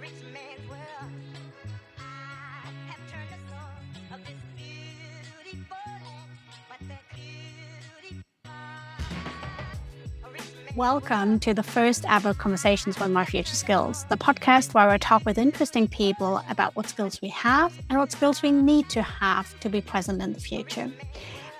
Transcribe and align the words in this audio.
rich 0.00 0.12
man's 0.32 0.68
world. 0.68 1.10
I 1.98 2.70
have 2.86 3.02
turned 3.10 3.30
the 3.30 3.38
soul 3.48 4.14
of 4.14 4.20
this 4.24 4.36
beautiful 5.44 5.76
land, 5.86 6.30
but 6.68 6.80
man- 6.86 6.98
Welcome 10.76 11.40
to 11.40 11.54
the 11.54 11.64
first 11.64 12.04
ever 12.08 12.32
Conversations 12.34 13.00
with 13.00 13.10
My 13.10 13.24
Future 13.24 13.56
Skills, 13.56 14.04
the 14.04 14.16
podcast 14.16 14.74
where 14.74 14.88
I 14.88 14.98
talk 14.98 15.24
with 15.24 15.36
interesting 15.36 15.88
people 15.88 16.40
about 16.48 16.76
what 16.76 16.88
skills 16.88 17.20
we 17.20 17.30
have 17.30 17.76
and 17.90 17.98
what 17.98 18.12
skills 18.12 18.42
we 18.42 18.52
need 18.52 18.88
to 18.90 19.02
have 19.02 19.58
to 19.60 19.68
be 19.68 19.80
present 19.80 20.22
in 20.22 20.32
the 20.32 20.40
future. 20.40 20.92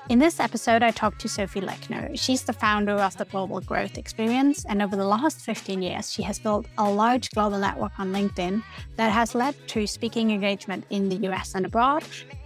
In 0.09 0.18
this 0.18 0.40
episode, 0.40 0.82
I 0.82 0.90
talked 0.90 1.20
to 1.20 1.29
Sophie 1.29 1.61
Lechner. 1.61 2.18
She's 2.18 2.43
the 2.43 2.54
founder 2.54 2.93
of 2.93 3.14
the 3.18 3.27
Global 3.27 3.61
Growth 3.61 3.98
Experience, 3.98 4.64
and 4.64 4.80
over 4.80 4.96
the 4.96 5.04
last 5.04 5.42
15 5.42 5.82
years, 5.82 6.11
she 6.11 6.23
has 6.23 6.38
built 6.38 6.64
a 6.79 6.91
large 6.91 7.30
global 7.32 7.59
network 7.59 7.92
on 7.98 8.10
LinkedIn 8.10 8.62
that 8.96 9.12
has 9.12 9.34
led 9.34 9.55
to 9.68 9.87
speaking 9.87 10.30
engagement 10.30 10.87
in 10.88 11.10
the 11.10 11.29
US 11.29 11.55
and 11.55 11.66
abroad, 11.66 12.05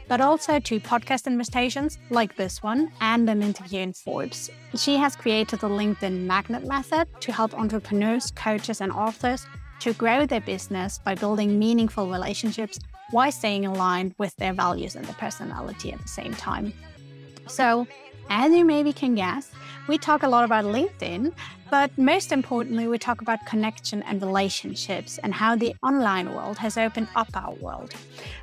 but 0.08 0.20
also 0.20 0.58
to 0.58 0.80
podcast 0.80 1.28
invitations 1.28 1.98
like 2.10 2.34
this 2.34 2.64
one 2.64 2.90
and 3.00 3.30
an 3.30 3.44
interview 3.44 3.78
in 3.78 3.92
Forbes. 3.92 4.50
She 4.74 4.96
has 4.96 5.14
created 5.14 5.60
the 5.60 5.68
LinkedIn 5.68 6.22
Magnet 6.22 6.66
Method 6.66 7.06
to 7.20 7.30
help 7.30 7.54
entrepreneurs, 7.54 8.32
coaches, 8.32 8.80
and 8.80 8.90
authors 8.90 9.46
to 9.78 9.92
grow 9.92 10.26
their 10.26 10.40
business 10.40 10.98
by 10.98 11.14
building 11.14 11.60
meaningful 11.60 12.10
relationships 12.10 12.80
while 13.12 13.30
staying 13.30 13.66
aligned 13.66 14.16
with 14.18 14.34
their 14.36 14.52
values 14.52 14.96
and 14.96 15.04
their 15.04 15.14
personality 15.14 15.92
at 15.92 16.02
the 16.02 16.08
same 16.08 16.34
time. 16.34 16.72
So, 17.46 17.86
as 18.30 18.52
you 18.52 18.64
maybe 18.64 18.92
can 18.92 19.14
guess, 19.14 19.50
we 19.88 19.98
talk 19.98 20.22
a 20.22 20.28
lot 20.28 20.44
about 20.44 20.64
LinkedIn, 20.64 21.32
but 21.70 21.96
most 21.98 22.32
importantly, 22.32 22.86
we 22.86 22.98
talk 22.98 23.20
about 23.20 23.44
connection 23.46 24.02
and 24.04 24.22
relationships 24.22 25.18
and 25.18 25.34
how 25.34 25.56
the 25.56 25.74
online 25.82 26.32
world 26.34 26.58
has 26.58 26.76
opened 26.76 27.08
up 27.16 27.28
our 27.34 27.54
world. 27.54 27.92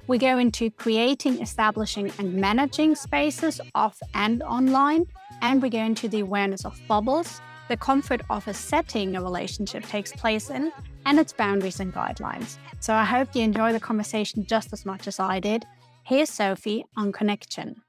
We 0.08 0.18
go 0.18 0.38
into 0.38 0.70
creating, 0.72 1.42
establishing, 1.42 2.12
and 2.20 2.34
managing 2.34 2.96
spaces 2.96 3.62
off 3.74 3.98
and 4.14 4.44
online, 4.44 5.06
and 5.42 5.62
we 5.62 5.70
go 5.70 5.80
into 5.80 6.08
the 6.10 6.20
awareness 6.20 6.66
of 6.66 6.80
bubbles, 6.88 7.40
the 7.70 7.78
comfort 7.78 8.22
of 8.30 8.48
a 8.48 8.54
setting 8.54 9.16
a 9.16 9.22
relationship 9.22 9.86
takes 9.86 10.12
place 10.12 10.50
in, 10.50 10.72
and 11.06 11.20
its 11.20 11.32
boundaries 11.32 11.80
and 11.80 11.94
guidelines. 11.94 12.58
So 12.80 12.94
I 12.94 13.06
hope 13.06 13.36
you 13.36 13.44
enjoy 13.44 13.72
the 13.72 13.80
conversation 13.80 14.46
just 14.46 14.74
as 14.74 14.86
much 14.86 15.08
as 15.08 15.20
I 15.20 15.40
did. 15.40 15.66
Here's 16.04 16.30
Sophie 16.30 16.86
on 16.98 17.12
connection. 17.12 17.82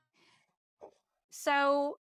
So 1.30 1.96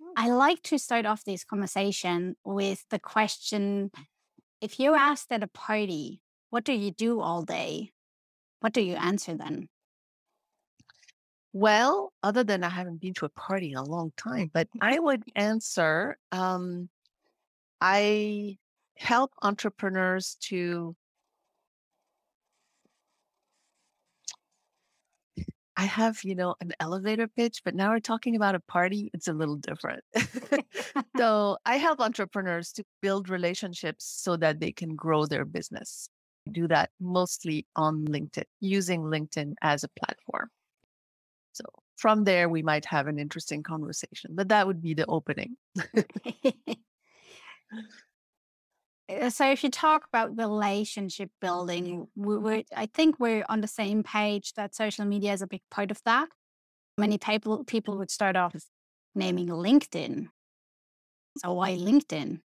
hmm. 0.00 0.12
I 0.16 0.30
like 0.30 0.62
to 0.64 0.78
start 0.78 1.06
off 1.06 1.24
this 1.24 1.44
conversation 1.44 2.36
with 2.44 2.84
the 2.90 2.98
question 2.98 3.90
if 4.60 4.80
you're 4.80 4.94
mm-hmm. 4.94 5.10
asked 5.12 5.32
at 5.32 5.42
a 5.42 5.48
party, 5.48 6.22
what 6.50 6.64
do 6.64 6.72
you 6.72 6.90
do 6.90 7.20
all 7.20 7.42
day? 7.42 7.92
What 8.60 8.72
do 8.72 8.80
you 8.80 8.94
answer 8.94 9.34
then? 9.34 9.68
Well, 11.52 12.12
other 12.22 12.44
than 12.44 12.64
I 12.64 12.68
haven't 12.68 13.00
been 13.00 13.14
to 13.14 13.26
a 13.26 13.30
party 13.30 13.72
in 13.72 13.78
a 13.78 13.84
long 13.84 14.12
time, 14.16 14.50
but 14.52 14.68
mm. 14.68 14.78
I 14.82 14.98
would 14.98 15.22
answer 15.34 16.18
um, 16.32 16.88
I 17.80 18.58
help 18.96 19.32
entrepreneurs 19.42 20.36
to, 20.42 20.94
I 25.76 25.84
have, 25.84 26.24
you 26.24 26.34
know, 26.34 26.54
an 26.60 26.72
elevator 26.80 27.28
pitch, 27.28 27.60
but 27.64 27.74
now 27.74 27.90
we're 27.90 28.00
talking 28.00 28.34
about 28.34 28.54
a 28.54 28.60
party. 28.60 29.10
It's 29.12 29.28
a 29.28 29.32
little 29.32 29.56
different. 29.56 30.02
so 31.16 31.58
I 31.66 31.76
help 31.76 32.00
entrepreneurs 32.00 32.72
to 32.72 32.84
build 33.02 33.28
relationships 33.28 34.04
so 34.04 34.36
that 34.38 34.60
they 34.60 34.72
can 34.72 34.94
grow 34.96 35.26
their 35.26 35.44
business. 35.44 36.08
I 36.48 36.52
do 36.52 36.68
that 36.68 36.90
mostly 37.00 37.66
on 37.76 38.06
LinkedIn, 38.06 38.44
using 38.60 39.02
LinkedIn 39.02 39.54
as 39.62 39.84
a 39.84 39.88
platform. 39.88 40.48
So 41.52 41.64
from 41.96 42.24
there, 42.24 42.48
we 42.48 42.62
might 42.62 42.84
have 42.86 43.06
an 43.06 43.18
interesting 43.18 43.62
conversation, 43.62 44.30
but 44.34 44.48
that 44.48 44.66
would 44.66 44.82
be 44.82 44.94
the 44.94 45.06
opening. 45.06 45.56
Uh, 49.08 49.30
so 49.30 49.50
if 49.50 49.62
you 49.62 49.70
talk 49.70 50.06
about 50.06 50.36
relationship 50.36 51.30
building, 51.40 52.08
we, 52.16 52.64
I 52.74 52.86
think 52.86 53.20
we're 53.20 53.44
on 53.48 53.60
the 53.60 53.68
same 53.68 54.02
page 54.02 54.54
that 54.54 54.74
social 54.74 55.04
media 55.04 55.32
is 55.32 55.42
a 55.42 55.46
big 55.46 55.62
part 55.70 55.90
of 55.90 56.02
that. 56.04 56.28
Many 56.98 57.18
people 57.18 57.64
people 57.64 57.98
would 57.98 58.10
start 58.10 58.36
off 58.36 58.54
naming 59.14 59.48
LinkedIn. 59.48 60.28
So 61.38 61.52
why 61.52 61.76
LinkedIn? 61.76 62.40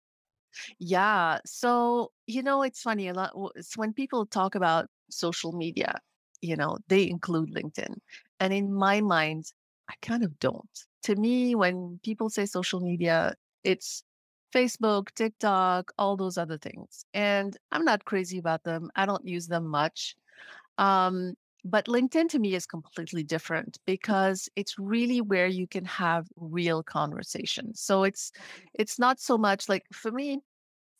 Yeah. 0.79 1.39
So, 1.45 2.13
you 2.27 2.43
know, 2.43 2.63
it's 2.63 2.81
funny 2.81 3.09
a 3.09 3.15
lot. 3.15 3.33
It's 3.55 3.77
when 3.77 3.93
people 3.93 4.27
talk 4.27 4.55
about 4.55 4.87
social 5.11 5.53
media, 5.53 6.01
you 6.41 6.57
know, 6.57 6.79
they 6.89 7.09
include 7.09 7.55
LinkedIn. 7.55 7.95
And 8.41 8.53
in 8.53 8.73
my 8.73 9.01
mind, 9.01 9.45
I 9.91 9.95
kind 10.03 10.25
of 10.25 10.39
don't. 10.39 10.69
To 11.05 11.17
me, 11.17 11.55
when 11.55 12.01
people 12.03 12.31
say 12.31 12.47
social 12.47 12.81
media, 12.81 13.35
it's 13.65 14.03
Facebook, 14.55 15.09
TikTok, 15.15 15.93
all 15.99 16.17
those 16.17 16.39
other 16.39 16.59
things. 16.59 17.05
And 17.15 17.57
I'm 17.73 17.85
not 17.85 18.05
crazy 18.05 18.39
about 18.39 18.65
them. 18.65 18.91
I 18.97 19.07
don't 19.07 19.27
use 19.27 19.47
them 19.47 19.67
much. 19.67 20.17
Um, 20.79 21.35
but 21.65 21.87
LinkedIn 21.87 22.29
to 22.31 22.39
me 22.39 22.55
is 22.55 22.67
completely 22.67 23.23
different 23.23 23.79
because 23.85 24.49
it's 24.57 24.79
really 24.79 25.21
where 25.21 25.49
you 25.49 25.67
can 25.67 25.85
have 25.85 26.27
real 26.37 26.83
conversations. 26.83 27.81
So 27.81 28.05
it's 28.05 28.33
it's 28.75 28.99
not 28.99 29.21
so 29.21 29.37
much 29.37 29.69
like 29.69 29.85
for 29.93 30.11
me, 30.11 30.41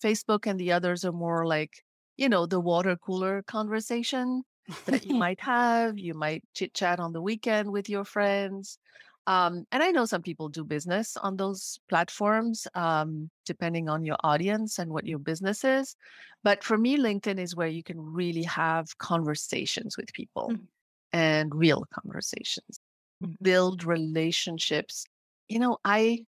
Facebook 0.03 0.47
and 0.47 0.59
the 0.59 0.73
others 0.73 1.05
are 1.05 1.13
more 1.13 1.47
like, 1.47 1.85
you 2.17 2.29
know, 2.29 2.47
the 2.47 2.61
water 2.61 2.97
cooler 2.97 3.43
conversation 3.43 4.43
that 4.87 5.07
you 5.07 5.15
might 5.25 5.41
have. 5.41 5.99
You 5.99 6.15
might 6.15 6.45
chit 6.55 6.75
chat 6.75 7.01
on 7.01 7.13
the 7.13 7.23
weekend 7.23 7.71
with 7.71 7.89
your 7.89 8.05
friends. 8.05 8.79
Um, 9.28 9.66
and 9.72 9.83
I 9.83 9.91
know 9.91 10.06
some 10.06 10.22
people 10.22 10.49
do 10.49 10.65
business 10.65 11.15
on 11.19 11.37
those 11.37 11.78
platforms, 11.91 12.66
um, 12.75 13.28
depending 13.44 13.91
on 13.91 14.03
your 14.03 14.16
audience 14.25 14.78
and 14.78 14.91
what 14.91 15.06
your 15.06 15.19
business 15.19 15.65
is. 15.65 15.94
But 16.43 16.65
for 16.65 16.78
me, 16.78 16.97
LinkedIn 16.97 17.38
is 17.38 17.55
where 17.55 17.69
you 17.69 17.83
can 17.83 18.00
really 18.00 18.44
have 18.44 18.97
conversations 18.97 19.99
with 19.99 20.11
people 20.15 20.49
Mm. 20.49 20.67
and 21.12 21.55
real 21.55 21.84
conversations, 21.93 22.81
Mhm. 23.22 23.37
build 23.43 23.84
relationships. 23.84 25.05
You 25.47 25.59
know, 25.59 25.77
I 25.84 26.25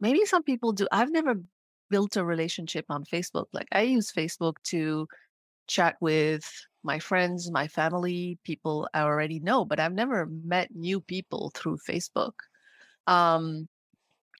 maybe 0.00 0.24
some 0.24 0.42
people 0.42 0.72
do. 0.72 0.88
I've 0.90 1.12
never 1.12 1.36
built 1.90 2.16
a 2.16 2.24
relationship 2.24 2.86
on 2.88 3.04
Facebook. 3.04 3.46
Like 3.52 3.68
I 3.70 3.82
use 3.82 4.10
Facebook 4.10 4.56
to 4.64 5.06
chat 5.68 5.96
with 6.00 6.44
my 6.84 6.98
friends, 6.98 7.50
my 7.50 7.68
family, 7.68 8.38
people 8.44 8.88
I 8.94 9.02
already 9.02 9.40
know, 9.40 9.64
but 9.64 9.80
I've 9.80 9.92
never 9.94 10.26
met 10.26 10.74
new 10.74 11.00
people 11.00 11.50
through 11.54 11.78
Facebook 11.78 12.34
um, 13.06 13.68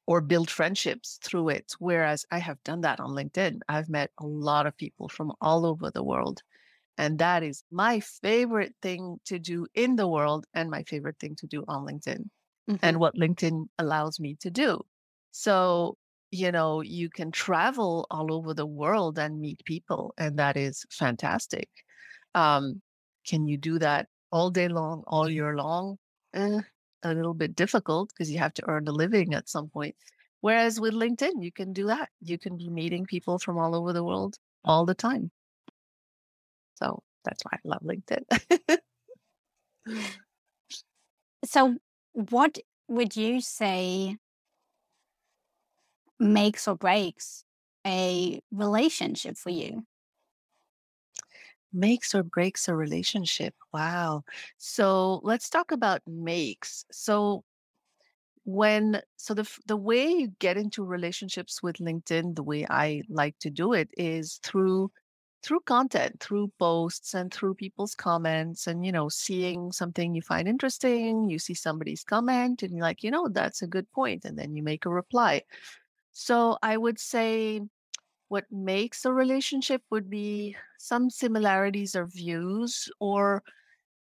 or 0.07 0.21
build 0.21 0.51
friendships 0.51 1.19
through 1.23 1.49
it. 1.51 1.73
Whereas 1.79 2.27
I 2.31 2.39
have 2.39 2.63
done 2.65 2.83
that 2.83 3.01
on 3.01 3.11
LinkedIn. 3.11 3.61
I've 3.69 3.89
met 3.89 4.11
a 4.19 4.27
lot 4.27 4.67
of 4.67 4.77
people 4.77 5.09
from 5.09 5.33
all 5.41 5.65
over 5.67 5.91
the 5.91 6.05
world. 6.05 6.43
And 6.99 7.19
that 7.19 7.43
is 7.43 7.65
my 7.71 8.01
favorite 8.01 8.75
thing 8.83 9.21
to 9.27 9.39
do 9.39 9.67
in 9.75 9.97
the 9.97 10.09
world 10.09 10.47
and 10.55 10.71
my 10.71 10.85
favorite 10.85 11.19
thing 11.21 11.37
to 11.37 11.47
do 11.47 11.65
on 11.69 11.87
LinkedIn 11.87 12.29
Mhm. 12.67 12.79
and 12.83 13.01
what 13.01 13.17
LinkedIn 13.17 13.67
allows 13.79 14.21
me 14.21 14.37
to 14.37 14.51
do. 14.51 14.83
So, 15.33 15.99
you 16.31 16.53
know, 16.53 16.81
you 16.83 17.11
can 17.11 17.33
travel 17.33 18.07
all 18.11 18.33
over 18.33 18.55
the 18.55 18.67
world 18.67 19.19
and 19.19 19.41
meet 19.41 19.65
people, 19.65 20.15
and 20.19 20.39
that 20.39 20.57
is 20.57 20.85
fantastic. 20.91 21.69
Um, 22.35 22.83
can 23.27 23.47
you 23.49 23.57
do 23.59 23.79
that 23.81 24.09
all 24.31 24.51
day 24.51 24.69
long, 24.69 25.05
all 25.07 25.29
year 25.31 25.57
long? 25.57 25.99
Eh, 26.35 26.61
a 27.03 27.15
little 27.15 27.35
bit 27.35 27.55
difficult 27.57 28.11
because 28.11 28.31
you 28.31 28.39
have 28.39 28.55
to 28.55 28.69
earn 28.69 28.89
a 28.89 28.93
living 28.93 29.35
at 29.35 29.49
some 29.49 29.69
point. 29.69 29.97
Whereas 30.41 30.81
with 30.81 30.95
LinkedIn, 30.95 31.43
you 31.43 31.53
can 31.53 31.73
do 31.73 31.87
that. 31.87 32.11
You 32.21 32.39
can 32.39 32.57
be 32.57 32.69
meeting 32.71 33.07
people 33.07 33.39
from 33.39 33.59
all 33.59 33.75
over 33.75 33.93
the 33.93 34.05
world 34.05 34.39
all 34.65 34.85
the 34.87 34.95
time. 34.95 35.31
So 36.75 37.03
that's 37.25 37.43
why 37.45 37.53
I 37.55 37.61
love 37.65 37.83
LinkedIn. 37.83 38.25
So 41.45 41.77
what 42.13 42.59
would 42.89 43.17
you 43.17 43.41
say 43.41 44.17
makes 46.19 46.67
or 46.69 46.77
breaks 46.77 47.45
a 47.87 48.41
relationship 48.51 49.37
for 49.37 49.51
you? 49.51 49.85
Makes 51.75 52.15
or 52.15 52.23
breaks 52.23 52.69
a 52.69 52.75
relationship. 52.77 53.55
Wow. 53.73 54.25
So 54.59 55.21
let's 55.25 55.51
talk 55.51 55.73
about 55.73 56.03
makes. 56.07 56.87
So 56.93 57.45
when 58.45 59.01
so 59.17 59.35
the 59.35 59.49
the 59.67 59.77
way 59.77 60.07
you 60.07 60.29
get 60.39 60.57
into 60.57 60.85
relationships 60.85 61.63
with 61.63 61.77
LinkedIn, 61.77 62.37
the 62.37 62.43
way 62.43 62.67
I 62.69 63.03
like 63.09 63.39
to 63.41 63.51
do 63.51 63.73
it 63.73 63.89
is 63.97 64.39
through 64.43 64.91
through 65.43 65.61
content, 65.61 66.21
through 66.21 66.51
posts 66.59 67.15
and 67.15 67.33
through 67.33 67.55
people's 67.55 67.95
comments 67.95 68.67
and 68.67 68.85
you 68.87 68.93
know, 68.93 69.09
seeing 69.09 69.73
something 69.73 70.15
you 70.15 70.23
find 70.23 70.49
interesting, 70.49 71.29
you 71.31 71.39
see 71.39 71.55
somebody's 71.55 72.05
comment 72.05 72.63
and 72.63 72.73
you're 72.73 72.83
like, 72.83 73.03
you 73.03 73.11
know, 73.11 73.29
that's 73.29 73.63
a 73.63 73.67
good 73.67 73.91
point 73.93 74.25
and 74.25 74.39
then 74.39 74.57
you 74.57 74.63
make 74.63 74.87
a 74.87 74.91
reply. 74.91 75.43
So 76.13 76.59
I 76.63 76.77
would 76.77 76.99
say 77.01 77.63
what 78.29 78.47
makes 78.51 79.05
a 79.05 79.13
relationship 79.13 79.83
would 79.91 80.11
be 80.11 80.57
some 80.85 81.09
similarities 81.09 81.97
or 81.97 82.07
views, 82.07 82.91
or 83.01 83.43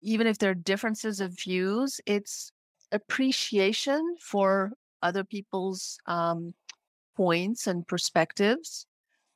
even 0.02 0.28
if 0.28 0.38
there 0.38 0.52
are 0.52 0.66
differences 0.74 1.20
of 1.20 1.36
views, 1.36 2.00
it's 2.06 2.52
appreciation 2.92 4.16
for 4.22 4.72
other 5.02 5.24
people's 5.24 5.98
um, 6.06 6.54
points 7.18 7.66
and 7.66 7.88
perspectives, 7.88 8.86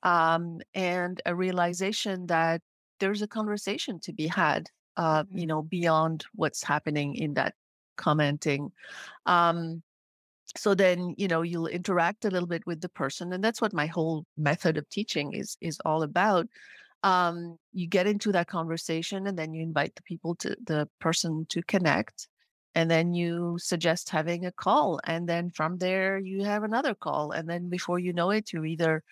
um, 0.04 0.60
and 0.76 1.22
a 1.26 1.36
realization 1.36 2.28
that 2.28 2.62
there's 3.00 3.24
a 3.24 3.28
conversation 3.28 4.00
to 4.02 4.14
be 4.14 4.28
had, 4.28 4.70
uh, 4.98 5.24
you 5.32 5.48
know, 5.48 5.64
beyond 5.64 6.26
what's 6.36 6.64
happening 6.64 7.16
in 7.16 7.34
that 7.34 7.56
commenting. 7.98 8.72
Um, 9.26 9.82
so 10.56 10.76
then 10.76 11.16
you 11.18 11.28
know 11.28 11.42
you'll 11.42 11.66
interact 11.66 12.26
a 12.26 12.30
little 12.30 12.48
bit 12.48 12.62
with 12.68 12.80
the 12.80 12.90
person 12.90 13.34
and 13.34 13.44
that's 13.44 13.60
what 13.60 13.74
my 13.74 13.88
whole 13.88 14.24
method 14.38 14.78
of 14.78 14.88
teaching 14.90 15.34
is 15.34 15.58
is 15.62 15.80
all 15.84 16.04
about 16.04 16.48
um, 17.04 17.58
you 17.74 17.88
get 17.88 18.08
into 18.08 18.32
that 18.32 18.48
conversation 18.48 19.28
and 19.28 19.38
then 19.38 19.54
you 19.54 19.62
invite 19.62 19.96
the 19.96 20.04
people 20.04 20.36
to 20.36 20.56
the 20.66 20.88
person 21.00 21.46
to 21.50 21.62
connect 21.64 22.28
and 22.76 22.90
then 22.90 23.14
you 23.14 23.58
suggest 23.60 24.10
having 24.10 24.46
a 24.46 24.52
call 24.52 25.00
and 25.06 25.28
then 25.28 25.52
from 25.52 25.78
there 25.78 26.18
you 26.18 26.44
have 26.44 26.64
another 26.64 26.96
call 26.96 27.32
and 27.32 27.50
then 27.50 27.70
before 27.70 28.00
you 28.00 28.14
know 28.14 28.32
it 28.32 28.52
you 28.54 28.64
either 28.64 29.04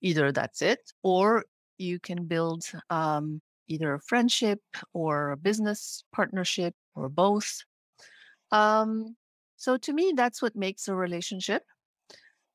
either 0.00 0.32
that's 0.32 0.62
it 0.62 0.80
or 1.02 1.44
you 1.78 1.98
can 1.98 2.26
build 2.26 2.64
um, 2.90 3.40
either 3.68 3.94
a 3.94 4.00
friendship 4.00 4.60
or 4.92 5.32
a 5.32 5.36
business 5.36 6.04
partnership 6.12 6.74
or 6.94 7.08
both 7.08 7.64
um, 8.52 9.16
so 9.56 9.76
to 9.76 9.92
me, 9.92 10.12
that's 10.16 10.40
what 10.40 10.56
makes 10.56 10.88
a 10.88 10.94
relationship. 10.94 11.62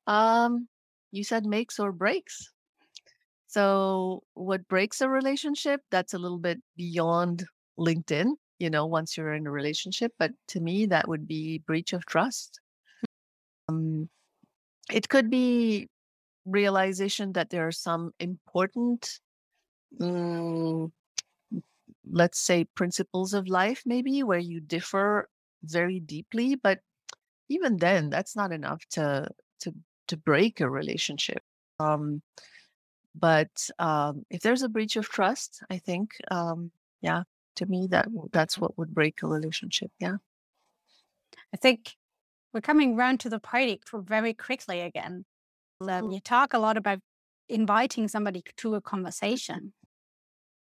Um, 0.06 0.68
you 1.12 1.24
said 1.24 1.46
makes 1.46 1.78
or 1.78 1.92
breaks. 1.92 2.50
So 3.56 4.22
what 4.34 4.68
breaks 4.68 5.00
a 5.00 5.08
relationship, 5.08 5.80
that's 5.90 6.12
a 6.12 6.18
little 6.18 6.36
bit 6.36 6.60
beyond 6.76 7.46
LinkedIn, 7.78 8.32
you 8.58 8.68
know, 8.68 8.84
once 8.84 9.16
you're 9.16 9.32
in 9.32 9.46
a 9.46 9.50
relationship. 9.50 10.12
But 10.18 10.32
to 10.48 10.60
me, 10.60 10.84
that 10.84 11.08
would 11.08 11.26
be 11.26 11.60
breach 11.60 11.94
of 11.94 12.04
trust. 12.04 12.60
Um, 13.70 14.10
it 14.92 15.08
could 15.08 15.30
be 15.30 15.88
realization 16.46 17.32
that 17.32 17.50
there 17.50 17.66
are 17.66 17.72
some 17.72 18.12
important, 18.20 19.20
mm, 20.00 20.92
let's 22.10 22.38
say, 22.38 22.64
principles 22.64 23.34
of 23.34 23.48
life, 23.48 23.82
maybe 23.86 24.22
where 24.22 24.38
you 24.38 24.60
differ 24.60 25.28
very 25.62 26.00
deeply, 26.00 26.54
but 26.54 26.80
even 27.48 27.78
then 27.78 28.10
that's 28.10 28.36
not 28.36 28.52
enough 28.52 28.82
to 28.90 29.28
to 29.60 29.74
to 30.08 30.16
break 30.16 30.60
a 30.60 30.70
relationship 30.70 31.42
um 31.80 32.22
but 33.18 33.70
um 33.78 34.24
if 34.30 34.40
there's 34.42 34.62
a 34.62 34.68
breach 34.68 34.96
of 34.96 35.08
trust 35.08 35.62
i 35.70 35.78
think 35.78 36.16
um 36.30 36.70
yeah 37.00 37.22
to 37.54 37.66
me 37.66 37.86
that 37.88 38.08
that's 38.32 38.58
what 38.58 38.76
would 38.78 38.94
break 38.94 39.22
a 39.22 39.26
relationship 39.26 39.90
yeah. 39.98 40.16
I 41.54 41.56
think 41.56 41.96
we're 42.52 42.60
coming 42.60 42.96
round 42.96 43.20
to 43.20 43.28
the 43.28 43.40
party 43.40 43.80
very 43.92 44.34
quickly 44.34 44.80
again. 44.80 45.24
Um, 45.80 46.10
you 46.10 46.20
talk 46.20 46.54
a 46.54 46.58
lot 46.58 46.76
about 46.76 47.00
inviting 47.48 48.08
somebody 48.08 48.42
to 48.58 48.74
a 48.74 48.80
conversation, 48.80 49.72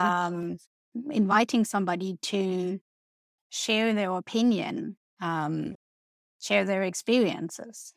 um, 0.00 0.58
inviting 1.10 1.64
somebody 1.64 2.16
to 2.22 2.80
share 3.50 3.94
their 3.94 4.10
opinion, 4.12 4.96
um, 5.20 5.74
share 6.40 6.64
their 6.64 6.82
experiences, 6.82 7.94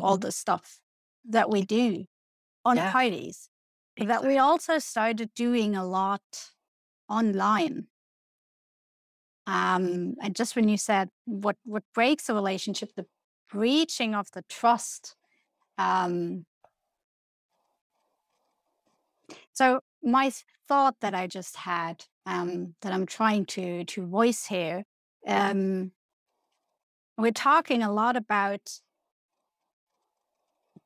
all 0.00 0.18
Mhm. 0.18 0.22
the 0.22 0.32
stuff 0.32 0.80
that 1.24 1.50
we 1.50 1.62
do 1.62 2.06
on 2.64 2.76
yeah. 2.76 2.92
parties, 2.92 3.48
that 3.98 4.24
we 4.24 4.38
also 4.38 4.78
started 4.78 5.32
doing 5.34 5.74
a 5.74 5.86
lot 5.86 6.22
online. 7.08 7.86
Um, 9.46 10.16
and 10.20 10.34
just 10.34 10.56
when 10.56 10.68
you 10.68 10.76
said 10.76 11.08
what 11.24 11.56
what 11.64 11.84
breaks 11.94 12.28
a 12.28 12.34
relationship, 12.34 12.90
the 12.96 13.06
breaching 13.48 14.14
of 14.14 14.30
the 14.32 14.42
trust. 14.48 15.14
Um, 15.78 16.46
so 19.52 19.80
my 20.02 20.32
thought 20.68 20.96
that 21.00 21.14
I 21.14 21.26
just 21.26 21.56
had, 21.56 22.04
um, 22.26 22.74
that 22.82 22.92
I'm 22.92 23.06
trying 23.06 23.46
to 23.46 23.84
to 23.84 24.06
voice 24.06 24.46
here, 24.46 24.84
um, 25.26 25.92
we're 27.16 27.30
talking 27.30 27.82
a 27.82 27.92
lot 27.92 28.16
about 28.16 28.80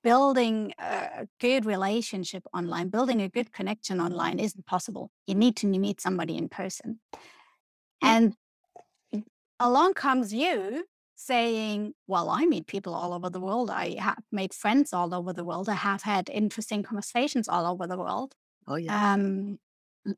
building 0.03 0.73
a 0.79 1.27
good 1.41 1.65
relationship 1.67 2.45
online, 2.53 2.89
building 2.89 3.21
a 3.21 3.29
good 3.29 3.53
connection 3.53 4.01
online 4.01 4.39
isn't 4.39 4.67
possible. 4.67 5.11
You 5.27 5.35
need 5.35 5.57
to 5.57 5.67
meet 5.67 6.01
somebody 6.01 6.37
in 6.37 6.49
person. 6.49 7.01
And 8.03 8.35
along 9.59 9.95
comes 9.95 10.33
you 10.33 10.87
saying, 11.17 11.95
Well, 12.07 12.31
I 12.31 12.47
meet 12.47 12.67
people 12.67 12.95
all 12.95 13.13
over 13.13 13.29
the 13.29 13.41
world. 13.41 13.71
I 13.71 13.97
have 13.99 14.23
made 14.33 14.55
friends 14.55 14.93
all 14.93 15.15
over 15.15 15.33
the 15.33 15.45
world. 15.45 15.69
I 15.69 15.75
have 15.75 16.03
had 16.03 16.31
interesting 16.31 16.83
conversations 16.83 17.49
all 17.49 17.67
over 17.67 17.87
the 17.87 17.99
world. 17.99 18.35
oh 18.67 18.77
yeah 18.77 19.15
Um, 19.15 19.59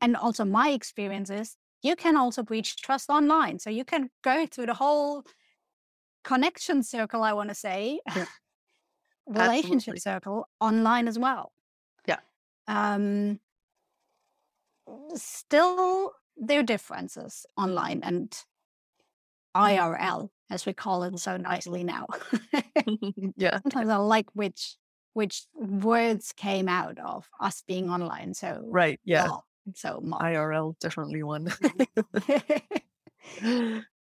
and 0.01 0.15
also, 0.15 0.45
my 0.45 0.69
experience 0.69 1.29
is 1.29 1.57
you 1.81 1.97
can 1.97 2.15
also 2.15 2.41
breach 2.41 2.77
trust 2.77 3.09
online. 3.09 3.59
So 3.59 3.69
you 3.69 3.83
can 3.83 4.09
go 4.23 4.45
through 4.45 4.67
the 4.67 4.75
whole 4.75 5.23
connection 6.23 6.83
circle, 6.83 7.21
I 7.21 7.33
want 7.33 7.49
to 7.49 7.55
say, 7.55 7.99
yeah 8.15 8.25
relationship 9.27 9.73
absolutely 9.77 9.99
circle 9.99 10.49
online 10.59 11.07
as 11.07 11.17
well. 11.19 11.51
yeah 12.05 12.19
Um, 12.67 13.39
still, 15.15 16.13
there 16.37 16.59
are 16.59 16.63
differences 16.63 17.45
online 17.57 18.01
and 18.03 18.35
IRL, 19.55 20.29
as 20.49 20.65
we 20.65 20.73
call 20.73 21.03
it 21.03 21.19
so 21.19 21.37
nicely 21.37 21.83
now. 21.83 22.07
yeah 23.37 23.59
Sometimes 23.59 23.89
I 23.89 23.97
like 23.97 24.27
which 24.33 24.77
which 25.13 25.43
words 25.53 26.33
came 26.35 26.67
out 26.67 26.97
of 26.97 27.29
us 27.39 27.61
being 27.67 27.89
online 27.89 28.33
so 28.33 28.63
right 28.65 28.99
yeah 29.05 29.25
well, 29.25 29.45
so 29.75 30.01
much. 30.01 30.21
irl 30.21 30.75
definitely 30.79 31.21
one 31.21 31.53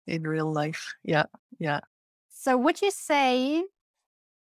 in 0.05 0.23
real 0.23 0.51
life 0.51 0.95
yeah 1.03 1.23
yeah 1.59 1.79
so 2.39 2.55
would 2.55 2.81
you 2.81 2.91
say? 2.91 3.65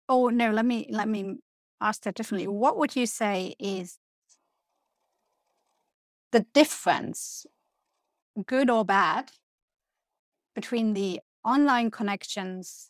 Oh 0.10 0.30
no, 0.30 0.52
let 0.52 0.66
me 0.66 0.88
let 0.90 1.08
me 1.08 1.38
ask 1.80 2.04
that 2.04 2.16
differently. 2.16 2.48
What 2.48 2.78
would 2.78 2.96
you 2.96 3.06
say 3.06 3.56
is 3.60 3.98
the 6.32 6.46
difference, 6.54 7.46
good 8.46 8.70
or 8.70 8.86
bad, 8.86 9.32
between 10.56 10.94
the 10.94 11.20
online 11.44 11.92
connections 11.92 12.90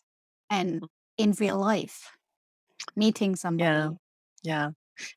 and 0.50 0.84
in 1.18 1.32
real 1.40 1.58
life 1.58 2.12
meeting 2.96 3.36
somebody? 3.36 3.70
yeah 3.70 3.90
yeah 4.44 4.70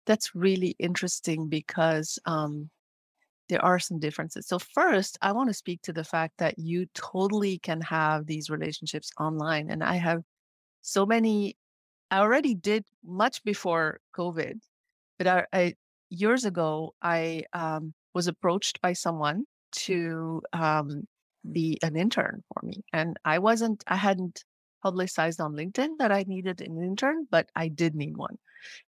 that's 0.06 0.34
really 0.34 0.76
interesting 0.78 1.48
because 1.48 2.18
um 2.26 2.70
there 3.50 3.64
are 3.64 3.78
some 3.78 3.98
differences. 3.98 4.46
So 4.48 4.58
first, 4.58 5.18
I 5.22 5.32
want 5.32 5.50
to 5.50 5.54
speak 5.54 5.82
to 5.82 5.92
the 5.92 6.04
fact 6.04 6.34
that 6.38 6.58
you 6.58 6.86
totally 6.94 7.58
can 7.58 7.80
have 7.82 8.26
these 8.26 8.50
relationships 8.50 9.10
online. 9.20 9.70
And 9.70 9.84
I 9.84 9.96
have 9.96 10.22
so 10.82 11.06
many, 11.06 11.56
I 12.14 12.20
already 12.20 12.54
did 12.54 12.84
much 13.04 13.42
before 13.42 13.98
COVID, 14.16 14.60
but 15.18 15.26
I, 15.26 15.46
I 15.52 15.74
years 16.10 16.44
ago, 16.44 16.94
I 17.02 17.42
um, 17.52 17.92
was 18.14 18.28
approached 18.28 18.80
by 18.80 18.92
someone 18.92 19.46
to 19.86 20.40
um, 20.52 21.08
be 21.50 21.76
an 21.82 21.96
intern 21.96 22.44
for 22.46 22.64
me. 22.64 22.84
And 22.92 23.18
I 23.24 23.40
wasn't, 23.40 23.82
I 23.88 23.96
hadn't 23.96 24.44
publicized 24.80 25.40
on 25.40 25.54
LinkedIn 25.54 25.98
that 25.98 26.12
I 26.12 26.24
needed 26.28 26.60
an 26.60 26.80
intern, 26.80 27.26
but 27.32 27.48
I 27.56 27.66
did 27.66 27.96
need 27.96 28.16
one. 28.16 28.38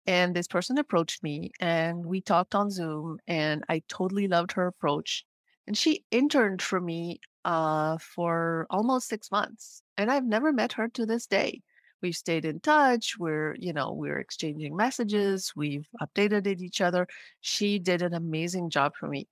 And 0.04 0.34
this 0.34 0.48
person 0.48 0.76
approached 0.78 1.22
me 1.22 1.52
and 1.60 2.04
we 2.04 2.22
talked 2.22 2.56
on 2.56 2.72
Zoom 2.72 3.18
and 3.28 3.62
I 3.68 3.84
totally 3.86 4.26
loved 4.26 4.50
her 4.52 4.66
approach. 4.66 5.24
And 5.68 5.78
she 5.78 6.04
interned 6.10 6.60
for 6.60 6.80
me 6.80 7.20
uh, 7.44 7.98
for 7.98 8.66
almost 8.68 9.06
six 9.06 9.30
months. 9.30 9.84
And 9.96 10.10
I've 10.10 10.26
never 10.26 10.52
met 10.52 10.72
her 10.72 10.88
to 10.88 11.06
this 11.06 11.28
day. 11.28 11.62
We've 12.02 12.14
stayed 12.14 12.44
in 12.44 12.60
touch. 12.60 13.16
We're, 13.18 13.54
you 13.58 13.72
know, 13.72 13.92
we're 13.92 14.18
exchanging 14.18 14.76
messages. 14.76 15.52
We've 15.56 15.86
updated 16.00 16.60
each 16.60 16.80
other. 16.80 17.06
She 17.40 17.78
did 17.78 18.02
an 18.02 18.14
amazing 18.14 18.70
job 18.70 18.92
for 18.98 19.08
me. 19.08 19.28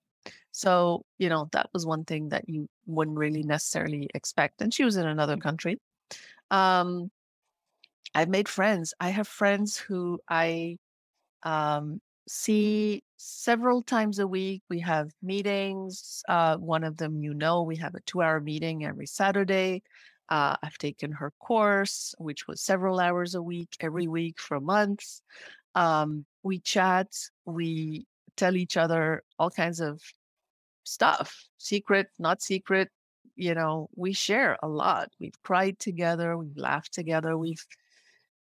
So, 0.53 1.05
you 1.19 1.29
know, 1.29 1.49
that 1.53 1.71
was 1.73 1.87
one 1.87 2.05
thing 2.05 2.31
that 2.31 2.49
you 2.49 2.69
wouldn't 2.87 3.19
really 3.19 3.43
necessarily 3.43 4.09
expect. 4.15 4.63
And 4.63 4.73
she 4.73 4.85
was 4.85 4.97
in 4.97 5.07
another 5.07 5.37
country. 5.37 5.79
Um, 6.51 7.11
I've 8.15 8.29
made 8.29 8.49
friends. 8.49 8.93
I 8.99 9.11
have 9.11 9.29
friends 9.29 9.77
who 9.77 10.19
I 10.29 10.79
um, 11.45 12.01
see 12.29 13.03
several 13.17 13.83
times 13.83 14.19
a 14.19 14.27
week. 14.27 14.63
We 14.69 14.81
have 14.81 15.11
meetings. 15.23 16.23
Uh, 16.29 16.57
one 16.57 16.85
of 16.85 16.97
them, 16.97 17.23
you 17.23 17.35
know, 17.35 17.63
we 17.63 17.77
have 17.77 17.95
a 17.95 18.01
two 18.01 18.23
hour 18.23 18.41
meeting 18.41 18.85
every 18.85 19.07
Saturday. 19.07 19.83
Uh, 20.31 20.57
I've 20.63 20.79
taken 20.79 21.13
her 21.13 21.33
course, 21.41 22.15
which 22.19 22.47
was 22.47 22.61
several 22.61 23.01
hours 23.01 23.35
a 23.35 23.43
week, 23.43 23.77
every 23.81 24.07
week 24.07 24.39
for 24.41 24.61
months. 24.61 25.23
Um, 25.75 26.25
we 26.43 26.61
chat, 26.61 27.09
we 27.45 28.07
tell 28.37 28.57
each 28.57 28.77
other 28.77 29.23
all 29.39 29.51
kinds 29.51 29.81
of 29.81 30.01
stuff, 30.85 31.47
secret, 31.59 32.09
not 32.19 32.43
secret. 32.43 32.91
You 33.35 33.55
know, 33.55 33.89
we 33.97 34.13
share 34.13 34.57
a 34.63 34.69
lot. 34.69 35.11
We've 35.19 35.41
cried 35.43 35.79
together, 35.79 36.37
we've 36.37 36.57
laughed 36.57 36.93
together, 36.95 37.37
we've 37.37 37.65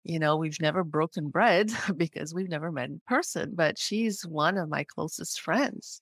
you 0.06 0.20
know, 0.20 0.36
we've 0.36 0.60
never 0.60 0.84
broken 0.84 1.30
bread 1.30 1.72
because 1.96 2.32
we've 2.32 2.48
never 2.48 2.70
met 2.70 2.90
in 2.90 3.00
person, 3.08 3.52
but 3.54 3.76
she's 3.76 4.24
one 4.24 4.56
of 4.56 4.68
my 4.68 4.84
closest 4.84 5.40
friends. 5.40 6.00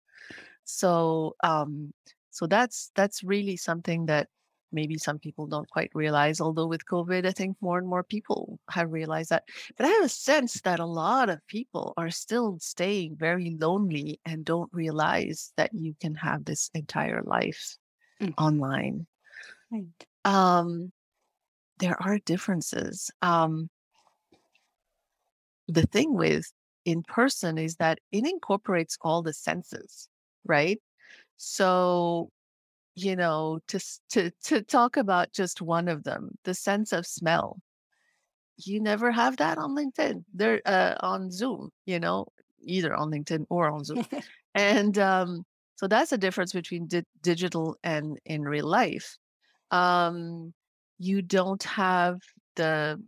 So, 0.64 1.36
um, 1.42 1.92
so 2.30 2.46
that's 2.46 2.90
that's 2.94 3.24
really 3.24 3.56
something 3.56 4.06
that 4.06 4.28
maybe 4.74 4.98
some 4.98 5.18
people 5.18 5.46
don't 5.46 5.70
quite 5.70 5.90
realize. 5.94 6.40
Although 6.40 6.66
with 6.66 6.84
COVID, 6.84 7.24
I 7.24 7.32
think 7.32 7.56
more 7.60 7.78
and 7.78 7.88
more 7.88 8.02
people 8.02 8.58
have 8.70 8.92
realized 8.92 9.30
that. 9.30 9.44
But 9.76 9.86
I 9.86 9.90
have 9.90 10.04
a 10.04 10.08
sense 10.08 10.60
that 10.62 10.80
a 10.80 10.86
lot 10.86 11.30
of 11.30 11.46
people 11.46 11.94
are 11.96 12.10
still 12.10 12.58
staying 12.60 13.16
very 13.16 13.56
lonely 13.58 14.20
and 14.26 14.44
don't 14.44 14.72
realize 14.72 15.52
that 15.56 15.72
you 15.72 15.94
can 16.00 16.14
have 16.16 16.44
this 16.44 16.70
entire 16.74 17.22
life 17.22 17.78
Mm. 18.20 18.34
online. 18.38 19.06
Right. 19.70 20.06
Um, 20.24 20.92
there 21.78 22.00
are 22.00 22.18
differences. 22.18 23.10
Um, 23.22 23.70
the 25.66 25.86
thing 25.86 26.14
with 26.14 26.52
in 26.84 27.02
person 27.02 27.58
is 27.58 27.76
that 27.76 27.98
it 28.12 28.26
incorporates 28.26 28.98
all 29.00 29.22
the 29.22 29.32
senses, 29.32 30.08
right? 30.44 30.80
So, 31.36 32.30
you 32.94 33.16
know, 33.16 33.60
to 33.68 33.80
to 34.10 34.30
to 34.44 34.62
talk 34.62 34.96
about 34.96 35.32
just 35.32 35.60
one 35.60 35.88
of 35.88 36.04
them, 36.04 36.30
the 36.44 36.54
sense 36.54 36.92
of 36.92 37.06
smell. 37.06 37.60
You 38.56 38.80
never 38.80 39.10
have 39.10 39.36
that 39.38 39.58
on 39.58 39.74
LinkedIn. 39.76 40.24
There 40.32 40.60
uh, 40.64 40.94
on 41.00 41.30
Zoom, 41.30 41.70
you 41.86 41.98
know, 41.98 42.26
either 42.62 42.94
on 42.94 43.10
LinkedIn 43.10 43.46
or 43.50 43.70
on 43.70 43.84
Zoom. 43.84 44.04
And 44.56 44.96
um, 44.98 45.44
so 45.74 45.88
that's 45.88 46.10
the 46.10 46.18
difference 46.18 46.52
between 46.52 46.86
di- 46.86 47.02
digital 47.22 47.76
and 47.82 48.20
in 48.24 48.42
real 48.42 48.68
life. 48.68 49.16
Um, 49.72 50.54
you 51.00 51.22
don't 51.22 51.62
have 51.64 52.20
the 52.54 53.02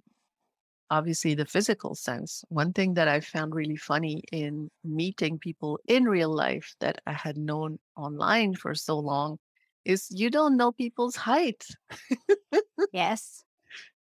obviously 0.91 1.35
the 1.35 1.47
physical 1.47 1.95
sense. 1.95 2.45
One 2.49 2.73
thing 2.73 2.95
that 2.95 3.07
I 3.09 3.21
found 3.21 3.55
really 3.55 3.77
funny 3.77 4.23
in 4.33 4.71
meeting 4.85 5.39
people 5.39 5.79
in 5.87 6.05
real 6.05 6.35
life 6.35 6.75
that 6.81 7.01
I 7.07 7.13
had 7.13 7.37
known 7.37 7.79
online 7.97 8.55
for 8.55 8.75
so 8.75 8.99
long 8.99 9.39
is 9.87 10.09
you 10.11 10.31
don't 10.31 10.57
know 10.57 10.73
people's 10.73 11.17
height. 11.17 11.65
yes. 12.93 13.45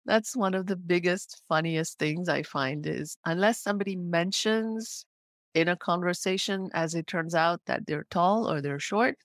That's 0.05 0.35
one 0.35 0.53
of 0.53 0.67
the 0.67 0.75
biggest, 0.75 1.41
funniest 1.47 1.97
things 1.97 2.29
I 2.29 2.43
find 2.43 2.85
is 2.85 3.17
unless 3.25 3.61
somebody 3.61 3.95
mentions 3.95 5.05
in 5.53 5.67
a 5.67 5.77
conversation, 5.77 6.69
as 6.73 6.95
it 6.95 7.07
turns 7.07 7.33
out, 7.33 7.61
that 7.65 7.87
they're 7.87 8.05
tall 8.09 8.51
or 8.51 8.61
they're 8.61 8.79
short, 8.79 9.17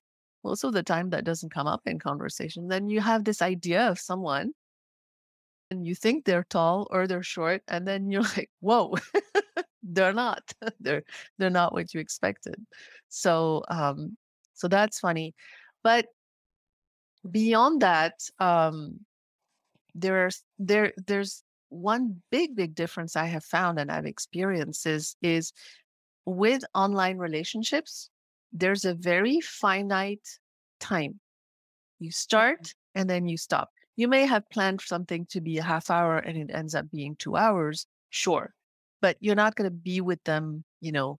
most 0.45 0.65
of 0.65 0.73
the 0.73 0.83
time 0.83 1.11
that 1.11 1.25
doesn't 1.25 1.53
come 1.53 1.67
up 1.67 1.83
in 1.87 1.99
conversation. 1.99 2.69
Then 2.69 2.89
you 2.89 3.01
have 3.01 3.25
this 3.25 3.43
idea 3.43 3.89
of 3.89 3.99
someone 3.99 4.53
and 5.71 5.87
you 5.87 5.95
think 5.95 6.25
they're 6.25 6.47
tall 6.49 6.89
or 6.91 7.07
they're 7.07 7.23
short, 7.23 7.63
and 7.69 7.87
then 7.87 8.11
you're 8.11 8.23
like, 8.37 8.51
whoa, 8.61 8.95
they're 9.83 10.13
not. 10.13 10.43
they're 10.81 11.03
they're 11.39 11.51
not 11.51 11.73
what 11.73 11.93
you 11.95 12.01
expected. 12.01 12.57
So 13.09 13.65
um, 13.69 14.17
so 14.55 14.69
that's 14.69 15.01
funny. 15.01 15.35
But 15.83 16.07
beyond 17.29 17.83
that, 17.83 18.15
um, 18.39 19.01
there's 19.95 20.43
there 20.59 20.93
there's 21.07 21.43
one 21.69 22.23
big 22.31 22.55
big 22.57 22.75
difference 22.75 23.17
I 23.17 23.27
have 23.27 23.45
found 23.45 23.79
and 23.79 23.91
I've 23.91 24.07
experienced 24.07 24.87
is 24.87 25.17
is 25.23 25.53
with 26.27 26.65
online 26.75 27.19
relationships, 27.19 28.11
there's 28.53 28.85
a 28.85 28.95
very 28.95 29.41
finite 29.41 30.27
time. 30.79 31.21
You 31.99 32.11
start 32.11 32.75
and 32.95 33.09
then 33.09 33.27
you 33.27 33.37
stop. 33.37 33.71
You 33.97 34.09
may 34.09 34.27
have 34.27 34.49
planned 34.51 34.81
something 34.81 35.27
to 35.31 35.41
be 35.41 35.59
a 35.59 35.63
half 35.63 35.91
hour 35.91 36.19
and 36.19 36.37
it 36.37 36.55
ends 36.55 36.75
up 36.75 36.91
being 36.91 37.17
two 37.17 37.37
hours, 37.37 37.87
sure. 38.11 38.55
But 39.03 39.17
you're 39.21 39.35
not 39.35 39.57
going 39.57 39.67
to 39.71 39.77
be 39.77 40.01
with 40.01 40.23
them, 40.25 40.65
you 40.81 40.93
know, 40.93 41.19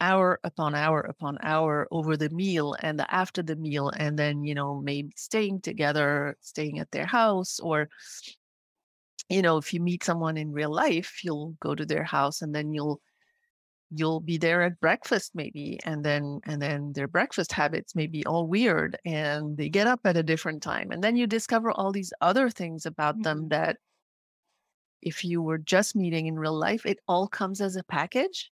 hour 0.00 0.38
upon 0.44 0.74
hour 0.74 1.00
upon 1.00 1.38
hour 1.42 1.88
over 1.90 2.16
the 2.16 2.30
meal 2.30 2.76
and 2.82 2.98
the 2.98 3.12
after 3.14 3.42
the 3.42 3.56
meal 3.56 3.90
and 3.90 4.18
then 4.18 4.44
you 4.44 4.54
know 4.54 4.80
maybe 4.80 5.12
staying 5.16 5.60
together 5.60 6.36
staying 6.40 6.78
at 6.78 6.90
their 6.92 7.06
house 7.06 7.58
or 7.60 7.88
you 9.28 9.42
know 9.42 9.56
if 9.58 9.72
you 9.74 9.80
meet 9.80 10.02
someone 10.04 10.36
in 10.36 10.52
real 10.52 10.72
life 10.72 11.22
you'll 11.24 11.56
go 11.60 11.74
to 11.74 11.84
their 11.86 12.04
house 12.04 12.42
and 12.42 12.54
then 12.54 12.72
you'll 12.72 13.00
you'll 13.90 14.20
be 14.20 14.38
there 14.38 14.62
at 14.62 14.80
breakfast 14.80 15.32
maybe 15.34 15.78
and 15.84 16.04
then 16.04 16.40
and 16.46 16.62
then 16.62 16.92
their 16.94 17.08
breakfast 17.08 17.52
habits 17.52 17.94
may 17.96 18.06
be 18.06 18.24
all 18.26 18.46
weird 18.48 18.98
and 19.06 19.56
they 19.58 19.68
get 19.70 19.86
up 19.86 20.00
at 20.04 20.16
a 20.16 20.24
different 20.24 20.62
time 20.62 20.90
and 20.92 21.04
then 21.04 21.16
you 21.16 21.26
discover 21.26 21.72
all 21.72 21.92
these 21.92 22.12
other 22.22 22.50
things 22.50 22.86
about 22.86 23.22
them 23.22 23.44
Mhm. 23.44 23.50
that 23.50 23.78
if 25.02 25.24
you 25.24 25.42
were 25.42 25.58
just 25.58 25.96
meeting 25.96 26.26
in 26.26 26.38
real 26.38 26.56
life 26.56 26.86
it 26.86 26.98
all 27.08 27.26
comes 27.28 27.60
as 27.60 27.74
a 27.76 27.82
package 27.84 28.52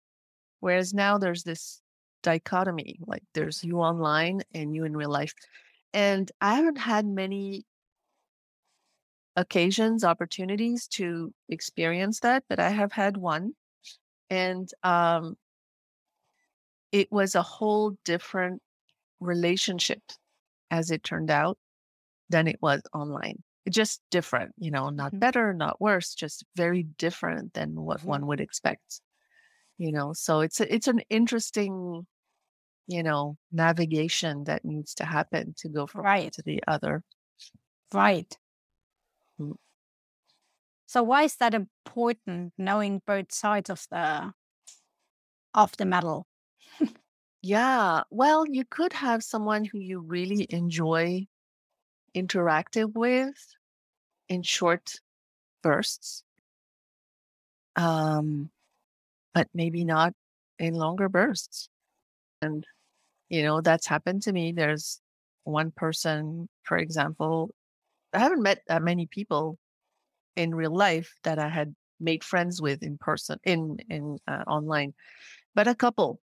whereas 0.63 0.93
now 0.93 1.17
there's 1.19 1.43
this 1.43 1.81
dichotomy 2.23 2.97
like 3.07 3.23
there's 3.35 3.63
you 3.63 3.79
online 3.79 4.41
and 4.53 4.75
you 4.75 4.85
in 4.85 4.97
real 4.97 5.11
life 5.11 5.33
and 5.93 6.31
i 6.41 6.55
haven't 6.55 6.77
had 6.77 7.05
many 7.05 7.65
occasions 9.35 10.03
opportunities 10.03 10.87
to 10.87 11.33
experience 11.49 12.19
that 12.19 12.43
but 12.47 12.59
i 12.59 12.69
have 12.69 12.91
had 12.91 13.17
one 13.17 13.53
and 14.29 14.69
um 14.83 15.37
it 16.91 17.11
was 17.11 17.35
a 17.35 17.41
whole 17.41 17.91
different 18.05 18.61
relationship 19.19 20.01
as 20.71 20.91
it 20.91 21.03
turned 21.03 21.31
out 21.31 21.57
than 22.29 22.47
it 22.47 22.61
was 22.61 22.81
online 22.93 23.43
It's 23.65 23.75
just 23.75 24.01
different 24.11 24.53
you 24.57 24.71
know 24.71 24.89
not 24.89 25.13
Mhm. 25.13 25.19
better 25.19 25.53
not 25.53 25.81
worse 25.81 26.15
just 26.15 26.45
very 26.55 26.83
different 26.83 27.53
than 27.53 27.81
what 27.81 28.03
Mhm. 28.03 28.05
one 28.05 28.27
would 28.27 28.41
expect 28.41 29.01
you 29.77 29.91
know 29.91 30.13
so 30.13 30.41
it's 30.41 30.59
a, 30.59 30.73
it's 30.73 30.87
an 30.87 30.99
interesting 31.09 32.05
you 32.87 33.03
know 33.03 33.37
navigation 33.51 34.45
that 34.45 34.65
needs 34.65 34.95
to 34.95 35.05
happen 35.05 35.53
to 35.57 35.69
go 35.69 35.87
from 35.87 36.05
one 36.05 36.05
Right. 36.05 36.33
to 36.33 36.43
the 36.43 36.61
other 36.67 37.03
Right. 37.93 38.37
Mm. 39.39 39.53
So 40.85 41.03
why 41.03 41.23
is 41.23 41.35
that 41.37 41.53
important 41.53 42.53
knowing 42.57 42.99
both 43.05 43.31
sides 43.33 43.69
of 43.69 43.85
the 43.91 44.33
of 45.55 45.75
the 45.77 45.85
medal? 45.85 46.27
yeah 47.41 48.03
well 48.09 48.45
you 48.47 48.63
could 48.65 48.93
have 48.93 49.23
someone 49.23 49.65
who 49.65 49.77
you 49.77 49.99
really 49.99 50.47
enjoy 50.49 51.25
interacting 52.13 52.91
with 52.93 53.55
in 54.29 54.43
short 54.43 54.95
bursts 55.63 56.23
um 57.75 58.49
but 59.33 59.47
maybe 59.53 59.85
not 59.85 60.13
in 60.59 60.73
longer 60.75 61.09
bursts. 61.09 61.69
And 62.41 62.65
you 63.29 63.43
know 63.43 63.61
that's 63.61 63.87
happened 63.87 64.23
to 64.23 64.33
me. 64.33 64.53
There's 64.53 65.01
one 65.45 65.71
person 65.71 66.49
for 66.63 66.77
example 66.77 67.51
i 68.13 68.19
haven't 68.19 68.43
met 68.43 68.61
that 68.67 68.81
many 68.83 69.07
people 69.07 69.57
in 70.35 70.55
real 70.55 70.75
life 70.75 71.13
that 71.23 71.39
i 71.39 71.49
had 71.49 71.75
made 71.99 72.23
friends 72.23 72.61
with 72.61 72.83
in 72.83 72.97
person 72.97 73.39
in 73.45 73.77
in 73.89 74.17
uh, 74.27 74.43
online 74.47 74.93
but 75.55 75.67
a 75.67 75.75
couple. 75.75 76.19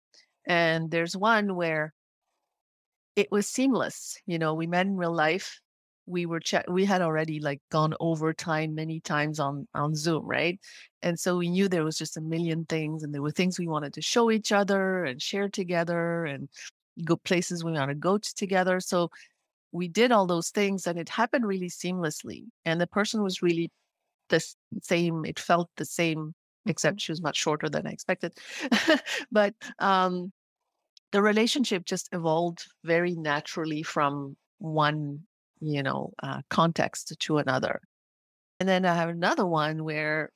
And 0.47 0.91
there's 0.91 1.17
one 1.17 1.57
where 1.57 1.95
it 3.17 3.31
was 3.31 3.49
seamless 3.49 4.19
you 4.27 4.39
know 4.39 4.55
we 4.55 4.67
met 4.67 4.87
in 4.87 4.97
real 4.97 5.15
life 5.15 5.61
we 6.07 6.27
were 6.27 6.41
chat 6.41 6.71
we 6.71 6.85
had 6.85 7.03
already 7.03 7.41
like 7.41 7.61
gone 7.71 7.95
over 8.01 8.33
time 8.33 8.75
many 8.75 9.01
times 9.01 9.41
on 9.41 9.67
on 9.75 9.95
zoom 9.95 10.25
right? 10.27 10.59
And 11.03 11.19
so 11.19 11.37
we 11.37 11.51
knew 11.51 11.69
there 11.69 11.85
was 11.85 11.99
just 11.99 12.17
a 12.17 12.21
million 12.21 12.65
things 12.67 13.03
and 13.03 13.13
there 13.13 13.23
were 13.23 13.31
things 13.31 13.59
we 13.59 13.69
wanted 13.69 13.93
to 13.95 14.03
show 14.03 14.31
each 14.31 14.53
other 14.53 15.05
and 15.05 15.21
share 15.21 15.49
together 15.49 16.25
and 16.25 16.49
go 17.05 17.17
places 17.17 17.63
we 17.65 17.73
want 17.73 17.91
to 17.91 17.95
go 17.95 18.19
to 18.19 18.35
together. 18.35 18.81
So 18.81 19.11
we 19.73 19.89
did 19.89 20.13
all 20.13 20.27
those 20.27 20.51
things 20.51 20.87
and 20.87 20.99
it 20.99 21.09
happened 21.09 21.47
really 21.47 21.69
seamlessly 21.69 22.45
and 22.65 22.81
the 22.81 22.87
person 22.87 23.23
was 23.23 23.43
really 23.43 23.71
the 24.29 24.43
same 24.83 25.25
it 25.25 25.39
felt 25.39 25.71
the 25.77 25.85
same 25.85 26.35
except 26.67 27.01
she 27.01 27.13
was 27.13 27.23
much 27.23 27.37
shorter 27.37 27.69
than 27.69 27.87
i 27.87 27.91
expected. 27.91 28.33
But 29.33 29.55
um 29.79 30.33
the 31.13 31.23
relationship 31.23 31.85
just 31.85 32.09
evolved 32.13 32.67
very 32.85 33.15
naturally 33.15 33.83
from 33.83 34.37
one 34.59 35.21
you 35.61 35.83
know 35.83 36.13
uh, 36.23 36.43
context 36.51 37.15
to 37.19 37.39
another 37.39 37.81
and 38.61 38.69
then 38.69 38.85
i 38.85 38.95
have 38.95 39.09
another 39.09 39.47
one 39.47 39.85
where 39.85 40.31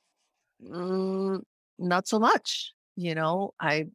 mm, 0.64 1.40
not 1.78 2.08
so 2.08 2.18
much 2.18 2.72
you 2.96 3.14
know 3.14 3.52
i 3.60 3.86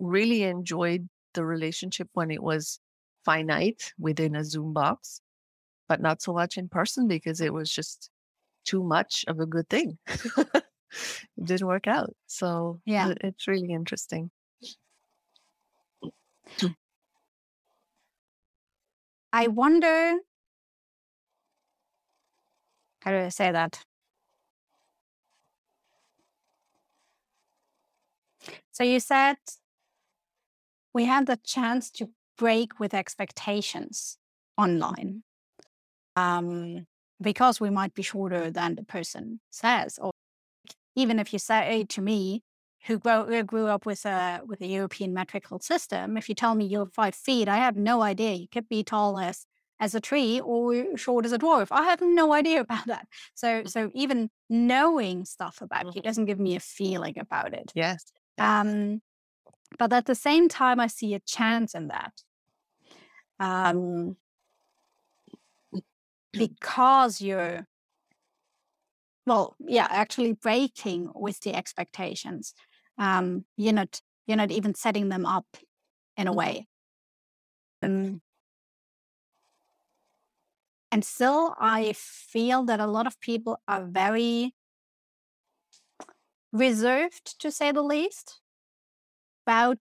really 0.00 0.44
enjoyed 0.44 1.08
the 1.34 1.44
relationship 1.44 2.08
when 2.14 2.30
it 2.30 2.42
was 2.42 2.80
finite 3.24 3.92
within 3.98 4.36
a 4.36 4.44
zoom 4.44 4.72
box 4.72 5.20
but 5.88 6.00
not 6.00 6.22
so 6.22 6.32
much 6.32 6.56
in 6.58 6.68
person 6.68 7.08
because 7.08 7.40
it 7.40 7.52
was 7.52 7.70
just 7.70 8.10
too 8.64 8.82
much 8.82 9.24
of 9.28 9.40
a 9.40 9.46
good 9.46 9.68
thing 9.68 9.98
it 11.36 11.44
didn't 11.44 11.66
work 11.66 11.86
out. 11.86 12.14
So 12.26 12.80
Yeah. 12.84 13.14
it's 13.20 13.46
really 13.46 13.72
interesting. 13.72 14.30
I 19.32 19.48
wonder 19.48 20.18
how 23.04 23.10
do 23.10 23.18
I 23.18 23.28
say 23.28 23.52
that? 23.52 23.84
So 28.72 28.82
you 28.82 28.98
said 28.98 29.36
we 30.94 31.04
had 31.04 31.26
the 31.26 31.38
chance 31.44 31.90
to 31.90 32.08
break 32.38 32.80
with 32.80 32.94
expectations 32.94 34.16
online 34.56 35.22
um, 36.16 36.86
because 37.20 37.60
we 37.60 37.68
might 37.68 37.92
be 37.92 38.02
shorter 38.02 38.50
than 38.50 38.76
the 38.76 38.84
person 38.84 39.40
says, 39.50 39.98
or 40.00 40.10
even 40.96 41.18
if 41.18 41.32
you 41.32 41.38
say 41.38 41.84
to 41.90 42.00
me, 42.00 42.42
who 42.86 42.98
grew, 42.98 43.24
who 43.24 43.42
grew 43.42 43.66
up 43.66 43.86
with 43.86 44.04
a 44.04 44.40
with 44.46 44.60
a 44.60 44.66
European 44.66 45.12
metrical 45.12 45.58
system, 45.58 46.16
if 46.16 46.28
you 46.28 46.34
tell 46.34 46.54
me 46.54 46.64
you're 46.64 46.86
five 46.86 47.14
feet, 47.14 47.48
I 47.48 47.56
have 47.56 47.76
no 47.76 48.02
idea. 48.02 48.32
You 48.34 48.48
could 48.48 48.68
be 48.68 48.82
tall 48.82 49.18
as 49.18 49.46
as 49.80 49.94
a 49.94 50.00
tree 50.00 50.40
or 50.40 50.96
short 50.96 51.24
as 51.24 51.32
a 51.32 51.38
dwarf. 51.38 51.68
I 51.70 51.84
have 51.84 52.00
no 52.00 52.32
idea 52.32 52.60
about 52.60 52.86
that. 52.88 53.08
So 53.34 53.64
so 53.64 53.90
even 53.94 54.30
knowing 54.48 55.24
stuff 55.24 55.60
about 55.60 55.94
you 55.94 56.02
doesn't 56.02 56.26
give 56.26 56.40
me 56.40 56.56
a 56.56 56.60
feeling 56.60 57.18
about 57.18 57.54
it. 57.54 57.74
Yes. 57.74 58.04
Um, 58.38 59.02
but 59.78 59.92
at 59.92 60.06
the 60.06 60.14
same 60.14 60.48
time, 60.48 60.80
I 60.80 60.86
see 60.86 61.14
a 61.14 61.20
chance 61.20 61.74
in 61.74 61.88
that. 61.88 62.12
Um, 63.38 64.16
because 66.32 67.20
you're, 67.20 67.66
well, 69.26 69.56
yeah, 69.58 69.86
actually 69.90 70.32
breaking 70.32 71.10
with 71.14 71.40
the 71.40 71.54
expectations. 71.54 72.54
Um, 72.98 73.44
you're 73.56 73.72
not, 73.72 74.00
you're 74.26 74.36
not 74.36 74.50
even 74.50 74.74
setting 74.74 75.08
them 75.08 75.26
up 75.26 75.46
in 76.16 76.26
a 76.28 76.32
Mhm. 76.32 76.36
way. 76.36 76.68
Um, 77.82 78.20
and 80.94 81.04
still, 81.04 81.56
I 81.58 81.92
feel 81.96 82.62
that 82.66 82.78
a 82.78 82.86
lot 82.86 83.08
of 83.08 83.18
people 83.18 83.58
are 83.66 83.84
very 83.84 84.54
reserved, 86.52 87.40
to 87.40 87.50
say 87.50 87.72
the 87.72 87.82
least, 87.82 88.40
about 89.44 89.80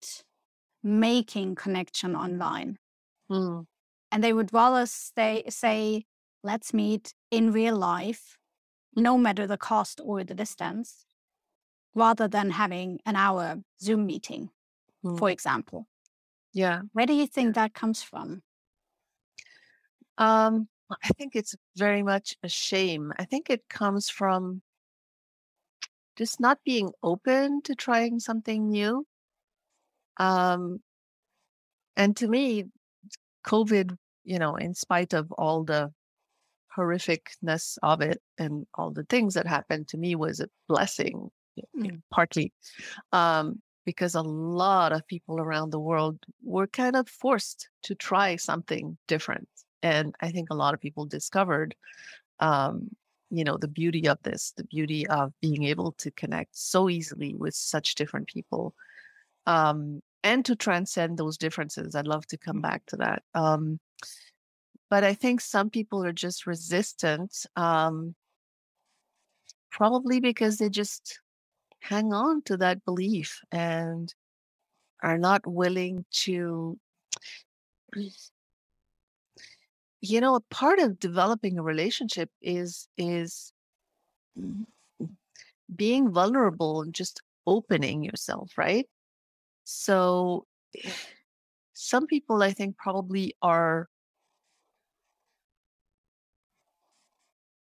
making 0.84 1.56
connection 1.56 2.14
online. 2.14 2.78
Mm. 3.32 3.68
And 4.12 4.22
they 4.22 4.34
would 4.34 4.54
rather 4.54 4.86
stay, 4.86 5.46
say, 5.48 6.04
let's 6.44 6.74
meet 6.74 7.14
in 7.32 7.54
real 7.54 7.78
life, 7.78 8.36
no 8.94 9.18
matter 9.18 9.48
the 9.48 9.58
cost 9.58 10.02
or 10.04 10.26
the 10.26 10.36
distance, 10.36 11.06
rather 11.96 12.28
than 12.28 12.50
having 12.50 13.00
an 13.06 13.16
hour 13.16 13.64
Zoom 13.82 14.06
meeting, 14.06 14.50
Mm. 15.06 15.18
for 15.18 15.30
example. 15.30 15.88
Yeah. 16.52 16.82
Where 16.92 17.06
do 17.06 17.14
you 17.14 17.28
think 17.28 17.56
that 17.56 17.74
comes 17.74 18.04
from? 18.04 18.42
Um, 20.18 20.68
I 20.90 21.10
think 21.10 21.36
it's 21.36 21.56
very 21.76 22.04
much 22.04 22.36
a 22.44 22.50
shame. 22.50 23.12
I 23.18 23.26
think 23.26 23.50
it 23.50 23.68
comes 23.70 24.10
from 24.10 24.62
just 26.16 26.40
not 26.40 26.60
being 26.64 26.92
open 27.04 27.62
to 27.64 27.76
trying 27.76 28.20
something 28.20 28.70
new. 28.70 29.06
Um, 30.18 30.80
and 31.96 32.16
to 32.18 32.28
me, 32.28 32.66
COVID, 33.46 33.98
you 34.24 34.40
know, 34.40 34.56
in 34.56 34.74
spite 34.74 35.14
of 35.14 35.32
all 35.34 35.64
the 35.64 35.92
horrificness 36.76 37.78
of 37.84 38.02
it 38.02 38.22
and 38.38 38.66
all 38.76 38.92
the 38.92 39.04
things 39.04 39.34
that 39.34 39.48
happened 39.48 39.88
to 39.90 39.98
me 39.98 40.16
was 40.16 40.40
a 40.40 40.50
blessing, 40.68 41.30
Mm. 41.76 42.04
partly 42.12 42.54
um, 43.12 43.62
because 43.84 44.14
a 44.14 44.22
lot 44.22 44.92
of 44.92 45.08
people 45.08 45.40
around 45.40 45.72
the 45.72 45.80
world 45.80 46.20
were 46.44 46.68
kind 46.68 46.96
of 46.96 47.10
forced 47.10 47.70
to 47.82 47.96
try 47.96 48.36
something 48.36 48.96
different. 49.08 49.50
And 49.84 50.16
I 50.22 50.32
think 50.32 50.50
a 50.50 50.56
lot 50.56 50.74
of 50.74 50.80
people 50.80 51.06
discovered, 51.06 51.76
um, 52.40 52.90
you 53.30 53.44
know, 53.44 53.58
the 53.58 53.68
beauty 53.68 54.08
of 54.08 54.18
this, 54.24 54.54
the 54.56 54.64
beauty 54.64 55.08
of 55.08 55.34
being 55.42 55.64
able 55.64 55.92
to 55.94 56.12
connect 56.12 56.58
so 56.58 56.90
easily 56.90 57.36
with 57.36 57.54
such 57.56 57.96
different 57.96 58.28
people 58.28 58.74
um, 59.46 60.02
and 60.24 60.46
to 60.46 60.56
transcend 60.56 61.18
those 61.18 61.38
differences. 61.38 61.96
I'd 61.96 62.08
love 62.08 62.26
to 62.28 62.38
come 62.38 62.62
back 62.62 62.86
to 62.88 62.98
that. 62.98 63.24
Um, 63.34 63.80
but 64.90 65.04
I 65.04 65.14
think 65.14 65.42
some 65.42 65.70
people 65.70 66.04
are 66.04 66.14
just 66.14 66.48
resistant, 66.48 67.46
um, 67.56 68.16
probably 69.72 70.20
because 70.20 70.58
they 70.58 70.70
just 70.70 71.20
hang 71.80 72.14
on 72.14 72.42
to 72.44 72.58
that 72.58 72.84
belief 72.86 73.42
and 73.52 74.14
are 75.04 75.18
not 75.18 75.46
willing 75.46 76.06
to. 76.12 76.80
You 80.02 80.22
know, 80.22 80.36
a 80.36 80.42
part 80.42 80.80
of 80.80 81.00
developing 81.00 81.58
a 81.58 81.64
relationship 81.64 82.30
is 82.42 82.88
is 82.98 83.52
being 85.76 86.12
vulnerable 86.12 86.82
and 86.82 86.94
just 86.94 87.22
opening 87.46 88.04
yourself, 88.04 88.52
right? 88.58 88.88
So 89.64 90.46
eh, 90.84 90.92
some 91.74 92.08
people 92.08 92.42
I 92.44 92.52
think 92.52 92.78
probably 92.78 93.36
are 93.42 93.90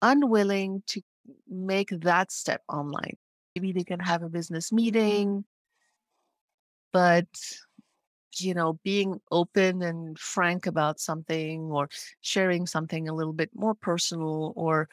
unwilling 0.02 0.82
to 0.88 1.02
make 1.48 1.90
that 1.90 2.32
step 2.32 2.62
online. 2.68 3.16
Maybe 3.54 3.72
they 3.72 3.84
can 3.84 4.00
have 4.00 4.22
a 4.22 4.28
business 4.28 4.68
mm-hmm. 4.68 4.76
meeting, 4.76 5.44
but 6.92 7.26
you 8.40 8.54
know, 8.54 8.78
being 8.84 9.20
open 9.30 9.82
and 9.82 10.18
frank 10.18 10.66
about 10.66 11.00
something 11.00 11.62
or 11.62 11.88
sharing 12.20 12.66
something 12.66 13.08
a 13.08 13.14
little 13.14 13.32
bit 13.32 13.50
more 13.54 13.74
personal 13.74 14.52
or 14.56 14.88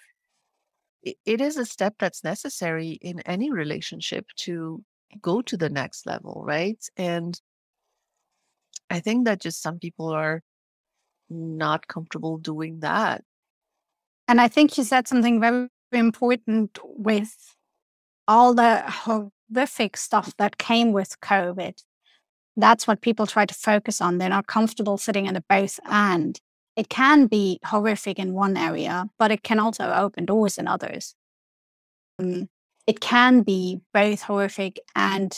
it, 1.03 1.41
is 1.41 1.57
a 1.57 1.65
step 1.65 1.95
that's 1.99 2.23
necessary 2.23 2.97
in 3.01 3.19
any 3.21 3.51
relationship 3.51 4.25
to 4.37 4.83
go 5.21 5.41
to 5.41 5.55
the 5.55 5.69
next 5.69 6.05
level, 6.05 6.43
right? 6.45 6.83
And 6.97 7.39
I 8.89 8.99
think 8.99 9.25
that 9.25 9.41
just 9.41 9.61
some 9.61 9.79
people 9.79 10.09
are 10.09 10.41
not 11.29 11.87
comfortable 11.87 12.37
doing 12.37 12.79
that. 12.79 13.23
And 14.27 14.41
I 14.41 14.47
think 14.47 14.77
you 14.77 14.83
said 14.83 15.07
something 15.07 15.39
very 15.39 15.69
important 15.91 16.77
with 16.83 17.35
all 18.27 18.53
the 18.53 18.81
horrific 18.87 19.97
stuff 19.97 20.35
that 20.37 20.57
came 20.57 20.91
with 20.91 21.19
COVID. 21.21 21.81
That's 22.57 22.87
what 22.87 23.01
people 23.01 23.27
try 23.27 23.45
to 23.45 23.53
focus 23.53 24.01
on. 24.01 24.17
They're 24.17 24.29
not 24.29 24.47
comfortable 24.47 24.97
sitting 24.97 25.25
in 25.25 25.35
a 25.35 25.41
both 25.49 25.79
and. 25.85 26.39
It 26.75 26.89
can 26.89 27.27
be 27.27 27.59
horrific 27.65 28.19
in 28.19 28.33
one 28.33 28.57
area, 28.57 29.05
but 29.17 29.31
it 29.31 29.43
can 29.43 29.59
also 29.59 29.93
open 29.93 30.25
doors 30.25 30.57
in 30.57 30.67
others. 30.67 31.15
Um, 32.19 32.49
it 32.85 32.99
can 32.99 33.43
be 33.43 33.79
both 33.93 34.23
horrific 34.23 34.79
and 34.93 35.37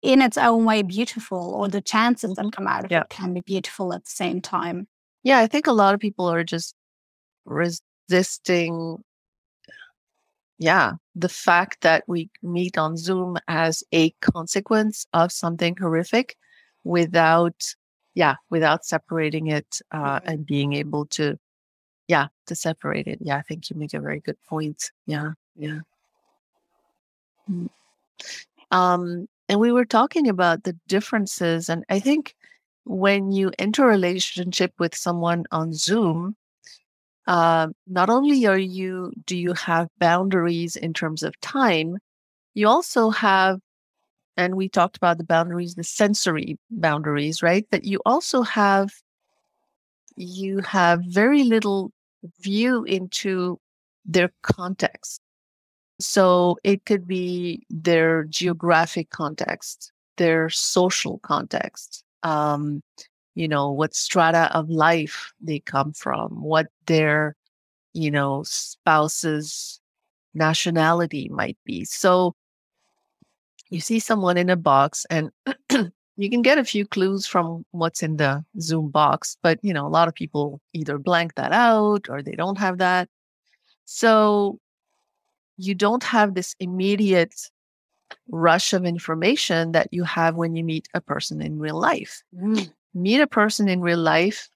in 0.00 0.22
its 0.22 0.38
own 0.38 0.64
way 0.64 0.82
beautiful, 0.82 1.38
or 1.54 1.66
the 1.68 1.80
chances 1.80 2.34
that 2.36 2.52
come 2.52 2.68
out 2.68 2.84
of 2.84 2.90
Yeah. 2.92 3.00
it 3.00 3.08
can 3.08 3.34
be 3.34 3.40
beautiful 3.40 3.92
at 3.92 4.04
the 4.04 4.10
same 4.10 4.40
time. 4.40 4.86
Yeah, 5.24 5.40
I 5.40 5.48
think 5.48 5.66
a 5.66 5.72
lot 5.72 5.92
of 5.92 5.98
people 5.98 6.30
are 6.30 6.44
just 6.44 6.76
resisting 7.44 9.02
yeah, 10.58 10.94
the 11.14 11.28
fact 11.28 11.80
that 11.82 12.04
we 12.08 12.30
meet 12.42 12.76
on 12.78 12.96
Zoom 12.96 13.38
as 13.48 13.82
a 13.92 14.10
consequence 14.20 15.06
of 15.12 15.32
something 15.32 15.76
horrific 15.76 16.36
without 16.84 17.62
yeah, 18.14 18.34
without 18.50 18.84
separating 18.84 19.46
it 19.48 19.80
uh, 19.92 20.18
Mhm. 20.20 20.22
and 20.26 20.46
being 20.46 20.72
able 20.74 21.06
to 21.06 21.38
yeah, 22.08 22.28
to 22.46 22.54
separate 22.56 23.06
it. 23.06 23.18
Yeah, 23.22 23.36
I 23.38 23.42
think 23.42 23.70
you 23.70 23.76
make 23.76 23.94
a 23.94 24.00
very 24.00 24.20
good 24.20 24.38
point. 24.48 24.90
Yeah, 25.06 25.32
yeah. 25.56 25.80
Mm. 27.50 27.68
Um, 28.70 29.28
and 29.48 29.60
we 29.60 29.72
were 29.72 29.84
talking 29.84 30.28
about 30.28 30.64
the 30.64 30.76
differences, 30.88 31.68
and 31.68 31.84
I 31.88 32.00
think 32.00 32.34
when 32.84 33.30
you 33.32 33.52
enter 33.58 33.84
a 33.84 33.88
relationship 33.88 34.72
with 34.78 34.94
someone 34.96 35.44
on 35.52 35.72
Zoom, 35.74 36.36
uh, 37.28 37.68
not 37.86 38.08
only 38.10 38.46
are 38.46 38.58
you 38.58 39.12
do 39.26 39.36
you 39.36 39.52
have 39.52 39.88
boundaries 39.98 40.76
in 40.76 40.94
terms 40.94 41.22
of 41.22 41.38
time, 41.40 41.98
you 42.54 42.66
also 42.66 43.10
have, 43.10 43.60
and 44.36 44.56
we 44.56 44.68
talked 44.68 44.96
about 44.96 45.18
the 45.18 45.24
boundaries, 45.24 45.74
the 45.74 45.84
sensory 45.84 46.58
boundaries, 46.70 47.42
right? 47.42 47.66
That 47.70 47.84
you 47.84 48.00
also 48.06 48.42
have 48.42 48.90
you 50.16 50.60
have 50.60 51.00
very 51.06 51.44
little 51.44 51.92
view 52.40 52.82
into 52.84 53.60
their 54.06 54.32
context. 54.42 55.20
So 56.00 56.56
it 56.64 56.84
could 56.86 57.06
be 57.06 57.66
their 57.68 58.24
geographic 58.24 59.10
context, 59.10 59.92
their 60.16 60.48
social 60.48 61.18
context, 61.18 62.04
um, 62.22 62.82
you 63.38 63.46
know, 63.46 63.70
what 63.70 63.94
strata 63.94 64.50
of 64.52 64.68
life 64.68 65.32
they 65.40 65.60
come 65.60 65.92
from, 65.92 66.42
what 66.42 66.66
their, 66.86 67.36
you 67.92 68.10
know, 68.10 68.42
spouses 68.44 69.80
nationality 70.34 71.28
might 71.28 71.56
be. 71.64 71.84
So 71.84 72.34
you 73.70 73.78
see 73.80 74.00
someone 74.00 74.36
in 74.36 74.50
a 74.50 74.56
box 74.56 75.06
and 75.08 75.30
you 75.70 76.30
can 76.30 76.42
get 76.42 76.58
a 76.58 76.64
few 76.64 76.84
clues 76.84 77.28
from 77.28 77.64
what's 77.70 78.02
in 78.02 78.16
the 78.16 78.44
Zoom 78.60 78.90
box, 78.90 79.36
but 79.40 79.60
you 79.62 79.72
know, 79.72 79.86
a 79.86 79.94
lot 79.98 80.08
of 80.08 80.14
people 80.16 80.60
either 80.72 80.98
blank 80.98 81.36
that 81.36 81.52
out 81.52 82.08
or 82.08 82.22
they 82.22 82.34
don't 82.34 82.58
have 82.58 82.78
that. 82.78 83.08
So 83.84 84.58
you 85.56 85.76
don't 85.76 86.02
have 86.02 86.34
this 86.34 86.56
immediate 86.58 87.36
rush 88.28 88.72
of 88.72 88.84
information 88.84 89.70
that 89.72 89.86
you 89.92 90.02
have 90.02 90.34
when 90.34 90.56
you 90.56 90.64
meet 90.64 90.88
a 90.92 91.00
person 91.00 91.40
in 91.40 91.60
real 91.60 91.78
life. 91.78 92.24
Mm. 92.34 92.72
Meet 92.98 93.20
a 93.20 93.26
person 93.28 93.68
in 93.68 93.80
real 93.80 94.00
life, 94.00 94.48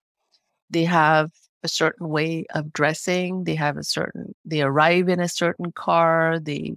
they 0.68 0.84
have 0.84 1.30
a 1.62 1.68
certain 1.68 2.08
way 2.08 2.44
of 2.54 2.72
dressing, 2.72 3.44
they 3.44 3.54
have 3.54 3.76
a 3.76 3.84
certain, 3.84 4.34
they 4.44 4.62
arrive 4.62 5.08
in 5.08 5.20
a 5.20 5.28
certain 5.28 5.70
car, 5.70 6.40
they 6.40 6.74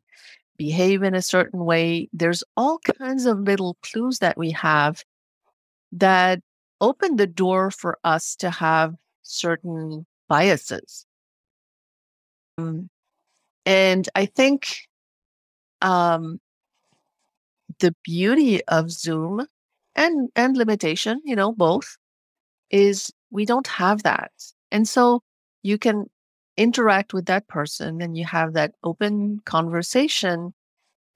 behave 0.58 1.02
in 1.02 1.16
a 1.16 1.24
certain 1.24 1.66
way. 1.66 2.08
There's 2.14 2.44
all 2.56 2.78
kinds 2.78 3.26
of 3.26 3.40
little 3.40 3.78
clues 3.82 4.20
that 4.20 4.38
we 4.38 4.52
have 4.52 5.04
that 5.92 6.40
open 6.82 7.16
the 7.16 7.26
door 7.26 7.72
for 7.72 7.98
us 8.04 8.36
to 8.36 8.52
have 8.52 8.94
certain 9.24 10.06
biases. 10.28 11.08
Um, 12.60 12.90
and 13.66 14.08
I 14.14 14.28
think 14.28 14.88
um, 15.82 16.40
the 17.80 17.96
beauty 18.04 18.64
of 18.66 18.92
Zoom 18.92 19.48
and 19.96 20.30
and 20.36 20.58
limitation, 20.58 21.22
you 21.26 21.36
know, 21.36 21.52
both, 21.52 21.98
is 22.70 23.12
we 23.32 23.46
don't 23.46 23.68
have 23.68 24.04
that. 24.04 24.32
And 24.72 24.88
so 24.88 25.22
you 25.64 25.78
can 25.78 26.10
interact 26.58 27.14
with 27.14 27.26
that 27.26 27.48
person 27.48 28.02
and 28.02 28.18
you 28.18 28.26
have 28.26 28.54
that 28.54 28.74
open 28.84 29.40
conversation 29.46 30.54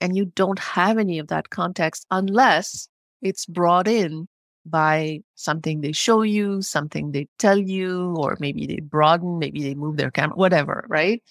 and 0.01 0.15
you 0.15 0.25
don't 0.25 0.59
have 0.59 0.97
any 0.97 1.19
of 1.19 1.27
that 1.27 1.49
context 1.49 2.05
unless 2.11 2.87
it's 3.21 3.45
brought 3.45 3.87
in 3.87 4.27
by 4.65 5.21
something 5.35 5.81
they 5.81 5.91
show 5.91 6.21
you, 6.21 6.61
something 6.61 7.11
they 7.11 7.27
tell 7.37 7.57
you, 7.57 8.15
or 8.17 8.37
maybe 8.39 8.65
they 8.67 8.79
broaden, 8.79 9.39
maybe 9.39 9.63
they 9.63 9.75
move 9.75 9.97
their 9.97 10.11
camera, 10.11 10.35
whatever, 10.35 10.85
right? 10.87 11.23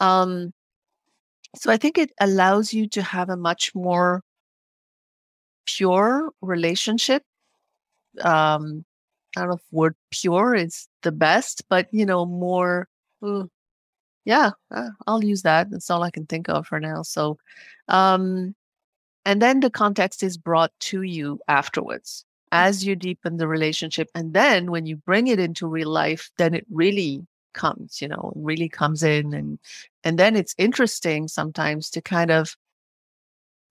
Um, 0.00 0.52
so 1.56 1.72
I 1.72 1.76
think 1.76 1.98
it 1.98 2.12
allows 2.20 2.72
you 2.72 2.88
to 2.90 3.02
have 3.02 3.28
a 3.28 3.36
much 3.36 3.74
more 3.74 4.22
pure 5.68 6.30
relationship. 6.40 7.22
Um, 8.22 8.84
I 9.36 9.40
don't 9.40 9.50
know 9.50 9.56
if 9.56 9.62
word 9.70 9.94
pure 10.10 10.54
is 10.54 10.88
the 11.02 11.12
best, 11.12 11.62
but 11.68 11.86
you 11.92 12.06
know, 12.06 12.24
more 12.24 12.88
mm, 13.22 13.48
yeah, 14.24 14.50
uh, 14.70 14.90
I'll 15.06 15.24
use 15.24 15.42
that. 15.42 15.70
That's 15.70 15.90
all 15.90 16.02
I 16.02 16.10
can 16.10 16.26
think 16.26 16.48
of 16.48 16.66
for 16.66 16.80
now. 16.80 17.02
So, 17.02 17.38
um, 17.88 18.54
and 19.24 19.40
then 19.40 19.60
the 19.60 19.70
context 19.70 20.22
is 20.22 20.36
brought 20.36 20.72
to 20.90 21.02
you 21.02 21.40
afterwards 21.48 22.24
as 22.52 22.84
you 22.84 22.94
deepen 22.96 23.38
the 23.38 23.48
relationship. 23.48 24.10
And 24.14 24.34
then 24.34 24.70
when 24.70 24.86
you 24.86 24.96
bring 24.96 25.28
it 25.28 25.38
into 25.38 25.66
real 25.66 25.90
life, 25.90 26.30
then 26.38 26.54
it 26.54 26.66
really 26.70 27.26
comes, 27.54 28.02
you 28.02 28.08
know, 28.08 28.32
really 28.36 28.68
comes 28.68 29.02
in. 29.02 29.32
And, 29.32 29.58
and 30.04 30.18
then 30.18 30.36
it's 30.36 30.54
interesting 30.58 31.28
sometimes 31.28 31.90
to 31.90 32.02
kind 32.02 32.30
of, 32.30 32.54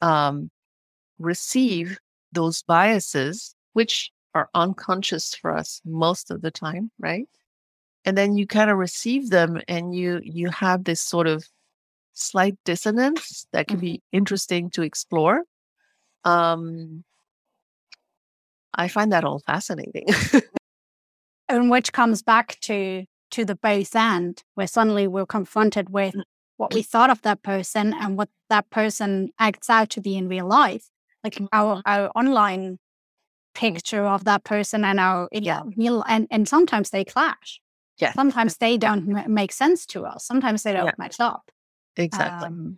um, 0.02 0.50
receive 1.20 1.98
those 2.32 2.64
biases, 2.64 3.56
which 3.74 4.12
are 4.34 4.50
unconscious 4.54 5.34
for 5.36 5.56
us 5.56 5.82
most 5.86 6.30
of 6.30 6.42
the 6.42 6.52
time, 6.52 6.92
right? 7.00 7.28
and 8.08 8.18
then 8.18 8.38
you 8.38 8.48
kind 8.48 8.72
of 8.72 8.78
receive 8.78 9.30
them 9.30 9.62
and 9.68 9.94
you 9.94 10.22
you 10.24 10.50
have 10.50 10.86
this 10.86 11.02
sort 11.02 11.28
of 11.28 11.46
slight 12.14 12.56
dissonance 12.64 13.46
that 13.52 13.68
can 13.68 13.78
mm-hmm. 13.78 13.98
be 13.98 14.02
interesting 14.12 14.72
to 14.72 14.82
explore 14.82 15.44
um 16.24 17.04
i 18.74 18.88
find 18.88 19.12
that 19.12 19.26
all 19.26 19.40
fascinating 19.40 20.08
and 21.50 21.70
which 21.70 21.92
comes 21.92 22.24
back 22.24 22.58
to 22.62 23.04
to 23.30 23.44
the 23.44 23.56
both 23.56 23.94
end 23.96 24.42
where 24.56 24.68
suddenly 24.68 25.06
we're 25.06 25.26
confronted 25.26 25.90
with 25.90 26.16
mm. 26.16 26.24
what 26.56 26.74
we 26.74 26.82
thought 26.82 27.10
of 27.10 27.22
that 27.24 27.44
person 27.44 27.94
and 27.94 28.18
what 28.18 28.30
that 28.50 28.70
person 28.70 29.30
acts 29.38 29.70
out 29.70 29.90
to 29.90 30.02
be 30.02 30.16
in 30.16 30.30
real 30.30 30.48
life 30.48 30.90
like 31.24 31.40
our 31.52 31.82
our 31.86 32.10
online 32.16 32.78
picture 33.54 34.06
of 34.06 34.26
that 34.26 34.44
person 34.44 34.84
and 34.84 35.00
our 35.00 35.28
yeah 35.32 35.62
real 35.76 36.04
and 36.08 36.28
and 36.30 36.48
sometimes 36.48 36.92
they 36.92 37.04
clash 37.04 37.60
yeah. 37.98 38.14
Sometimes 38.14 38.58
they 38.58 38.78
don't 38.78 39.18
m- 39.18 39.34
make 39.34 39.52
sense 39.52 39.86
to 39.88 40.06
us. 40.06 40.26
Sometimes 40.26 40.64
they 40.64 40.74
don't 40.74 40.86
yeah. 40.86 40.92
match 40.98 41.20
up. 41.20 41.50
Exactly. 41.96 42.48
Um, 42.48 42.78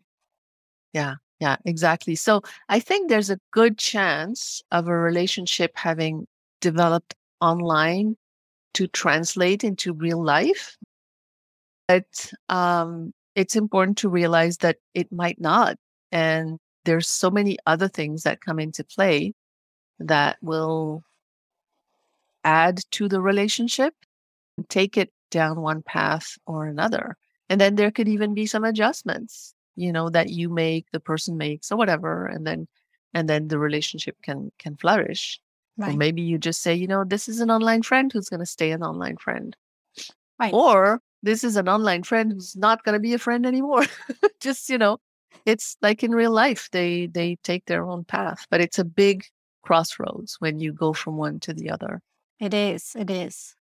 yeah. 0.94 1.16
Yeah, 1.40 1.56
exactly. 1.64 2.16
So 2.16 2.42
I 2.68 2.82
think 2.82 3.08
there's 3.08 3.30
a 3.30 3.40
good 3.52 3.78
chance 3.78 4.62
of 4.72 4.88
a 4.88 4.96
relationship 4.96 5.72
having 5.76 6.28
developed 6.60 7.16
online 7.40 8.18
to 8.74 8.88
translate 8.88 9.64
into 9.64 9.94
real 9.94 10.22
life. 10.22 10.78
But 11.88 12.34
um, 12.50 13.14
it's 13.36 13.56
important 13.56 13.98
to 14.00 14.10
realize 14.10 14.58
that 14.58 14.78
it 14.94 15.12
might 15.14 15.40
not. 15.40 15.78
And 16.12 16.60
there's 16.90 17.08
so 17.08 17.30
many 17.30 17.56
other 17.68 17.88
things 17.88 18.24
that 18.24 18.42
come 18.42 18.60
into 18.60 18.84
play 18.84 19.34
that 20.00 20.38
will 20.42 21.04
add 22.44 22.80
to 22.90 23.08
the 23.08 23.22
relationship 23.22 23.94
take 24.68 24.98
it 24.98 25.14
down 25.32 25.62
one 25.62 25.84
path 25.84 26.38
or 26.46 26.66
another. 26.66 27.16
And 27.48 27.62
then 27.62 27.76
there 27.76 27.92
could 27.92 28.08
even 28.08 28.34
be 28.34 28.46
some 28.46 28.64
adjustments, 28.64 29.54
you 29.76 29.92
know, 29.92 30.10
that 30.10 30.30
you 30.30 30.50
make, 30.50 30.88
the 30.92 31.00
person 31.00 31.38
makes 31.38 31.72
or 31.72 31.78
whatever. 31.78 32.26
And 32.26 32.46
then 32.46 32.68
and 33.14 33.30
then 33.30 33.48
the 33.48 33.60
relationship 33.60 34.18
can 34.24 34.52
can 34.60 34.76
flourish. 34.76 35.40
Right. 35.78 35.94
Or 35.94 35.98
maybe 35.98 36.24
you 36.24 36.40
just 36.40 36.62
say, 36.62 36.74
you 36.74 36.88
know, 36.88 37.04
this 37.06 37.30
is 37.30 37.40
an 37.40 37.50
online 37.50 37.84
friend 37.84 38.12
who's 38.12 38.30
going 38.30 38.42
to 38.42 38.46
stay 38.46 38.72
an 38.72 38.84
online 38.84 39.18
friend. 39.18 39.56
Right. 40.40 40.54
Or 40.54 41.02
this 41.24 41.44
is 41.44 41.56
an 41.56 41.70
online 41.70 42.04
friend 42.04 42.34
who's 42.34 42.56
not 42.56 42.84
going 42.84 42.94
to 42.94 43.00
be 43.00 43.14
a 43.14 43.20
friend 43.20 43.46
anymore. 43.46 43.86
just, 44.42 44.70
you 44.70 44.78
know, 44.78 44.98
it's 45.46 45.78
like 45.82 46.04
in 46.04 46.12
real 46.12 46.32
life, 46.32 46.70
they 46.72 47.08
they 47.08 47.38
take 47.44 47.66
their 47.66 47.86
own 47.86 48.04
path, 48.04 48.46
but 48.50 48.62
it's 48.62 48.80
a 48.80 48.86
big 48.86 49.26
crossroads 49.64 50.38
when 50.40 50.60
you 50.60 50.74
go 50.74 50.94
from 50.94 51.18
one 51.18 51.40
to 51.42 51.54
the 51.54 51.70
other. 51.70 52.02
It 52.40 52.54
is. 52.54 52.96
It 52.98 53.10
is. 53.10 53.56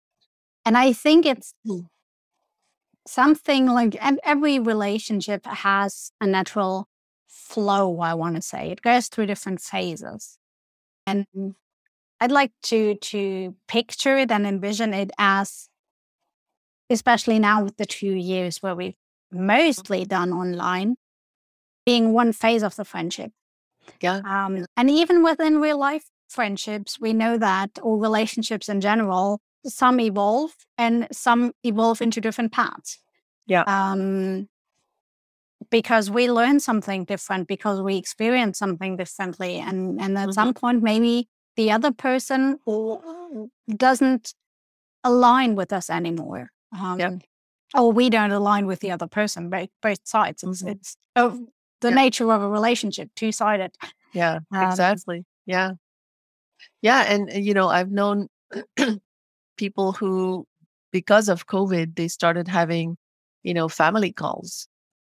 And 0.65 0.77
I 0.77 0.93
think 0.93 1.25
it's 1.25 1.53
hmm. 1.65 1.81
something 3.07 3.67
like 3.67 3.97
every 4.23 4.59
relationship 4.59 5.45
has 5.45 6.11
a 6.21 6.27
natural 6.27 6.87
flow, 7.27 7.99
I 7.99 8.13
want 8.13 8.35
to 8.35 8.41
say. 8.41 8.71
It 8.71 8.81
goes 8.81 9.07
through 9.07 9.27
different 9.27 9.61
phases. 9.61 10.37
And 11.05 11.25
mm. 11.35 11.55
I'd 12.19 12.31
like 12.31 12.51
to 12.63 12.95
to 12.95 13.55
picture 13.67 14.17
it 14.17 14.31
and 14.31 14.45
envision 14.45 14.93
it 14.93 15.11
as 15.17 15.69
especially 16.89 17.39
now 17.39 17.63
with 17.63 17.77
the 17.77 17.85
two 17.85 18.13
years 18.13 18.61
where 18.61 18.75
we've 18.75 18.95
mm. 19.33 19.39
mostly 19.39 20.05
done 20.05 20.33
online, 20.33 20.95
being 21.87 22.11
one 22.11 22.33
phase 22.33 22.63
of 22.63 22.75
the 22.75 22.83
friendship. 22.83 23.31
Yeah. 24.01 24.19
Um, 24.25 24.65
and 24.75 24.89
even 24.89 25.23
within 25.23 25.61
real 25.61 25.79
life 25.79 26.03
friendships, 26.27 26.99
we 26.99 27.13
know 27.13 27.37
that, 27.37 27.79
or 27.81 27.97
relationships 27.97 28.67
in 28.67 28.81
general, 28.81 29.39
some 29.63 30.01
evolve 30.01 30.51
and 30.77 31.07
some 31.13 31.53
evolve 31.63 32.01
into 32.01 32.19
different 32.19 32.51
paths. 32.51 32.99
Yeah. 33.45 33.63
Um, 33.65 34.49
because 35.69 36.11
we 36.11 36.29
learn 36.29 36.59
something 36.59 37.05
different, 37.05 37.47
because 37.47 37.81
we 37.81 37.95
experience 37.95 38.59
something 38.59 38.97
differently. 38.97 39.55
And, 39.55 40.01
and 40.01 40.17
at 40.17 40.23
mm-hmm. 40.23 40.31
some 40.31 40.53
point, 40.53 40.83
maybe 40.83 41.29
the 41.55 41.71
other 41.71 41.93
person 41.93 42.59
doesn't 43.73 44.33
align 45.05 45.55
with 45.55 45.71
us 45.71 45.89
anymore. 45.89 46.49
Um, 46.77 46.99
yep. 46.99 47.13
Or 47.73 47.93
we 47.93 48.09
don't 48.09 48.31
align 48.31 48.67
with 48.67 48.81
the 48.81 48.91
other 48.91 49.07
person, 49.07 49.49
both, 49.49 49.69
both 49.81 50.01
sides. 50.03 50.43
It's, 50.43 50.61
mm-hmm. 50.61 50.71
it's 50.71 50.97
oh, 51.15 51.47
the 51.81 51.91
nature 51.91 52.31
of 52.31 52.41
a 52.41 52.49
relationship, 52.49 53.09
two 53.15 53.31
sided. 53.31 53.71
Yeah, 54.13 54.39
um, 54.51 54.69
exactly. 54.69 55.25
Yeah. 55.45 55.71
Yeah. 56.81 57.01
And, 57.07 57.31
you 57.45 57.53
know, 57.53 57.67
I've 57.67 57.91
known 57.91 58.27
people 59.57 59.91
who, 59.93 60.45
because 60.91 61.29
of 61.29 61.47
COVID, 61.47 61.95
they 61.95 62.07
started 62.07 62.47
having, 62.47 62.97
you 63.43 63.53
know, 63.53 63.67
family 63.67 64.11
calls, 64.11 64.67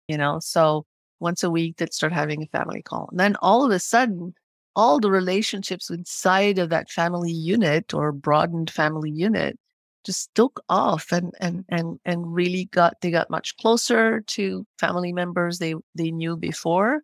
you 0.08 0.17
know, 0.17 0.39
so 0.39 0.86
once 1.19 1.43
a 1.43 1.50
week 1.50 1.78
they'd 1.78 1.93
start 1.93 2.13
having 2.13 2.43
a 2.43 2.47
family 2.47 2.82
call. 2.82 3.08
And 3.12 3.19
then 3.19 3.36
all 3.41 3.65
of 3.65 3.71
a 3.71 3.80
sudden, 3.80 4.34
all 4.76 5.00
the 5.00 5.12
relationships 5.12 5.89
inside 5.89 6.58
of 6.58 6.69
that 6.69 6.89
family 6.89 7.32
unit 7.32 7.93
or 7.93 8.12
broadened 8.12 8.71
family 8.71 9.12
unit 9.12 9.58
just 10.05 10.33
took 10.35 10.63
off 10.69 11.11
and 11.11 11.33
and 11.39 11.65
and 11.69 11.99
and 12.05 12.33
really 12.33 12.65
got 12.65 12.95
they 13.01 13.11
got 13.11 13.29
much 13.29 13.55
closer 13.57 14.21
to 14.21 14.65
family 14.79 15.13
members 15.13 15.59
they 15.59 15.75
they 15.95 16.11
knew 16.11 16.35
before 16.35 17.01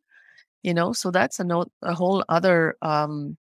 you 0.64 0.74
know 0.74 0.94
so 0.94 1.12
that's 1.12 1.40
a 1.40 1.44
note 1.44 1.72
a 1.82 1.94
whole 1.94 2.24
other 2.30 2.76
um 2.82 3.38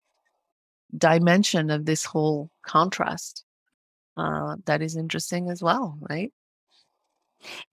dimension 0.98 1.70
of 1.70 1.86
this 1.86 2.06
whole 2.06 2.50
contrast 2.66 3.44
uh, 4.18 4.56
that 4.66 4.82
is 4.82 4.96
interesting 4.96 5.50
as 5.50 5.62
well, 5.62 5.98
right? 6.10 6.32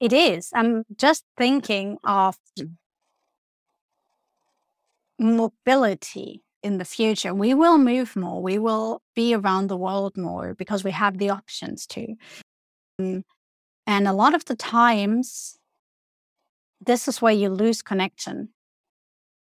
It 0.00 0.12
is. 0.12 0.50
I'm 0.54 0.84
just 0.96 1.24
thinking 1.36 1.98
of 2.04 2.36
mobility 5.18 6.42
in 6.62 6.78
the 6.78 6.84
future. 6.84 7.34
We 7.34 7.54
will 7.54 7.78
move 7.78 8.16
more. 8.16 8.42
We 8.42 8.58
will 8.58 9.02
be 9.14 9.34
around 9.34 9.68
the 9.68 9.76
world 9.76 10.16
more 10.16 10.54
because 10.54 10.84
we 10.84 10.90
have 10.90 11.18
the 11.18 11.30
options 11.30 11.86
to. 11.88 12.14
Mm, 13.00 13.22
and 13.86 14.08
a 14.08 14.12
lot 14.12 14.34
of 14.34 14.44
the 14.44 14.56
times, 14.56 15.58
this 16.80 17.08
is 17.08 17.22
where 17.22 17.32
you 17.32 17.48
lose 17.48 17.82
connection 17.82 18.50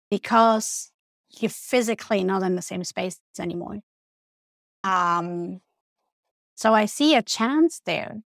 because 0.09 0.91
you're 1.39 1.49
physically 1.49 2.23
not 2.23 2.43
in 2.43 2.55
the 2.55 2.61
same 2.61 2.83
space 2.83 3.19
anymore. 3.39 3.79
Um, 4.83 5.61
so 6.55 6.73
I 6.73 6.85
see 6.85 7.15
a 7.15 7.21
chance 7.21 7.81
there 7.85 8.21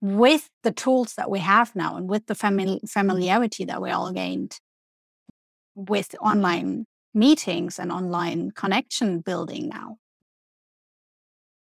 with 0.00 0.50
the 0.62 0.72
tools 0.72 1.14
that 1.14 1.30
we 1.30 1.38
have 1.38 1.74
now 1.74 1.96
and 1.96 2.08
with 2.08 2.26
the 2.26 2.34
famili- 2.34 2.88
familiarity 2.88 3.64
that 3.64 3.80
we 3.80 3.90
all 3.90 4.12
gained 4.12 4.58
with 5.74 6.14
online 6.20 6.86
meetings 7.14 7.78
and 7.78 7.92
online 7.92 8.50
connection 8.50 9.20
building 9.20 9.68
now 9.68 9.96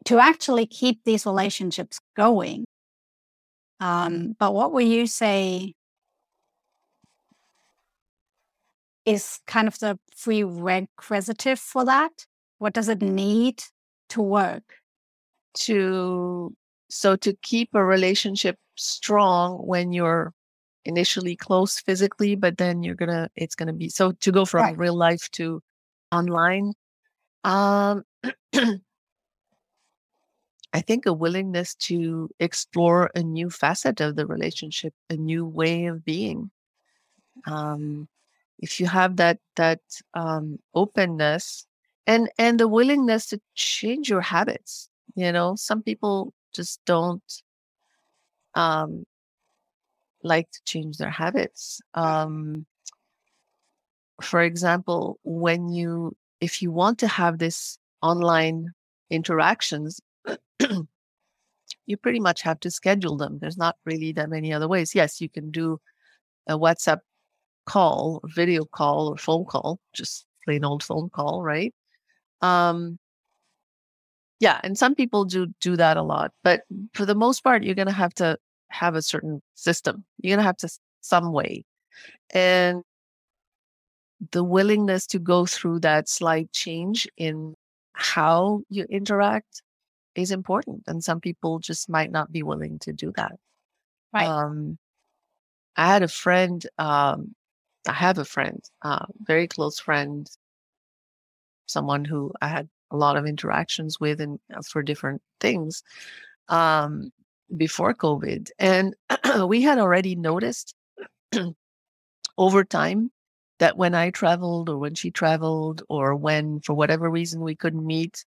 to 0.05 0.19
actually 0.19 0.67
keep 0.67 1.05
these 1.05 1.27
relationships 1.27 2.01
going. 2.17 2.65
Um, 3.81 4.35
but 4.39 4.55
what 4.55 4.73
will 4.73 4.87
you 4.87 5.07
say 5.07 5.75
is 9.05 9.41
kind 9.47 9.69
of 9.69 9.79
the 9.79 9.99
prerequisite 10.23 11.59
for 11.59 11.85
that? 11.85 12.27
What 12.59 12.75
does 12.75 12.89
it 12.89 13.01
need 13.01 13.63
to 14.11 14.23
work? 14.23 14.65
To 15.61 16.55
so 16.91 17.17
to 17.17 17.35
keep 17.43 17.71
a 17.75 17.85
relationship 17.85 18.57
strong 18.77 19.59
when 19.59 19.93
you're 19.93 20.33
initially 20.85 21.37
close 21.37 21.81
physically, 21.81 22.35
but 22.37 22.59
then 22.59 22.83
you're 22.83 22.95
gonna 22.95 23.31
it's 23.37 23.55
gonna 23.55 23.73
be 23.73 23.89
so 23.89 24.13
to 24.13 24.33
go 24.33 24.45
from 24.45 24.73
Right. 24.73 24.77
real 24.77 24.97
life 24.97 25.29
to 25.33 25.63
online. 26.13 26.73
Um 27.45 28.05
I 30.73 30.81
think 30.81 31.07
a 31.07 31.13
willingness 31.13 31.75
to 31.89 32.31
explore 32.39 33.11
a 33.15 33.23
new 33.23 33.51
facet 33.51 34.01
of 34.01 34.17
the 34.17 34.27
relationship, 34.27 34.95
a 35.09 35.17
new 35.17 35.45
way 35.47 35.87
of 35.87 36.05
being. 36.05 36.51
Um, 37.47 38.09
if 38.59 38.81
you 38.81 38.87
have 38.87 39.17
that 39.17 39.41
that 39.57 39.81
um, 40.15 40.59
openness 40.75 41.67
and 42.07 42.31
and 42.39 42.61
the 42.61 42.69
willingness 42.69 43.27
to 43.29 43.41
change 43.55 44.11
your 44.11 44.23
habits, 44.23 44.91
you 45.15 45.33
know, 45.33 45.57
some 45.57 45.83
people 45.83 46.35
just 46.53 46.85
don't 46.85 47.43
um, 48.55 49.05
like 50.29 50.51
to 50.53 50.61
change 50.65 50.99
their 50.99 51.11
habits. 51.11 51.81
Um, 51.95 52.67
for 54.23 54.43
example, 54.43 55.19
when 55.25 55.69
you 55.69 56.17
if 56.41 56.63
you 56.63 56.71
want 56.71 56.99
to 57.01 57.09
have 57.09 57.39
this 57.39 57.79
online 58.03 58.73
interactions, 59.11 60.01
you 61.87 61.97
pretty 61.97 62.21
much 62.21 62.43
have 62.43 62.61
to 62.61 62.71
schedule 62.71 63.17
them. 63.17 63.39
There's 63.41 63.57
not 63.57 63.77
really 63.85 64.13
that 64.13 64.31
many 64.31 64.53
other 64.53 64.69
ways. 64.69 64.95
Yes, 64.95 65.21
you 65.21 65.29
can 65.29 65.51
do 65.51 65.81
a 66.49 66.59
WhatsApp 66.59 67.01
call, 67.67 68.21
video 68.25 68.65
call, 68.65 69.09
or 69.09 69.17
phone 69.17 69.45
call, 69.45 69.81
just 69.95 70.27
plain 70.45 70.65
old 70.65 70.83
phone 70.83 71.11
call, 71.11 71.43
right? 71.43 71.75
Um, 72.43 72.99
yeah, 74.41 74.61
and 74.63 74.79
some 74.79 74.95
people 74.95 75.25
do 75.25 75.49
do 75.61 75.77
that 75.77 75.97
a 75.97 76.03
lot, 76.03 76.33
but 76.45 76.63
for 76.95 77.05
the 77.07 77.15
most 77.15 77.43
part, 77.43 77.65
you're 77.65 77.75
gonna 77.75 77.93
have 77.93 78.15
to 78.15 78.39
have 78.71 78.95
a 78.95 79.03
certain 79.03 79.43
system. 79.55 80.05
You're 80.19 80.37
gonna 80.37 80.47
have 80.47 80.57
to 80.59 80.69
some 81.01 81.33
way, 81.33 81.65
and 82.35 82.83
the 84.33 84.45
willingness 84.45 85.07
to 85.07 85.19
go 85.19 85.47
through 85.47 85.81
that 85.81 86.09
slight 86.09 86.53
change 86.53 87.09
in 87.17 87.55
how 87.93 88.63
you 88.69 88.85
interact 88.91 89.63
is 90.15 90.31
important, 90.33 90.85
and 90.87 91.05
some 91.05 91.21
people 91.21 91.59
just 91.61 91.89
might 91.89 92.11
not 92.11 92.33
be 92.33 92.43
willing 92.43 92.79
to 92.81 92.93
do 92.93 93.13
that. 93.17 93.33
Right. 94.13 94.27
Um, 94.29 94.79
I 95.77 95.87
had 95.89 96.03
a 96.03 96.09
friend. 96.09 96.65
Um, 96.79 97.35
I 97.89 97.93
have 97.95 98.19
a 98.19 98.25
friend, 98.25 98.63
uh, 98.83 99.07
very 99.23 99.49
close 99.49 99.81
friend, 99.81 100.29
someone 101.67 102.05
who 102.05 102.33
I 102.41 102.49
had 102.49 102.69
a 102.91 102.97
lot 102.97 103.17
of 103.17 103.27
interactions 103.27 104.01
with 104.01 104.21
and 104.21 104.39
uh, 104.55 104.63
for 104.63 104.83
different 104.83 105.23
things 105.41 105.83
um, 106.49 107.11
before 107.57 107.95
COVID, 107.95 108.51
and 108.59 108.95
we 109.47 109.63
had 109.63 109.79
already 109.79 110.15
noticed 110.17 110.75
over 112.39 112.65
time 112.65 113.11
that 113.59 113.77
when 113.77 113.95
I 113.95 114.11
traveled 114.11 114.69
or 114.69 114.79
when 114.79 114.95
she 114.95 115.11
traveled 115.11 115.83
or 115.89 116.15
when 116.15 116.61
for 116.61 116.75
whatever 116.75 117.11
reason 117.11 117.41
we 117.41 117.57
couldn't 117.57 117.85
meet, 117.85 118.25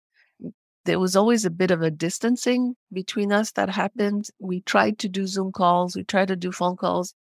there 0.85 1.01
was 1.01 1.17
always 1.17 1.45
a 1.45 1.51
bit 1.51 1.71
of 1.71 1.83
a 1.83 1.91
distancing 1.91 2.77
between 2.93 3.33
us 3.33 3.53
that 3.53 3.71
happened. 3.71 4.29
We 4.39 4.61
tried 4.61 4.99
to 5.01 5.09
do 5.09 5.27
Zoom 5.27 5.53
calls, 5.53 5.97
we 5.97 6.05
tried 6.05 6.29
to 6.29 6.37
do 6.37 6.53
phone 6.53 6.77
calls. 6.77 7.15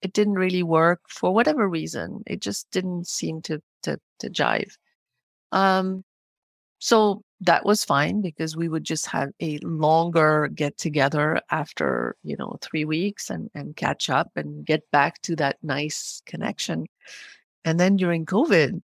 It 0.00 0.12
didn't 0.12 0.34
really 0.34 0.62
work 0.62 1.00
for 1.08 1.32
whatever 1.32 1.68
reason. 1.68 2.22
It 2.26 2.40
just 2.40 2.70
didn't 2.70 3.06
seem 3.06 3.42
to 3.42 3.62
to 3.82 4.00
to 4.20 4.30
jive. 4.30 4.76
Um, 5.52 6.04
so 6.78 7.22
that 7.42 7.66
was 7.66 7.84
fine 7.84 8.20
because 8.20 8.56
we 8.56 8.68
would 8.68 8.84
just 8.84 9.06
have 9.06 9.30
a 9.40 9.58
longer 9.58 10.48
get 10.54 10.78
together 10.78 11.40
after 11.50 12.16
you 12.22 12.36
know 12.36 12.56
three 12.60 12.84
weeks 12.84 13.30
and 13.30 13.50
and 13.54 13.76
catch 13.76 14.08
up 14.08 14.30
and 14.36 14.64
get 14.64 14.88
back 14.92 15.20
to 15.22 15.36
that 15.36 15.56
nice 15.62 16.22
connection. 16.24 16.86
And 17.64 17.78
then 17.80 17.96
during 17.96 18.26
COVID, 18.26 18.80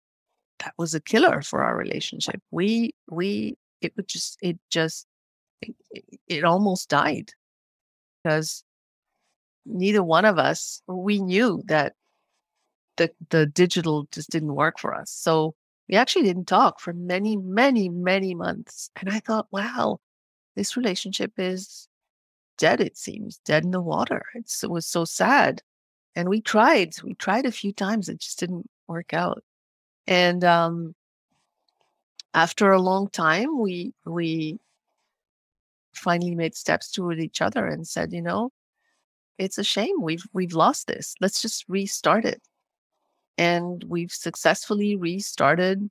that 0.60 0.74
was 0.78 0.94
a 0.94 1.02
killer 1.02 1.42
for 1.42 1.64
our 1.64 1.76
relationship. 1.76 2.42
We 2.52 2.96
we 3.10 3.58
it 3.82 3.94
would 3.98 4.08
just 4.08 4.38
it 4.42 4.58
just 4.70 5.06
it, 5.62 5.76
it 6.28 6.44
almost 6.46 6.90
died 6.90 7.32
because 8.24 8.64
neither 9.66 10.04
one 10.04 10.26
of 10.26 10.40
us 10.40 10.82
we 10.88 11.20
knew 11.20 11.62
that 11.66 11.94
the 12.98 13.12
the 13.32 13.46
digital 13.48 14.08
just 14.12 14.30
didn't 14.30 14.56
work 14.56 14.80
for 14.80 14.96
us. 14.96 15.12
So 15.12 15.56
we 15.90 15.96
actually 15.96 16.24
didn't 16.24 16.46
talk 16.46 16.80
for 16.80 16.94
many, 16.94 17.38
many, 17.38 17.90
many 17.90 18.34
months. 18.36 18.90
And 18.96 19.10
I 19.10 19.20
thought, 19.20 19.48
wow, 19.52 20.00
this 20.56 20.78
relationship 20.78 21.34
is 21.38 21.88
dead, 22.58 22.82
it 22.82 22.98
seems, 22.98 23.38
dead 23.46 23.64
in 23.64 23.72
the 23.72 23.82
water. 23.82 24.26
It's, 24.36 24.64
it 24.64 24.70
was 24.70 24.86
so 24.86 25.06
sad. 25.06 25.62
And 26.16 26.30
we 26.30 26.42
tried, 26.42 26.96
we 27.04 27.14
tried 27.16 27.46
a 27.46 27.52
few 27.52 27.74
times, 27.74 28.10
it 28.10 28.20
just 28.20 28.40
didn't 28.40 28.70
work 28.88 29.14
out. 29.14 29.44
And 30.08 30.44
um, 30.44 30.96
after 32.34 32.72
a 32.72 32.82
long 32.82 33.10
time, 33.10 33.60
we 33.60 33.94
we 34.06 34.60
finally 35.94 36.36
made 36.36 36.56
steps 36.56 36.92
toward 36.92 37.20
each 37.20 37.42
other 37.42 37.66
and 37.66 37.88
said, 37.88 38.14
you 38.14 38.22
know, 38.22 38.52
it's 39.38 39.58
a 39.58 39.64
shame 39.64 40.02
we've 40.02 40.26
we've 40.34 40.54
lost 40.54 40.88
this. 40.88 41.16
Let's 41.22 41.42
just 41.42 41.66
restart 41.68 42.26
it. 42.26 42.42
And 43.38 43.84
we've 43.88 44.12
successfully 44.12 44.96
restarted 44.96 45.90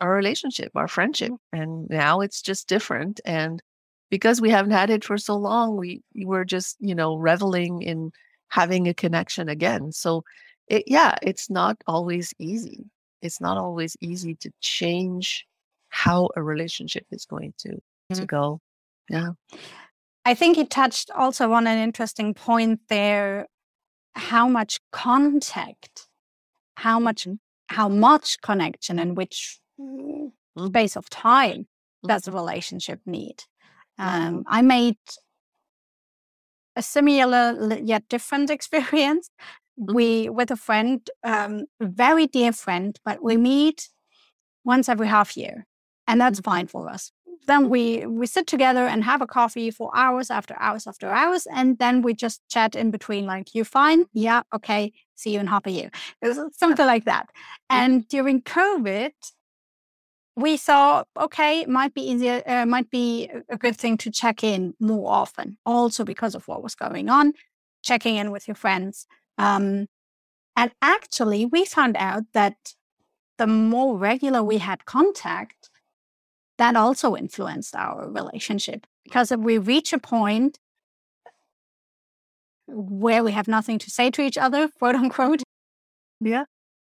our 0.00 0.12
relationship, 0.12 0.72
our 0.74 0.88
friendship. 0.88 1.32
And 1.52 1.88
now 1.88 2.20
it's 2.20 2.42
just 2.42 2.68
different. 2.68 3.20
And 3.24 3.62
because 4.10 4.40
we 4.40 4.50
haven't 4.50 4.72
had 4.72 4.90
it 4.90 5.04
for 5.04 5.18
so 5.18 5.36
long, 5.36 5.76
we, 5.76 6.02
we 6.14 6.24
were 6.24 6.44
just, 6.44 6.76
you 6.80 6.94
know, 6.94 7.14
reveling 7.16 7.82
in 7.82 8.10
having 8.48 8.88
a 8.88 8.94
connection 8.94 9.48
again. 9.48 9.92
So 9.92 10.24
it, 10.66 10.84
yeah, 10.86 11.16
it's 11.22 11.48
not 11.50 11.76
always 11.86 12.34
easy. 12.38 12.84
It's 13.22 13.40
not 13.40 13.58
always 13.58 13.96
easy 14.00 14.34
to 14.36 14.50
change 14.60 15.46
how 15.90 16.30
a 16.36 16.42
relationship 16.42 17.06
is 17.10 17.26
going 17.26 17.54
to 17.58 17.78
to 18.12 18.22
Mhm. 18.22 18.26
go. 18.26 18.60
Yeah. 19.08 19.30
I 20.24 20.34
think 20.34 20.56
you 20.56 20.64
touched 20.66 21.10
also 21.12 21.52
on 21.52 21.66
an 21.66 21.78
interesting 21.78 22.34
point 22.34 22.80
there 22.88 23.46
how 24.14 24.48
much 24.48 24.80
contact, 24.90 26.08
how 26.80 26.98
much 26.98 27.26
how 27.68 27.88
much 27.88 28.40
connection 28.42 28.98
and 28.98 29.16
which 29.16 29.60
mm, 29.80 30.32
Mhm. 30.58 30.68
space 30.68 30.96
of 30.96 31.08
time 31.10 31.66
does 32.06 32.26
a 32.28 32.32
relationship 32.32 33.00
need. 33.06 33.38
Um, 33.98 34.44
I 34.46 34.62
made 34.62 34.98
a 36.76 36.82
similar 36.82 37.78
yet 37.82 38.04
different 38.08 38.50
experience. 38.56 39.30
We 39.76 40.28
with 40.28 40.50
a 40.50 40.56
friend, 40.56 41.08
um, 41.24 41.64
a 41.80 41.86
very 41.86 42.26
dear 42.26 42.52
friend, 42.52 42.98
but 43.04 43.22
we 43.22 43.36
meet 43.36 43.88
once 44.64 44.88
every 44.88 45.08
half 45.08 45.36
year, 45.36 45.66
and 46.06 46.20
that's 46.20 46.40
fine 46.40 46.66
for 46.66 46.88
us. 46.88 47.12
Then 47.46 47.70
we 47.70 48.06
we 48.06 48.26
sit 48.26 48.46
together 48.46 48.86
and 48.86 49.04
have 49.04 49.22
a 49.22 49.26
coffee 49.26 49.70
for 49.70 49.90
hours 49.96 50.30
after 50.30 50.54
hours 50.60 50.86
after 50.86 51.08
hours, 51.10 51.46
and 51.54 51.78
then 51.78 52.02
we 52.02 52.12
just 52.14 52.42
chat 52.50 52.76
in 52.76 52.90
between, 52.90 53.26
like, 53.26 53.54
"You 53.54 53.64
fine? 53.64 54.04
Yeah, 54.12 54.42
okay. 54.54 54.92
See 55.20 55.32
you 55.34 55.40
in 55.40 55.46
half 55.46 55.66
a 55.66 55.70
year." 55.70 55.90
Something 56.52 56.86
like 56.86 57.04
that. 57.04 57.28
And 57.68 58.08
during 58.08 58.42
COVID, 58.42 59.12
we 60.36 60.56
thought, 60.56 61.06
okay, 61.18 61.60
it 61.60 61.68
might 61.68 61.92
be 61.94 62.02
easier, 62.02 62.42
uh, 62.46 62.64
might 62.66 62.90
be 62.90 63.30
a 63.48 63.56
good 63.56 63.76
thing 63.76 63.96
to 63.98 64.10
check 64.10 64.42
in 64.42 64.74
more 64.80 65.10
often, 65.10 65.58
also 65.66 66.04
because 66.04 66.34
of 66.34 66.48
what 66.48 66.62
was 66.62 66.74
going 66.74 67.08
on, 67.08 67.34
checking 67.82 68.16
in 68.16 68.30
with 68.30 68.48
your 68.48 68.54
friends. 68.54 69.06
Um, 69.38 69.86
and 70.56 70.70
actually, 70.80 71.46
we 71.46 71.64
found 71.64 71.96
out 71.98 72.24
that 72.32 72.74
the 73.38 73.46
more 73.46 73.96
regular 73.96 74.42
we 74.42 74.58
had 74.58 74.84
contact, 74.84 75.70
that 76.58 76.76
also 76.76 77.16
influenced 77.16 77.74
our 77.74 78.08
relationship. 78.08 78.86
Because 79.04 79.32
if 79.32 79.40
we 79.40 79.58
reach 79.58 79.92
a 79.92 79.98
point 79.98 80.58
where 82.72 83.22
we 83.24 83.32
have 83.32 83.48
nothing 83.48 83.78
to 83.80 83.90
say 83.90 84.10
to 84.10 84.22
each 84.22 84.38
other, 84.38 84.68
quote 84.78 84.94
unquote, 84.94 85.42
Yeah. 86.20 86.44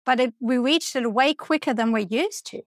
but 0.06 0.20
it, 0.20 0.34
we 0.40 0.58
reached 0.58 0.96
it 0.96 1.12
way 1.14 1.34
quicker 1.34 1.74
than 1.74 1.92
we're 1.92 2.08
used 2.10 2.46
to. 2.48 2.62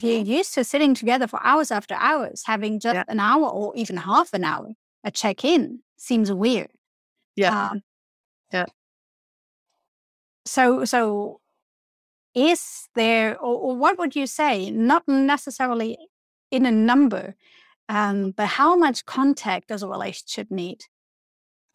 You're 0.00 0.22
used 0.22 0.54
to 0.54 0.64
sitting 0.64 0.94
together 0.94 1.28
for 1.28 1.38
hours 1.44 1.70
after 1.70 1.94
hours, 1.94 2.42
having 2.46 2.80
just 2.80 2.94
Yeah. 2.94 3.04
an 3.08 3.20
hour 3.20 3.48
or 3.48 3.72
even 3.76 3.96
half 3.98 4.32
an 4.32 4.42
hour 4.44 4.70
a 5.04 5.10
check 5.10 5.44
in 5.44 5.80
seems 5.96 6.32
weird. 6.32 6.70
Yeah. 7.36 7.70
Um, 7.70 7.82
Yeah. 8.52 8.66
So, 10.44 10.84
so 10.84 11.40
is 12.34 12.88
there, 12.94 13.38
or, 13.38 13.54
or 13.56 13.76
what 13.76 13.98
would 13.98 14.16
you 14.16 14.26
say? 14.26 14.70
Not 14.70 15.06
necessarily 15.06 15.96
in 16.50 16.66
a 16.66 16.70
number, 16.72 17.34
um, 17.88 18.32
but 18.32 18.46
how 18.46 18.74
much 18.76 19.04
contact 19.06 19.68
does 19.68 19.82
a 19.82 19.88
relationship 19.88 20.50
need? 20.50 20.80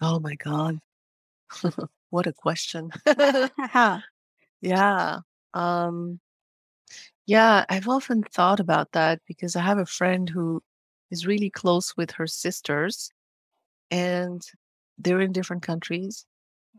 Oh 0.01 0.19
my 0.19 0.35
God. 0.35 0.79
what 2.11 2.27
a 2.27 2.33
question. 2.33 2.91
Yeah. 4.61 5.19
Um, 5.53 6.19
yeah, 7.25 7.65
I've 7.69 7.87
often 7.89 8.23
thought 8.23 8.59
about 8.59 8.91
that 8.93 9.21
because 9.27 9.55
I 9.55 9.61
have 9.61 9.77
a 9.77 9.85
friend 9.85 10.29
who 10.29 10.61
is 11.11 11.27
really 11.27 11.49
close 11.49 11.95
with 11.97 12.11
her 12.11 12.27
sisters 12.27 13.11
and 13.91 14.43
they're 14.99 15.21
in 15.21 15.33
different 15.33 15.63
countries 15.63 16.25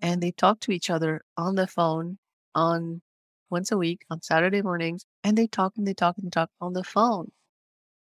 and 0.02 0.22
they 0.22 0.32
talk 0.32 0.60
to 0.62 0.72
each 0.72 0.90
other 0.90 1.22
on 1.36 1.56
the 1.56 1.66
phone 1.68 2.18
on 2.54 3.02
once 3.50 3.72
a 3.72 3.78
week 3.78 4.04
on 4.10 4.22
Saturday 4.22 4.62
mornings 4.62 5.06
and 5.24 5.38
they 5.38 5.46
talk 5.48 5.74
and 5.78 5.86
they 5.86 5.94
talk 5.94 6.16
and 6.18 6.32
talk 6.32 6.50
on 6.60 6.74
the 6.74 6.84
phone 6.84 7.32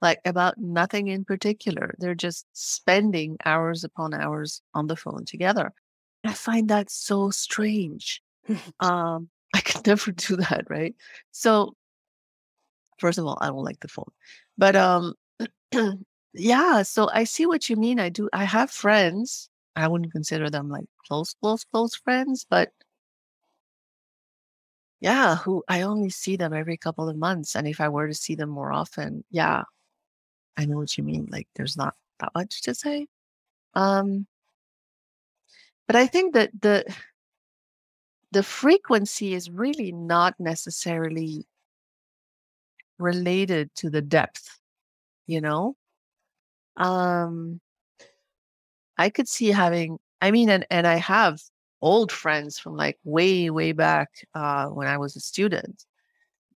like 0.01 0.19
about 0.25 0.57
nothing 0.57 1.07
in 1.07 1.25
particular. 1.25 1.95
They're 1.99 2.15
just 2.15 2.45
spending 2.53 3.37
hours 3.45 3.83
upon 3.83 4.13
hours 4.13 4.61
on 4.73 4.87
the 4.87 4.95
phone 4.95 5.25
together. 5.25 5.73
I 6.25 6.33
find 6.33 6.69
that 6.69 6.89
so 6.89 7.29
strange. 7.31 8.21
um, 8.79 9.29
I 9.55 9.61
could 9.61 9.87
never 9.87 10.11
do 10.11 10.35
that, 10.37 10.65
right? 10.69 10.95
So, 11.31 11.73
first 12.99 13.17
of 13.17 13.25
all, 13.25 13.37
I 13.41 13.47
don't 13.47 13.63
like 13.63 13.79
the 13.79 13.87
phone, 13.87 14.11
but 14.57 14.75
um, 14.75 15.13
yeah. 16.33 16.83
So 16.83 17.09
I 17.13 17.23
see 17.25 17.45
what 17.45 17.69
you 17.69 17.75
mean. 17.75 17.99
I 17.99 18.09
do. 18.09 18.29
I 18.33 18.45
have 18.45 18.71
friends. 18.71 19.49
I 19.75 19.87
wouldn't 19.87 20.11
consider 20.11 20.49
them 20.49 20.69
like 20.69 20.85
close, 21.07 21.33
close, 21.41 21.63
close 21.63 21.95
friends, 21.95 22.45
but 22.49 22.71
yeah, 24.99 25.35
who 25.37 25.63
I 25.67 25.81
only 25.81 26.09
see 26.09 26.35
them 26.37 26.53
every 26.53 26.77
couple 26.77 27.07
of 27.09 27.17
months. 27.17 27.55
And 27.55 27.67
if 27.67 27.79
I 27.81 27.89
were 27.89 28.07
to 28.07 28.13
see 28.13 28.35
them 28.35 28.49
more 28.49 28.71
often, 28.73 29.23
yeah, 29.29 29.63
I 30.57 30.65
know 30.65 30.77
what 30.77 30.97
you 30.97 31.03
mean. 31.03 31.27
Like 31.31 31.47
there's 31.55 31.77
not 31.77 31.95
that 32.19 32.31
much 32.35 32.63
to 32.63 32.73
say. 32.73 33.07
Um, 33.75 34.27
but 35.85 35.95
I 35.95 36.07
think 36.07 36.33
that 36.33 36.51
the 36.59 36.83
the 38.31 38.43
frequency 38.43 39.33
is 39.33 39.49
really 39.49 39.91
not 39.91 40.35
necessarily 40.39 41.47
related 42.99 43.73
to 43.75 43.89
the 43.89 44.01
depth, 44.01 44.59
you 45.27 45.41
know? 45.41 45.75
Um, 46.75 47.61
I 48.97 49.09
could 49.09 49.27
see 49.27 49.47
having, 49.47 49.99
I 50.21 50.31
mean, 50.31 50.49
and, 50.49 50.65
and 50.69 50.87
I 50.87 50.95
have 50.95 51.39
old 51.81 52.11
friends 52.11 52.57
from 52.59 52.75
like 52.75 52.97
way, 53.03 53.49
way 53.49 53.71
back 53.71 54.09
uh, 54.33 54.67
when 54.67 54.87
I 54.87 54.97
was 54.97 55.15
a 55.15 55.19
student. 55.19 55.85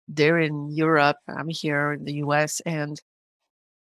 They're 0.07 0.39
in 0.39 0.71
Europe, 0.71 1.17
I'm 1.27 1.49
here 1.49 1.93
in 1.93 2.05
the 2.05 2.13
US, 2.13 2.61
and 2.61 2.99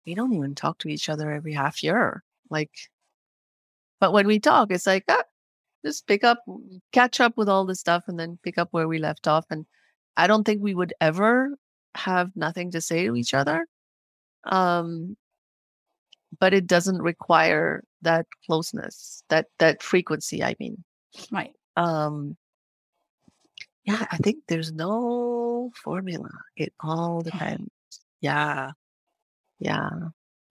we 0.06 0.14
don't 0.14 0.32
even 0.32 0.54
talk 0.54 0.78
to 0.78 0.88
each 0.88 1.08
other 1.08 1.30
every 1.30 1.52
half 1.52 1.82
year. 1.82 2.22
Like, 2.50 2.70
but 4.00 4.12
when 4.12 4.26
we 4.26 4.40
talk, 4.40 4.70
it's 4.70 4.86
like, 4.86 5.04
ah, 5.08 5.22
just 5.84 6.06
pick 6.06 6.24
up, 6.24 6.38
catch 6.92 7.20
up 7.20 7.36
with 7.36 7.48
all 7.48 7.64
the 7.64 7.74
stuff 7.74 8.04
and 8.08 8.18
then 8.18 8.38
pick 8.42 8.58
up 8.58 8.68
where 8.72 8.88
we 8.88 8.98
left 8.98 9.28
off. 9.28 9.46
And 9.50 9.66
I 10.16 10.26
don't 10.26 10.44
think 10.44 10.62
we 10.62 10.74
would 10.74 10.94
ever 11.00 11.56
have 11.94 12.30
nothing 12.34 12.70
to 12.72 12.80
say 12.80 13.06
to 13.06 13.16
each 13.16 13.34
other. 13.34 13.66
Um, 14.44 15.16
but 16.38 16.54
it 16.54 16.66
doesn't 16.66 17.02
require 17.02 17.84
that 18.02 18.26
closeness, 18.46 19.22
that 19.28 19.46
that 19.58 19.82
frequency, 19.82 20.42
I 20.42 20.56
mean. 20.58 20.82
Right. 21.30 21.52
Um 21.76 22.36
yeah, 23.84 24.06
I 24.10 24.16
think 24.18 24.38
there's 24.48 24.72
no 24.72 25.70
formula. 25.74 26.30
It 26.56 26.72
all 26.80 27.20
depends. 27.22 27.70
Yeah. 28.20 28.72
Yeah. 29.62 29.90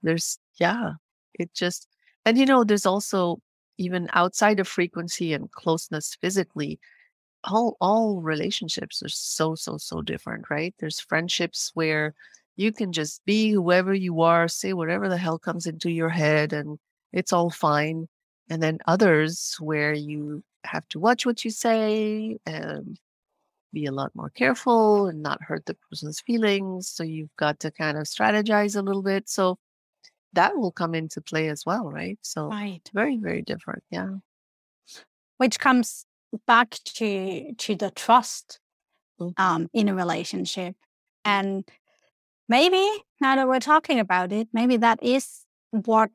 There's 0.03 0.39
yeah. 0.59 0.93
It 1.35 1.53
just 1.53 1.87
and 2.25 2.37
you 2.37 2.45
know, 2.45 2.63
there's 2.63 2.85
also 2.85 3.41
even 3.77 4.09
outside 4.13 4.59
of 4.59 4.67
frequency 4.67 5.33
and 5.33 5.51
closeness 5.51 6.15
physically, 6.21 6.79
all 7.45 7.77
all 7.81 8.21
relationships 8.21 9.03
are 9.03 9.09
so 9.09 9.55
so 9.55 9.77
so 9.77 10.01
different, 10.01 10.49
right? 10.49 10.75
There's 10.79 10.99
friendships 11.01 11.71
where 11.75 12.15
you 12.57 12.71
can 12.73 12.93
just 12.93 13.25
be 13.25 13.51
whoever 13.51 13.93
you 13.93 14.21
are, 14.21 14.47
say 14.47 14.73
whatever 14.73 15.09
the 15.09 15.17
hell 15.17 15.39
comes 15.39 15.67
into 15.67 15.91
your 15.91 16.09
head 16.09 16.53
and 16.53 16.79
it's 17.13 17.33
all 17.33 17.49
fine. 17.51 18.07
And 18.49 18.63
then 18.63 18.79
others 18.87 19.57
where 19.59 19.93
you 19.93 20.43
have 20.65 20.87
to 20.89 20.99
watch 20.99 21.25
what 21.25 21.45
you 21.45 21.51
say 21.51 22.37
and 22.45 22.99
be 23.73 23.85
a 23.85 23.91
lot 23.91 24.11
more 24.15 24.29
careful 24.29 25.07
and 25.07 25.21
not 25.21 25.41
hurt 25.43 25.65
the 25.65 25.75
person's 25.89 26.21
feelings. 26.21 26.89
So 26.89 27.03
you've 27.03 27.35
got 27.37 27.59
to 27.61 27.71
kind 27.71 27.97
of 27.97 28.05
strategize 28.05 28.75
a 28.75 28.81
little 28.81 29.03
bit. 29.03 29.29
So 29.29 29.57
that 30.33 30.57
will 30.57 30.71
come 30.71 30.95
into 30.95 31.21
play 31.21 31.49
as 31.49 31.65
well, 31.65 31.89
right? 31.91 32.19
So 32.21 32.47
Right. 32.49 32.89
very, 32.93 33.17
very 33.17 33.41
different. 33.41 33.83
Yeah. 33.91 34.17
Which 35.37 35.59
comes 35.59 36.05
back 36.47 36.71
to 36.85 37.53
to 37.53 37.75
the 37.75 37.91
trust 37.91 38.59
Mhm. 39.19 39.33
um, 39.37 39.69
in 39.73 39.89
a 39.89 39.95
relationship. 39.95 40.75
And 41.25 41.67
maybe 42.49 42.85
now 43.21 43.35
that 43.35 43.47
we're 43.47 43.59
talking 43.59 43.99
about 43.99 44.31
it, 44.31 44.49
maybe 44.53 44.77
that 44.77 45.01
is 45.03 45.45
what 45.71 46.11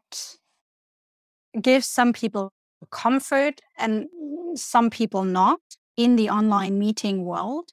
gives 1.61 1.87
some 1.87 2.12
people 2.12 2.53
comfort 2.90 3.61
and 3.79 4.07
some 4.55 4.90
people 4.90 5.25
not 5.25 5.61
in 5.96 6.16
the 6.16 6.30
online 6.30 6.78
meeting 6.78 7.24
world. 7.24 7.70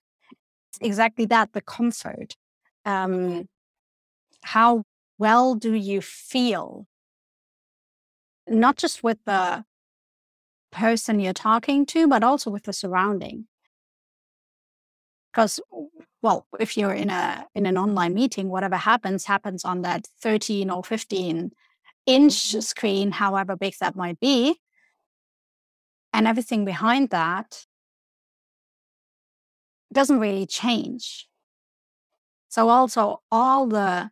It's 0.71 0.79
exactly 0.81 1.25
that 1.25 1.53
the 1.53 1.61
comfort. 1.61 2.35
Um, 2.85 3.47
how 4.43 4.83
well 5.19 5.55
do 5.55 5.73
you 5.73 6.01
feel? 6.01 6.87
Not 8.47 8.77
just 8.77 9.03
with 9.03 9.19
the 9.25 9.65
person 10.71 11.19
you're 11.21 11.31
talking 11.33 11.85
to, 11.85 12.07
but 12.07 12.21
also 12.23 12.49
with 12.49 12.63
the 12.63 12.73
surrounding. 12.73 13.47
Because, 15.31 15.59
well, 16.21 16.45
if 16.59 16.77
you're 16.77 16.93
in 16.93 17.09
a 17.09 17.47
in 17.55 17.65
an 17.65 17.77
online 17.77 18.13
meeting, 18.13 18.49
whatever 18.49 18.75
happens 18.77 19.25
happens 19.25 19.65
on 19.65 19.81
that 19.81 20.07
13 20.21 20.69
or 20.69 20.83
15 20.83 21.51
inch 22.05 22.33
Mhm. 22.33 22.63
screen, 22.63 23.11
however 23.11 23.55
big 23.55 23.75
that 23.79 23.95
might 23.95 24.19
be, 24.19 24.59
and 26.13 26.27
everything 26.27 26.65
behind 26.65 27.09
that 27.09 27.65
doesn't 29.93 30.19
really 30.19 30.45
change. 30.45 31.27
So 32.49 32.69
also 32.69 33.21
all 33.31 33.67
the 33.67 34.11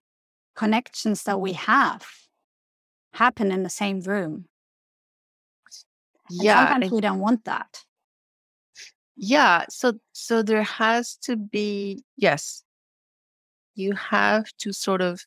connections 0.56 1.24
that 1.24 1.40
we 1.40 1.54
have 1.54 2.08
happen 3.14 3.52
in 3.52 3.64
the 3.64 3.70
same 3.70 4.02
room. 4.02 4.46
And 6.30 6.40
Yeah. 6.40 6.70
sometimes 6.70 6.92
we 6.92 7.02
don't 7.02 7.20
want 7.20 7.46
that. 7.46 7.84
Yeah. 9.16 9.66
So 9.70 9.94
so 10.14 10.42
there 10.42 10.64
has 10.64 11.16
to 11.24 11.36
be 11.36 12.04
yes. 12.18 12.64
You 13.76 13.94
have 13.94 14.46
to 14.60 14.74
sort 14.74 15.02
of 15.02 15.26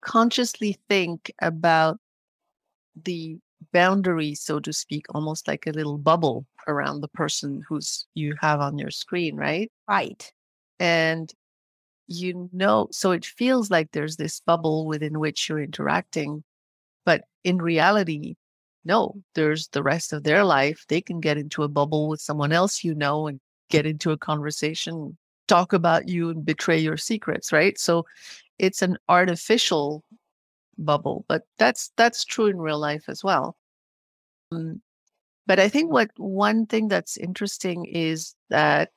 consciously 0.00 0.78
think 0.88 1.32
about 1.40 1.98
the 3.04 3.38
boundary, 3.72 4.34
so 4.34 4.60
to 4.60 4.72
speak, 4.72 5.06
almost 5.14 5.48
like 5.48 5.66
a 5.66 5.72
little 5.72 5.98
bubble 5.98 6.46
around 6.68 7.00
the 7.00 7.08
person 7.08 7.62
who's 7.68 8.06
you 8.14 8.34
have 8.40 8.60
on 8.60 8.78
your 8.78 8.90
screen, 8.90 9.36
right? 9.36 9.70
Right. 9.88 10.30
And 10.78 11.32
you 12.06 12.48
know, 12.52 12.88
so 12.90 13.10
it 13.12 13.26
feels 13.26 13.70
like 13.70 13.90
there's 13.92 14.16
this 14.16 14.40
bubble 14.40 14.86
within 14.86 15.18
which 15.18 15.48
you're 15.48 15.62
interacting, 15.62 16.42
but 17.04 17.22
in 17.44 17.58
reality, 17.58 18.36
no, 18.84 19.14
there's 19.34 19.68
the 19.68 19.82
rest 19.82 20.12
of 20.12 20.22
their 20.24 20.44
life. 20.44 20.84
They 20.88 21.00
can 21.00 21.20
get 21.20 21.36
into 21.38 21.62
a 21.64 21.68
bubble 21.68 22.08
with 22.08 22.20
someone 22.20 22.52
else 22.52 22.84
you 22.84 22.94
know 22.94 23.26
and 23.26 23.40
get 23.70 23.86
into 23.86 24.12
a 24.12 24.16
conversation 24.16 25.16
talk 25.48 25.72
about 25.72 26.08
you 26.08 26.30
and 26.30 26.44
betray 26.44 26.78
your 26.78 26.96
secrets, 26.96 27.52
right? 27.52 27.78
So 27.78 28.06
it's 28.58 28.82
an 28.82 28.96
artificial 29.08 30.04
bubble, 30.76 31.24
but 31.28 31.42
that's 31.58 31.90
that's 31.96 32.24
true 32.24 32.46
in 32.46 32.58
real 32.58 32.78
life 32.78 33.04
as 33.08 33.24
well. 33.24 33.56
Um, 34.52 34.80
but 35.48 35.58
I 35.58 35.70
think 35.70 35.90
what 35.90 36.10
one 36.18 36.66
thing 36.66 36.88
that's 36.88 37.16
interesting 37.16 37.86
is 37.86 38.34
that, 38.50 38.90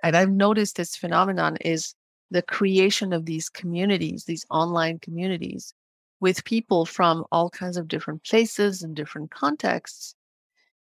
and 0.00 0.16
I've 0.16 0.30
noticed 0.30 0.76
this 0.76 0.94
phenomenon 0.94 1.56
is 1.60 1.96
the 2.30 2.40
creation 2.40 3.12
of 3.12 3.26
these 3.26 3.48
communities, 3.48 4.24
these 4.24 4.46
online 4.48 5.00
communities, 5.00 5.74
with 6.20 6.44
people 6.44 6.86
from 6.86 7.24
all 7.32 7.50
kinds 7.50 7.76
of 7.76 7.88
different 7.88 8.22
places 8.22 8.82
and 8.84 8.94
different 8.94 9.32
contexts. 9.32 10.14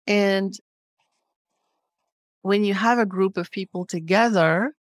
And 0.08 0.58
when 2.42 2.64
you 2.64 2.74
have 2.74 2.98
a 2.98 3.06
group 3.06 3.38
of 3.38 3.52
people 3.52 3.86
together, 3.86 4.74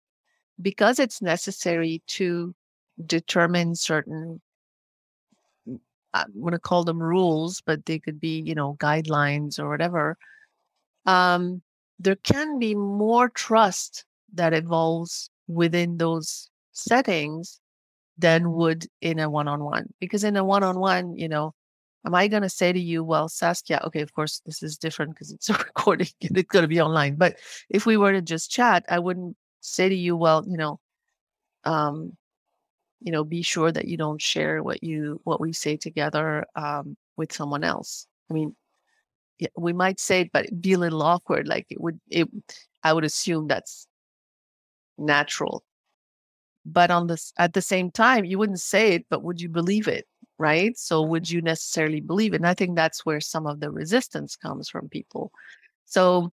because 0.61 0.97
it's 0.97 1.21
necessary 1.21 2.01
to 2.07 2.55
determine 3.05 3.75
certain 3.75 4.39
I 6.14 6.26
want 6.34 6.53
to 6.53 6.59
call 6.59 6.84
them 6.84 7.01
rules, 7.01 7.61
but 7.61 7.86
they 7.86 7.99
could 7.99 8.20
be, 8.20 8.39
you 8.41 8.55
know, 8.55 8.76
guidelines 8.80 9.59
or 9.59 9.70
whatever. 9.70 10.18
Um, 11.05 11.61
there 11.99 12.16
can 12.18 12.59
be 12.59 12.76
more 12.76 13.30
trust 13.30 14.05
that 14.34 14.53
evolves 14.53 15.30
within 15.47 15.97
those 15.97 16.49
settings 16.72 17.59
than 18.18 18.53
would 18.53 18.88
in 19.01 19.20
a 19.20 19.30
one-on-one. 19.30 19.93
Because 19.99 20.24
in 20.24 20.38
a 20.38 20.43
one-on-one, 20.43 21.16
you 21.18 21.28
know, 21.28 21.53
am 22.05 22.14
I 22.16 22.28
going 22.28 22.43
to 22.43 22.49
say 22.49 22.72
to 22.72 22.80
you, 22.80 23.03
well, 23.03 23.28
Saskia, 23.28 23.82
okay, 23.86 24.01
of 24.01 24.14
course, 24.14 24.41
this 24.45 24.61
is 24.61 24.78
different 24.78 25.14
because 25.14 25.32
it's 25.32 25.49
a 25.49 25.53
recording 25.53 26.07
and 26.22 26.38
it's 26.38 26.47
going 26.47 26.64
to 26.64 26.68
be 26.68 26.82
online. 26.82 27.16
But 27.16 27.38
if 27.70 27.86
we 27.86 27.97
were 27.97 28.14
to 28.14 28.22
just 28.22 28.51
chat, 28.51 28.86
I 28.89 28.99
wouldn't 28.99 29.36
say 29.61 29.89
to 29.89 29.95
you, 29.95 30.16
well, 30.16 30.43
you 30.47 30.57
know, 30.57 30.80
um, 31.64 32.18
you 33.04 33.12
know 33.12 33.24
be 33.24 33.41
sure 33.41 33.72
that 33.72 33.88
you 33.88 33.97
don't 33.97 34.22
share 34.22 34.64
what 34.64 34.84
you 34.84 35.20
what 35.26 35.41
we 35.41 35.54
say 35.54 35.78
together 35.78 36.45
um, 36.56 36.97
with 37.18 37.34
someone 37.34 37.64
else. 37.64 38.08
I 38.32 38.34
mean 38.34 38.56
yeah, 39.39 39.49
we 39.58 39.74
might 39.74 39.99
say 39.99 40.22
it, 40.22 40.32
but 40.32 40.62
be 40.62 40.74
a 40.74 40.78
little 40.78 41.01
awkward 41.04 41.47
like 41.47 41.68
it 41.70 41.82
would 41.82 41.99
it 42.10 42.30
i 42.84 42.93
would 42.93 43.04
assume 43.06 43.47
that's 43.47 43.88
natural. 44.97 45.64
But 46.66 46.91
on 46.91 47.08
this 47.08 47.34
at 47.38 47.54
the 47.54 47.62
same 47.62 47.91
time 47.91 48.26
you 48.26 48.38
wouldn't 48.39 48.62
say 48.62 48.93
it 48.95 49.06
but 49.10 49.24
would 49.24 49.41
you 49.41 49.49
believe 49.49 49.88
it 49.88 50.08
right? 50.39 50.78
So 50.78 51.01
would 51.01 51.30
you 51.30 51.41
necessarily 51.41 52.01
believe 52.01 52.34
it? 52.34 52.38
And 52.38 52.47
i 52.47 52.54
think 52.54 52.76
that's 52.76 53.06
where 53.06 53.22
some 53.22 53.47
of 53.47 53.60
the 53.60 53.72
resistance 53.72 54.36
comes 54.36 54.70
from 54.70 54.89
people. 54.89 55.32
So 55.86 56.32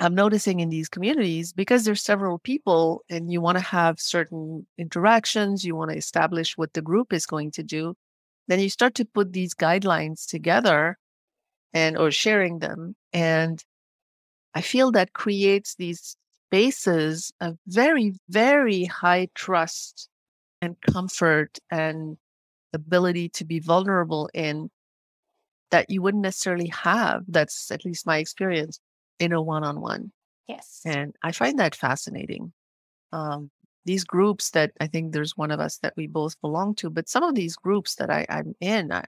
I'm 0.00 0.14
noticing 0.14 0.60
in 0.60 0.68
these 0.68 0.88
communities 0.88 1.52
because 1.52 1.84
there's 1.84 2.02
several 2.02 2.38
people 2.38 3.02
and 3.10 3.32
you 3.32 3.40
want 3.40 3.58
to 3.58 3.64
have 3.64 4.00
certain 4.00 4.66
interactions, 4.78 5.64
you 5.64 5.74
want 5.74 5.90
to 5.90 5.96
establish 5.96 6.56
what 6.56 6.72
the 6.74 6.82
group 6.82 7.12
is 7.12 7.26
going 7.26 7.50
to 7.52 7.62
do, 7.64 7.94
then 8.46 8.60
you 8.60 8.70
start 8.70 8.94
to 8.96 9.04
put 9.04 9.32
these 9.32 9.54
guidelines 9.54 10.26
together 10.26 10.98
and 11.72 11.98
or 11.98 12.10
sharing 12.10 12.60
them 12.60 12.94
and 13.12 13.64
I 14.54 14.62
feel 14.62 14.92
that 14.92 15.12
creates 15.12 15.74
these 15.76 16.16
spaces 16.48 17.32
of 17.40 17.58
very 17.66 18.14
very 18.28 18.84
high 18.86 19.28
trust 19.34 20.08
and 20.62 20.76
comfort 20.82 21.58
and 21.70 22.16
ability 22.74 23.28
to 23.30 23.44
be 23.44 23.60
vulnerable 23.60 24.30
in 24.34 24.70
that 25.70 25.90
you 25.90 26.02
wouldn't 26.02 26.22
necessarily 26.22 26.68
have. 26.68 27.24
That's 27.28 27.70
at 27.70 27.84
least 27.84 28.06
my 28.06 28.18
experience 28.18 28.80
in 29.18 29.32
a 29.32 29.42
one-on-one. 29.42 30.12
Yes. 30.46 30.80
and 30.86 31.14
i 31.22 31.32
find 31.32 31.58
that 31.58 31.74
fascinating. 31.74 32.52
Um, 33.12 33.50
these 33.84 34.04
groups 34.04 34.50
that 34.50 34.72
i 34.80 34.86
think 34.86 35.12
there's 35.12 35.36
one 35.36 35.50
of 35.50 35.60
us 35.60 35.78
that 35.78 35.94
we 35.96 36.06
both 36.06 36.40
belong 36.40 36.74
to 36.76 36.90
but 36.90 37.08
some 37.08 37.22
of 37.22 37.34
these 37.34 37.56
groups 37.56 37.94
that 37.96 38.10
I, 38.10 38.26
i'm 38.28 38.54
in 38.60 38.92
I, 38.92 39.04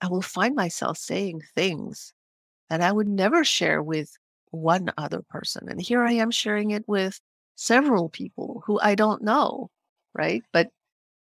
I 0.00 0.08
will 0.08 0.22
find 0.22 0.54
myself 0.54 0.98
saying 0.98 1.42
things 1.54 2.12
that 2.68 2.82
i 2.82 2.92
would 2.92 3.08
never 3.08 3.44
share 3.44 3.82
with 3.82 4.10
one 4.50 4.90
other 4.98 5.22
person 5.30 5.68
and 5.68 5.80
here 5.80 6.04
i 6.04 6.12
am 6.12 6.30
sharing 6.30 6.70
it 6.72 6.84
with 6.86 7.18
several 7.56 8.08
people 8.10 8.62
who 8.66 8.78
i 8.80 8.94
don't 8.94 9.22
know 9.22 9.70
right? 10.14 10.42
But 10.52 10.68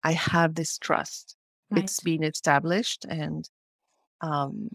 i 0.02 0.12
have 0.12 0.54
this 0.54 0.78
trust. 0.78 1.36
Right. 1.70 1.84
it's 1.84 2.00
been 2.00 2.24
established 2.24 3.04
and 3.08 3.48
um 4.20 4.70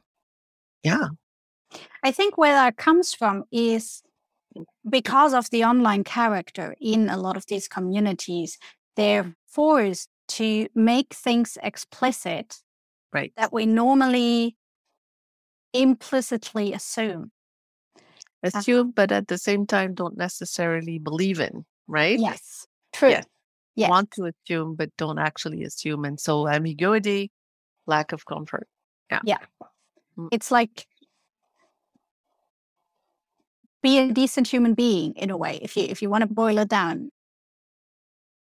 yeah 0.83 1.07
I 2.03 2.11
think 2.11 2.37
where 2.37 2.53
that 2.53 2.77
comes 2.77 3.13
from 3.13 3.43
is 3.51 4.03
mm. 4.55 4.65
because 4.89 5.33
of 5.33 5.49
the 5.49 5.63
online 5.63 6.03
character 6.03 6.75
in 6.79 7.09
a 7.09 7.17
lot 7.17 7.37
of 7.37 7.45
these 7.47 7.67
communities, 7.67 8.57
they're 8.95 9.35
forced 9.47 10.09
to 10.27 10.67
make 10.73 11.13
things 11.13 11.57
explicit 11.61 12.57
right 13.11 13.33
that 13.37 13.51
we 13.51 13.65
normally 13.65 14.55
implicitly 15.73 16.73
assume. 16.73 17.31
Uh 17.97 18.49
assume 18.57 18.91
but 18.91 19.11
at 19.11 19.27
the 19.27 19.37
same 19.37 19.65
time 19.65 19.93
don't 19.93 20.17
necessarily 20.17 20.99
believe 20.99 21.39
in 21.39 21.65
right 21.87 22.19
Yes, 22.19 22.67
true. 22.91 23.09
Yes. 23.09 23.25
Yes. 23.75 23.89
want 23.89 24.11
to 24.11 24.25
assume 24.31 24.75
but 24.75 24.89
don't 24.97 25.17
actually 25.17 25.63
assume 25.63 26.05
and 26.05 26.19
so 26.19 26.47
ambiguity 26.47 27.31
lack 27.87 28.11
of 28.11 28.25
comfort 28.25 28.67
Yeah. 29.11 29.21
Yeah. 29.23 29.37
Mm. 30.17 30.27
It's 30.31 30.51
like 30.51 30.87
be 33.83 33.99
a 33.99 34.11
decent 34.11 34.47
human 34.47 34.73
being 34.75 35.13
in 35.15 35.29
a 35.31 35.37
way. 35.37 35.59
If 35.61 35.77
you 35.77 35.85
if 35.85 36.01
you 36.01 36.09
want 36.09 36.23
to 36.23 36.27
boil 36.33 36.57
it 36.59 36.69
down, 36.69 37.11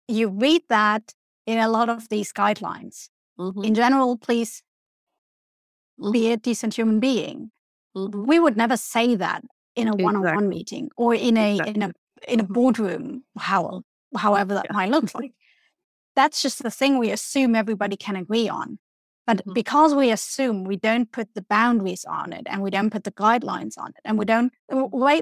you 0.09 0.29
read 0.29 0.63
that 0.69 1.15
in 1.47 1.59
a 1.59 1.69
lot 1.69 1.89
of 1.89 2.09
these 2.09 2.33
guidelines. 2.33 3.09
Mhm, 3.39 3.65
In 3.67 3.75
general, 3.75 4.17
please 4.17 4.63
be 6.13 6.33
a 6.33 6.37
decent 6.37 6.75
human 6.77 7.01
being. 7.01 7.51
mhm. 7.97 8.27
We 8.27 8.39
would 8.41 8.57
never 8.57 8.77
say 8.77 9.15
that 9.17 9.45
in 9.77 9.89
a 9.89 9.97
one-on-one 9.97 10.49
meeting 10.49 10.91
or 10.97 11.15
in 11.15 11.37
a 11.37 11.59
in 11.67 11.83
a 11.83 11.93
in 12.29 12.41
a 12.41 12.45
Mhm. 12.45 12.53
boardroom, 12.55 13.25
how 13.39 13.83
however 14.17 14.55
that 14.55 14.67
Yeah. 14.67 14.73
might 14.73 14.91
look 14.91 15.15
like. 15.15 15.33
That's 16.17 16.43
just 16.43 16.63
the 16.63 16.71
thing 16.71 16.99
we 16.99 17.11
assume 17.13 17.55
everybody 17.57 17.97
can 17.97 18.17
agree 18.17 18.49
on. 18.49 18.79
But 19.27 19.45
Mhm. 19.47 19.55
because 19.55 19.95
we 19.95 20.11
assume 20.11 20.65
we 20.65 20.77
don't 20.77 21.11
put 21.11 21.35
the 21.35 21.43
boundaries 21.43 22.05
on 22.05 22.33
it 22.33 22.43
and 22.47 22.63
we 22.63 22.71
don't 22.71 22.91
put 22.91 23.05
the 23.05 23.13
guidelines 23.13 23.79
on 23.79 23.89
it 23.91 24.01
and 24.05 24.19
we 24.19 24.25
don't 24.27 24.53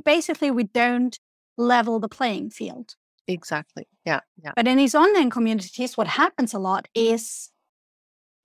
basically 0.04 0.50
we 0.50 0.64
don't 0.64 1.18
level 1.56 2.00
the 2.00 2.08
playing 2.08 2.50
field. 2.50 2.96
exactly 3.28 3.86
yeah 4.04 4.20
yeah 4.42 4.52
But 4.56 4.66
in 4.66 4.76
these 4.78 4.94
online 4.96 5.30
communities, 5.30 5.96
what 5.96 6.08
happens 6.08 6.52
a 6.54 6.58
lot 6.58 6.88
is 6.94 7.50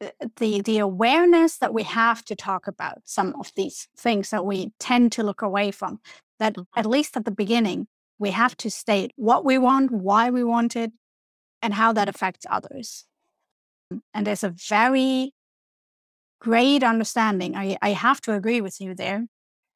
uh, 0.01 0.09
the 0.37 0.61
the 0.61 0.77
awareness 0.77 1.57
that 1.57 1.73
we 1.73 1.83
have 1.83 2.23
to 2.25 2.35
talk 2.35 2.67
about 2.67 2.99
some 3.05 3.33
of 3.39 3.51
these 3.55 3.87
things 3.97 4.29
that 4.29 4.45
we 4.45 4.71
tend 4.79 5.11
to 5.13 5.23
look 5.23 5.41
away 5.41 5.71
from. 5.71 5.99
That 6.39 6.55
Mhm. 6.55 6.65
at 6.75 6.85
least 6.85 7.17
at 7.17 7.25
the 7.25 7.31
beginning, 7.43 7.87
we 8.19 8.31
have 8.31 8.55
to 8.57 8.69
state 8.69 9.11
what 9.15 9.43
we 9.43 9.57
want, 9.57 9.91
why 9.91 10.29
we 10.29 10.43
want 10.43 10.75
it, 10.75 10.91
and 11.61 11.73
how 11.73 11.93
that 11.93 12.09
affects 12.09 12.45
others. 12.49 13.07
And 14.13 14.27
there's 14.27 14.43
a 14.43 14.49
very 14.69 15.33
great 16.39 16.83
understanding. 16.83 17.55
I, 17.55 17.77
I 17.81 17.89
have 17.91 18.21
to 18.21 18.33
agree 18.33 18.61
with 18.61 18.79
you 18.79 18.95
there. 18.95 19.25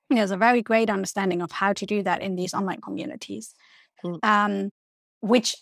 There's 0.10 0.32
a 0.32 0.38
very 0.38 0.62
great 0.62 0.90
understanding 0.90 1.42
of 1.42 1.52
how 1.52 1.74
to 1.74 1.86
do 1.86 2.04
that 2.04 2.22
in 2.22 2.36
these 2.36 2.54
online 2.54 2.82
communities. 2.82 3.54
Mm. 4.04 4.20
Um, 4.24 4.70
which 5.22 5.56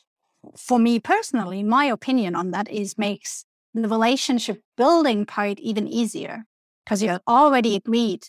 for 0.58 0.80
me 0.80 1.00
personally, 1.00 1.64
my 1.64 1.86
opinion 1.86 2.36
on 2.36 2.52
that 2.52 2.70
is 2.72 2.98
makes 2.98 3.46
the 3.74 3.88
relationship 3.88 4.62
building 4.78 5.26
part 5.26 5.60
even 5.60 5.88
easier 5.88 6.46
because 6.84 7.04
you've 7.04 7.20
already 7.28 7.76
agreed 7.76 8.24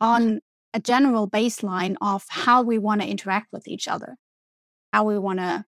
on 0.00 0.40
a 0.72 0.80
general 0.80 1.28
baseline 1.28 1.96
of 2.00 2.24
how 2.28 2.62
we 2.62 2.78
want 2.78 3.02
to 3.02 3.08
interact 3.08 3.48
with 3.52 3.66
each 3.68 3.88
other, 3.88 4.16
how 4.92 5.04
we 5.04 5.18
want 5.18 5.40
to 5.40 5.64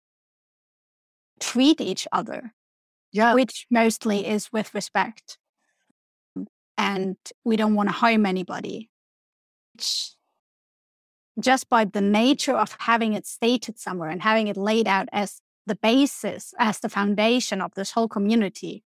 treat 1.41 1.81
each 1.81 2.07
other, 2.13 2.55
yeah 3.11 3.35
which 3.35 3.67
mostly 3.71 4.27
is 4.27 4.51
with 4.53 4.73
respect. 4.75 5.39
And 6.79 7.17
we 7.45 7.57
don't 7.57 7.75
want 7.75 7.89
to 7.89 7.95
harm 7.95 8.27
anybody. 8.27 8.91
Which 9.75 10.13
just 11.41 11.69
by 11.69 11.85
the 11.85 12.01
nature 12.01 12.57
of 12.57 12.77
having 12.81 13.15
it 13.15 13.27
stated 13.27 13.79
somewhere 13.79 14.11
and 14.11 14.23
having 14.23 14.49
it 14.49 14.57
laid 14.57 14.87
out 14.87 15.09
as 15.13 15.41
the 15.67 15.77
basis, 15.77 16.53
as 16.59 16.81
the 16.81 16.89
foundation 16.89 17.61
of 17.61 17.73
this 17.75 17.93
whole 17.93 18.09
community, 18.09 18.85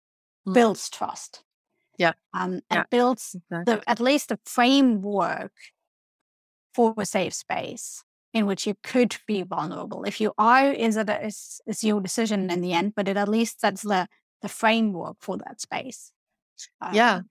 Mm. 0.47 0.55
builds 0.55 0.89
trust. 0.89 1.43
Yeah. 1.99 2.12
Um, 2.33 2.55
Yeah. 2.55 2.61
and 2.70 2.91
builds 2.91 3.35
exactly. 3.35 3.74
the 3.74 3.91
at 3.91 4.01
least 4.01 4.29
the 4.29 4.39
framework 4.45 5.53
for 6.74 6.95
a 6.97 7.05
safe 7.05 7.35
space 7.35 8.05
in 8.33 8.47
which 8.47 8.66
you 8.66 8.74
could 8.85 9.16
be 9.26 9.43
vulnerable. 9.43 10.05
If 10.05 10.20
you 10.20 10.33
are, 10.39 10.70
is 10.70 10.97
it 10.97 11.09
a, 11.11 11.26
is, 11.26 11.61
is 11.66 11.83
your 11.83 12.01
decision 12.01 12.51
in 12.51 12.61
the 12.61 12.72
end, 12.72 12.95
but 12.95 13.09
it 13.09 13.16
at 13.16 13.29
least 13.29 13.61
sets 13.61 13.83
the 13.83 14.09
the 14.43 14.49
framework 14.49 15.16
for 15.20 15.37
that 15.39 15.61
space. 15.61 16.12
Um, 16.81 16.95
yeah 16.95 17.22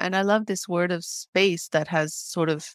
and 0.00 0.16
i 0.16 0.22
love 0.22 0.46
this 0.46 0.68
word 0.68 0.92
of 0.92 1.04
space 1.04 1.68
that 1.68 1.88
has 1.88 2.14
sort 2.14 2.48
of 2.48 2.66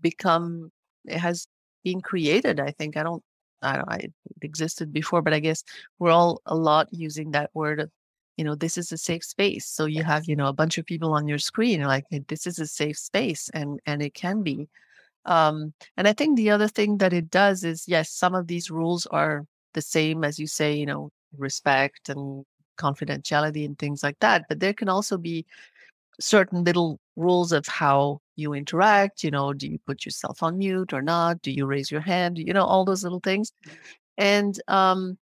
become 0.00 0.70
it 1.04 1.18
has 1.18 1.46
been 1.84 2.00
created 2.00 2.60
i 2.60 2.70
think 2.70 2.96
i 2.96 3.02
don't 3.02 3.22
I 3.62 3.76
don't 3.76 3.92
it 4.04 4.12
existed 4.42 4.92
before, 4.92 5.22
but 5.22 5.34
I 5.34 5.40
guess 5.40 5.64
we're 5.98 6.10
all 6.10 6.40
a 6.46 6.54
lot 6.54 6.88
using 6.92 7.30
that 7.32 7.50
word 7.54 7.80
of, 7.80 7.90
you 8.36 8.44
know, 8.44 8.54
this 8.54 8.76
is 8.78 8.92
a 8.92 8.98
safe 8.98 9.24
space. 9.24 9.66
So 9.66 9.86
you 9.86 10.04
have, 10.04 10.26
you 10.26 10.36
know, 10.36 10.46
a 10.46 10.52
bunch 10.52 10.78
of 10.78 10.86
people 10.86 11.12
on 11.14 11.28
your 11.28 11.38
screen, 11.38 11.82
like 11.82 12.04
this 12.28 12.46
is 12.46 12.58
a 12.58 12.66
safe 12.66 12.98
space, 12.98 13.48
and 13.54 13.80
and 13.86 14.02
it 14.02 14.14
can 14.14 14.42
be. 14.42 14.68
Um, 15.24 15.72
and 15.96 16.06
I 16.06 16.12
think 16.12 16.36
the 16.36 16.50
other 16.50 16.68
thing 16.68 16.98
that 16.98 17.12
it 17.12 17.30
does 17.30 17.64
is, 17.64 17.88
yes, 17.88 18.10
some 18.10 18.34
of 18.34 18.46
these 18.46 18.70
rules 18.70 19.06
are 19.06 19.44
the 19.74 19.82
same 19.82 20.24
as 20.24 20.38
you 20.38 20.46
say, 20.46 20.74
you 20.74 20.86
know, 20.86 21.10
respect 21.36 22.08
and 22.08 22.44
confidentiality 22.78 23.64
and 23.64 23.78
things 23.78 24.02
like 24.02 24.18
that. 24.20 24.44
But 24.48 24.60
there 24.60 24.74
can 24.74 24.88
also 24.88 25.18
be 25.18 25.46
certain 26.20 26.64
little 26.64 26.98
rules 27.16 27.52
of 27.52 27.66
how 27.66 28.20
you 28.36 28.52
interact. 28.52 29.24
You 29.24 29.30
know, 29.30 29.52
do 29.52 29.68
you 29.68 29.78
put 29.86 30.04
yourself 30.04 30.42
on 30.42 30.58
mute 30.58 30.92
or 30.92 31.02
not? 31.02 31.42
Do 31.42 31.50
you 31.50 31.66
raise 31.66 31.90
your 31.90 32.00
hand? 32.00 32.38
You 32.38 32.52
know, 32.52 32.64
all 32.64 32.84
those 32.84 33.02
little 33.02 33.20
things. 33.20 33.52
And 34.18 34.60
um, 34.68 35.18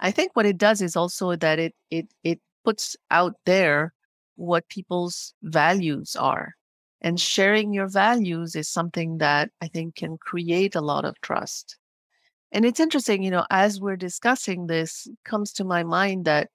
I 0.00 0.10
think 0.10 0.32
what 0.34 0.46
it 0.46 0.58
does 0.58 0.82
is 0.82 0.96
also 0.96 1.36
that 1.36 1.58
it 1.58 1.74
it 1.90 2.08
it 2.24 2.40
puts 2.64 2.96
out 3.10 3.34
there 3.46 3.92
what 4.36 4.68
people's 4.68 5.34
values 5.42 6.16
are. 6.16 6.54
And 7.00 7.18
sharing 7.20 7.72
your 7.72 7.88
values 7.88 8.54
is 8.54 8.68
something 8.68 9.18
that 9.18 9.50
I 9.60 9.68
think 9.68 9.96
can 9.96 10.18
create 10.18 10.76
a 10.76 10.80
lot 10.80 11.04
of 11.04 11.20
trust. 11.20 11.76
And 12.52 12.64
it's 12.64 12.80
interesting, 12.80 13.22
you 13.22 13.30
know, 13.30 13.46
as 13.50 13.80
we're 13.80 13.96
discussing 13.96 14.66
this, 14.66 15.08
comes 15.24 15.52
to 15.54 15.64
my 15.64 15.82
mind 15.82 16.26
that 16.26 16.50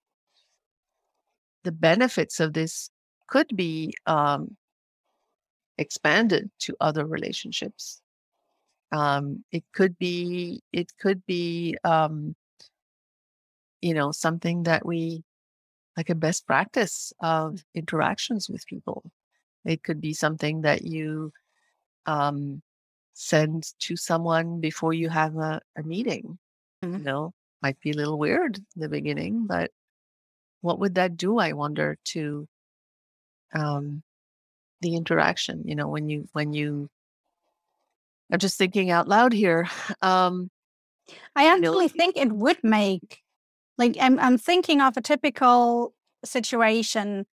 the 1.64 1.72
benefits 1.72 2.40
of 2.40 2.54
this 2.54 2.90
could 3.28 3.56
be 3.56 3.94
um, 4.06 4.56
expanded 5.78 6.50
to 6.60 6.76
other 6.80 7.06
relationships. 7.06 8.02
Um, 8.92 9.44
it 9.52 9.64
could 9.74 9.98
be, 9.98 10.62
it 10.72 10.92
could 11.00 11.26
be, 11.26 11.78
um, 11.84 12.36
you 13.82 13.94
know, 13.94 14.12
something 14.12 14.64
that 14.64 14.86
we 14.86 15.24
like 15.98 16.10
a 16.10 16.16
best 16.16 16.46
practice 16.46 17.12
of 17.20 17.64
interactions 17.74 18.50
with 18.50 18.66
people. 18.68 19.04
It 19.66 19.84
could 19.84 20.00
be 20.00 20.14
something 20.14 20.62
that 20.62 20.84
you 20.84 21.34
um, 22.06 22.62
send 23.14 23.74
to 23.80 23.98
someone 23.98 24.62
before 24.62 24.94
you 24.94 25.10
have 25.10 25.36
a, 25.38 25.60
a 25.76 25.84
meeting. 25.84 26.38
Mm-hmm. 26.84 27.00
You 27.00 27.04
know, 27.04 27.34
might 27.62 27.80
be 27.80 27.92
a 27.92 27.96
little 27.96 28.20
weird 28.20 28.58
in 28.58 28.82
the 28.82 28.90
beginning, 28.90 29.48
but 29.48 29.72
what 30.62 30.80
would 30.80 30.96
that 30.96 31.18
do? 31.18 31.40
I 31.40 31.54
wonder 31.54 31.98
to 32.06 32.48
um, 33.54 34.04
the 34.82 34.96
interaction. 34.96 35.64
You 35.66 35.76
know, 35.76 35.88
when 35.88 36.10
you 36.10 36.28
when 36.34 36.54
you, 36.54 36.90
I'm 38.32 38.40
just 38.40 38.58
thinking 38.58 38.92
out 38.92 39.08
loud 39.08 39.34
here. 39.34 39.68
Um, 40.02 40.50
I 41.36 41.48
actually 41.48 41.86
you 41.86 41.92
know, 41.92 41.98
think 41.98 42.18
it 42.18 42.32
would 42.34 42.62
make, 42.64 43.22
like, 43.78 43.96
I'm 44.00 44.20
I'm 44.20 44.38
thinking 44.38 44.82
of 44.82 44.98
a 44.98 45.02
typical 45.02 45.94
situation 46.26 47.26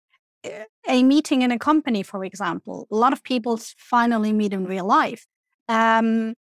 eh, 0.45 0.65
a 0.87 1.03
meeting 1.03 1.43
in 1.43 1.51
a 1.51 1.59
company, 1.59 2.03
for 2.03 2.25
example, 2.25 2.87
a 2.91 2.97
lot 2.97 3.13
of 3.13 3.23
people 3.23 3.59
finally 3.79 4.33
meet 4.33 4.53
in 4.53 4.67
real 4.67 4.87
life. 4.87 5.27
Um, 5.69 6.35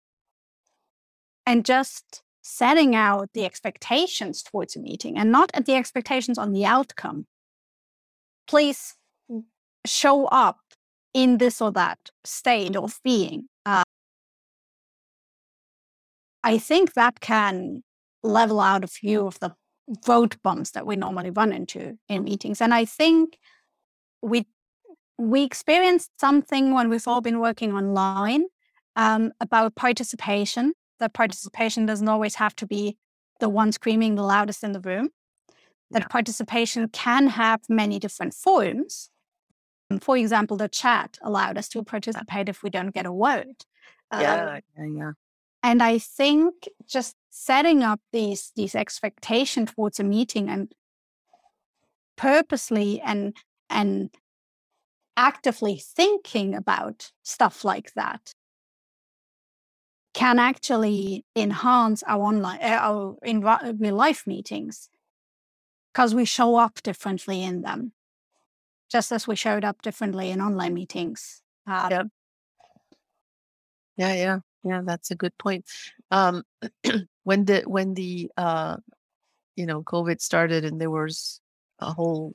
and 1.46 1.64
just 1.64 2.22
setting 2.42 2.94
out 2.94 3.30
the 3.34 3.44
expectations 3.44 4.42
towards 4.42 4.76
a 4.76 4.80
meeting 4.80 5.16
and 5.18 5.30
not 5.30 5.50
at 5.54 5.66
the 5.66 5.74
expectations 5.74 6.38
on 6.38 6.52
the 6.52 6.64
outcome. 6.64 7.26
Please 8.46 8.94
show 9.86 10.26
up 10.26 10.58
in 11.12 11.38
this 11.38 11.60
or 11.60 11.72
that 11.72 11.98
state 12.24 12.76
of 12.76 13.00
being. 13.02 13.48
Uh, 13.66 13.82
I 16.42 16.58
think 16.58 16.94
that 16.94 17.20
can 17.20 17.82
level 18.22 18.60
out 18.60 18.84
a 18.84 18.88
few 18.88 19.26
of 19.26 19.38
the 19.40 19.54
vote 20.04 20.36
bumps 20.42 20.70
that 20.72 20.86
we 20.86 20.96
normally 20.96 21.30
run 21.30 21.52
into 21.52 21.98
in 22.08 22.24
meetings. 22.24 22.60
And 22.60 22.72
I 22.72 22.84
think 22.84 23.38
we 24.22 24.46
we 25.18 25.42
experienced 25.42 26.10
something 26.18 26.72
when 26.72 26.88
we've 26.88 27.06
all 27.06 27.20
been 27.20 27.40
working 27.40 27.74
online 27.74 28.44
um, 28.96 29.32
about 29.40 29.74
participation. 29.74 30.72
That 30.98 31.12
participation 31.12 31.86
doesn't 31.86 32.08
always 32.08 32.36
have 32.36 32.54
to 32.56 32.66
be 32.66 32.96
the 33.38 33.48
one 33.48 33.72
screaming 33.72 34.14
the 34.14 34.22
loudest 34.22 34.64
in 34.64 34.72
the 34.72 34.80
room. 34.80 35.10
That 35.90 36.02
yeah. 36.02 36.08
participation 36.08 36.88
can 36.88 37.28
have 37.28 37.60
many 37.68 37.98
different 37.98 38.32
forms. 38.32 39.10
For 39.99 40.16
example, 40.16 40.57
the 40.57 40.68
chat 40.68 41.18
allowed 41.22 41.59
us 41.59 41.68
to 41.70 41.82
participate 41.82 42.49
if 42.49 42.62
we 42.62 42.70
don't 42.70 42.95
get 42.95 43.07
a 43.07 43.12
word. 43.12 43.64
Yeah, 44.12 44.34
um, 44.34 44.61
yeah, 44.97 45.12
And 45.62 45.82
I 45.82 45.99
think 45.99 46.68
just 46.86 47.16
setting 47.30 47.82
up 47.82 48.01
these 48.12 48.53
these 48.57 48.74
expectations 48.74 49.72
towards 49.72 49.99
a 50.01 50.05
meeting 50.05 50.49
and 50.49 50.72
purposely 52.16 53.01
and 53.01 53.36
and 53.68 54.11
actively 55.16 55.76
thinking 55.76 56.55
about 56.55 57.12
stuff 57.22 57.64
like 57.64 57.93
that 57.95 58.32
can 60.12 60.38
actually 60.38 61.24
enhance 61.36 62.03
our 62.05 62.22
online 62.22 62.59
uh, 62.62 62.78
our 62.80 63.16
in 63.22 63.41
real 63.41 63.95
life 63.95 64.26
meetings 64.26 64.88
because 65.93 66.14
we 66.14 66.24
show 66.24 66.57
up 66.57 66.82
differently 66.82 67.43
in 67.43 67.62
them 67.62 67.93
just 68.91 69.12
as 69.12 69.26
we 69.26 69.36
showed 69.36 69.64
up 69.64 69.82
differently 69.82 70.30
in 70.30 70.41
online 70.41 70.74
meetings. 70.74 71.43
Um, 71.66 71.91
yeah. 71.91 72.03
Yeah, 73.97 74.14
yeah, 74.14 74.38
yeah. 74.64 74.82
That's 74.84 75.11
a 75.11 75.14
good 75.14 75.36
point. 75.36 75.66
Um, 76.11 76.43
when 77.24 77.45
the 77.45 77.62
when 77.66 77.95
the 77.95 78.30
uh, 78.36 78.78
you 79.57 79.66
know 79.66 79.82
COVID 79.82 80.20
started 80.20 80.64
and 80.64 80.80
there 80.80 80.91
was 80.91 81.41
a 81.78 81.93
whole 81.93 82.34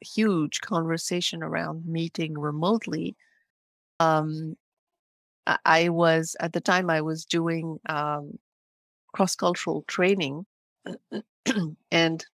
huge 0.00 0.60
conversation 0.60 1.42
around 1.42 1.86
meeting 1.86 2.38
remotely. 2.38 3.16
Um, 4.00 4.56
I 5.64 5.88
was 5.88 6.36
at 6.40 6.52
the 6.52 6.60
time 6.60 6.90
I 6.90 7.00
was 7.00 7.24
doing 7.24 7.78
um, 7.88 8.38
cross 9.14 9.34
cultural 9.34 9.82
training, 9.86 10.46
and 11.90 12.26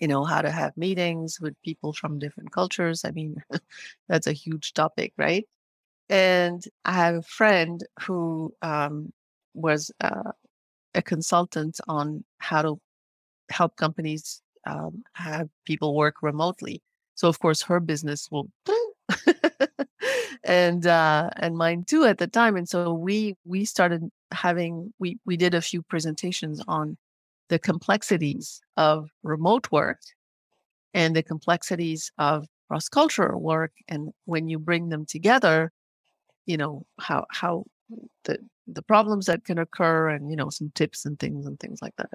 you 0.00 0.08
know, 0.08 0.24
how 0.24 0.42
to 0.42 0.50
have 0.50 0.76
meetings 0.76 1.40
with 1.40 1.60
people 1.62 1.92
from 1.92 2.18
different 2.18 2.52
cultures. 2.52 3.04
I 3.04 3.10
mean, 3.12 3.36
that's 4.08 4.26
a 4.26 4.32
huge 4.32 4.74
topic, 4.74 5.12
right? 5.16 5.46
And 6.08 6.62
I 6.84 6.92
have 6.92 7.14
a 7.16 7.22
friend 7.22 7.82
who 8.02 8.54
um, 8.62 9.12
was 9.54 9.90
uh, 10.00 10.32
a 10.94 11.02
consultant 11.02 11.80
on 11.88 12.24
how 12.38 12.62
to 12.62 12.80
help 13.50 13.76
companies 13.76 14.42
um, 14.66 15.04
have 15.14 15.48
people 15.64 15.94
work 15.94 16.22
remotely. 16.22 16.82
So, 17.14 17.28
of 17.28 17.38
course, 17.38 17.62
her 17.62 17.80
business 17.80 18.28
will. 18.30 18.48
and 20.44 20.86
uh 20.86 21.30
and 21.36 21.56
mine 21.56 21.84
too 21.84 22.04
at 22.04 22.18
the 22.18 22.26
time 22.26 22.56
and 22.56 22.68
so 22.68 22.92
we 22.92 23.36
we 23.44 23.64
started 23.64 24.08
having 24.32 24.92
we 24.98 25.18
we 25.24 25.36
did 25.36 25.54
a 25.54 25.60
few 25.60 25.82
presentations 25.82 26.62
on 26.68 26.96
the 27.48 27.58
complexities 27.58 28.60
of 28.76 29.08
remote 29.22 29.70
work 29.70 30.00
and 30.94 31.14
the 31.14 31.22
complexities 31.22 32.10
of 32.18 32.46
cross 32.68 32.88
cultural 32.88 33.40
work. 33.40 33.72
And 33.88 34.10
when 34.24 34.48
you 34.48 34.58
bring 34.58 34.88
them 34.88 35.06
together, 35.06 35.72
you 36.46 36.56
know, 36.56 36.84
how, 37.00 37.26
how 37.30 37.64
the, 38.24 38.38
the 38.66 38.82
problems 38.82 39.26
that 39.26 39.44
can 39.44 39.58
occur 39.58 40.08
and, 40.08 40.30
you 40.30 40.36
know, 40.36 40.50
some 40.50 40.72
tips 40.74 41.04
and 41.04 41.18
things 41.18 41.46
and 41.46 41.58
things 41.60 41.80
like 41.80 41.94
that. 41.98 42.10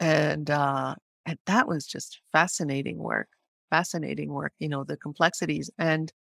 And, 0.00 0.50
uh, 0.50 0.96
and 1.26 1.38
that 1.46 1.68
was 1.68 1.86
just 1.86 2.20
fascinating 2.32 2.98
work, 2.98 3.28
fascinating 3.70 4.32
work, 4.32 4.52
you 4.58 4.68
know, 4.68 4.84
the 4.84 4.96
complexities 4.96 5.70
and 5.78 6.12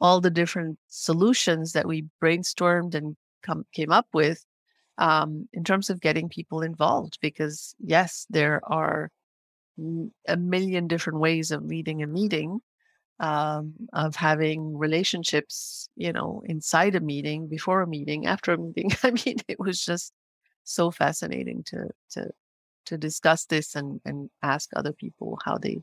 all 0.00 0.20
the 0.20 0.30
different 0.30 0.78
solutions 0.88 1.72
that 1.72 1.86
we 1.86 2.04
brainstormed 2.22 2.94
and 2.94 3.16
come, 3.42 3.64
came 3.72 3.92
up 3.92 4.06
with 4.12 4.44
um, 5.02 5.48
in 5.52 5.64
terms 5.64 5.90
of 5.90 6.00
getting 6.00 6.28
people 6.28 6.62
involved 6.62 7.18
because 7.20 7.74
yes 7.80 8.24
there 8.30 8.60
are 8.64 9.10
a 10.28 10.36
million 10.36 10.86
different 10.86 11.18
ways 11.18 11.50
of 11.50 11.64
leading 11.64 12.02
a 12.02 12.06
meeting 12.06 12.60
um, 13.18 13.74
of 13.92 14.14
having 14.14 14.78
relationships 14.78 15.88
you 15.96 16.12
know 16.12 16.42
inside 16.46 16.94
a 16.94 17.00
meeting 17.00 17.48
before 17.48 17.82
a 17.82 17.86
meeting 17.86 18.26
after 18.26 18.52
a 18.52 18.58
meeting. 18.58 18.90
I 19.02 19.10
mean 19.10 19.38
it 19.48 19.58
was 19.58 19.84
just 19.84 20.12
so 20.62 20.92
fascinating 20.92 21.64
to 21.64 21.88
to 22.10 22.30
to 22.86 22.96
discuss 22.96 23.46
this 23.46 23.74
and 23.74 24.00
and 24.04 24.30
ask 24.40 24.70
other 24.76 24.92
people 24.92 25.36
how 25.44 25.58
they 25.58 25.82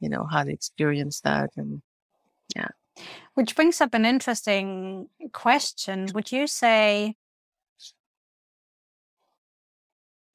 you 0.00 0.08
know 0.08 0.24
how 0.24 0.44
they 0.44 0.52
experience 0.52 1.20
that 1.20 1.50
and 1.56 1.82
yeah. 2.56 2.68
Which 3.34 3.56
brings 3.56 3.80
up 3.80 3.92
an 3.92 4.06
interesting 4.06 5.08
question. 5.32 6.06
Would 6.14 6.30
you 6.30 6.46
say 6.46 7.16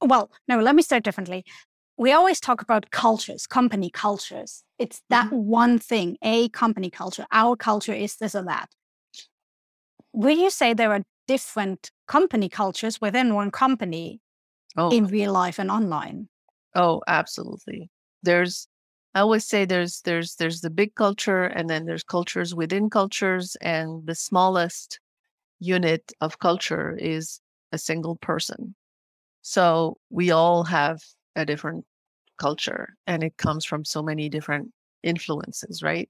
well, 0.00 0.30
no, 0.48 0.60
let 0.60 0.74
me 0.74 0.82
start 0.82 1.02
differently. 1.04 1.44
We 1.96 2.12
always 2.12 2.40
talk 2.40 2.62
about 2.62 2.90
cultures, 2.90 3.46
company 3.46 3.90
cultures. 3.90 4.64
It's 4.78 5.02
that 5.10 5.26
mm-hmm. 5.26 5.36
one 5.36 5.78
thing, 5.78 6.16
a 6.22 6.48
company 6.48 6.90
culture. 6.90 7.26
Our 7.30 7.56
culture 7.56 7.92
is 7.92 8.16
this 8.16 8.34
or 8.34 8.44
that. 8.44 8.70
Will 10.12 10.36
you 10.36 10.50
say 10.50 10.72
there 10.72 10.92
are 10.92 11.02
different 11.28 11.90
company 12.08 12.48
cultures 12.48 13.00
within 13.00 13.34
one 13.34 13.50
company 13.50 14.20
Oh, 14.76 14.90
in 14.90 15.06
real 15.06 15.32
life 15.32 15.58
and 15.58 15.70
online. 15.70 16.28
oh, 16.76 17.02
absolutely. 17.08 17.90
There's, 18.22 18.68
I 19.14 19.20
always 19.20 19.44
say 19.44 19.64
there's 19.64 20.00
there's 20.02 20.36
there's 20.36 20.60
the 20.60 20.70
big 20.70 20.94
culture, 20.94 21.42
and 21.44 21.68
then 21.68 21.86
there's 21.86 22.04
cultures 22.04 22.54
within 22.54 22.88
cultures, 22.88 23.56
and 23.60 24.06
the 24.06 24.14
smallest 24.14 25.00
unit 25.58 26.12
of 26.20 26.38
culture 26.38 26.96
is 26.96 27.40
a 27.72 27.78
single 27.78 28.16
person. 28.16 28.76
So 29.42 29.98
we 30.10 30.30
all 30.30 30.64
have 30.64 31.00
a 31.36 31.44
different 31.44 31.84
culture, 32.38 32.96
and 33.06 33.22
it 33.22 33.36
comes 33.36 33.64
from 33.64 33.84
so 33.84 34.02
many 34.02 34.28
different 34.28 34.72
influences, 35.02 35.82
right? 35.82 36.08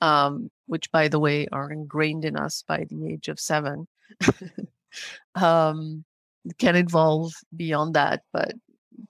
Um, 0.00 0.50
which, 0.66 0.90
by 0.92 1.08
the 1.08 1.18
way, 1.18 1.46
are 1.52 1.70
ingrained 1.70 2.24
in 2.24 2.36
us 2.36 2.62
by 2.66 2.86
the 2.88 3.08
age 3.08 3.28
of 3.28 3.40
seven. 3.40 3.86
um, 5.34 6.04
can 6.58 6.76
evolve 6.76 7.32
beyond 7.56 7.94
that, 7.94 8.22
but 8.32 8.52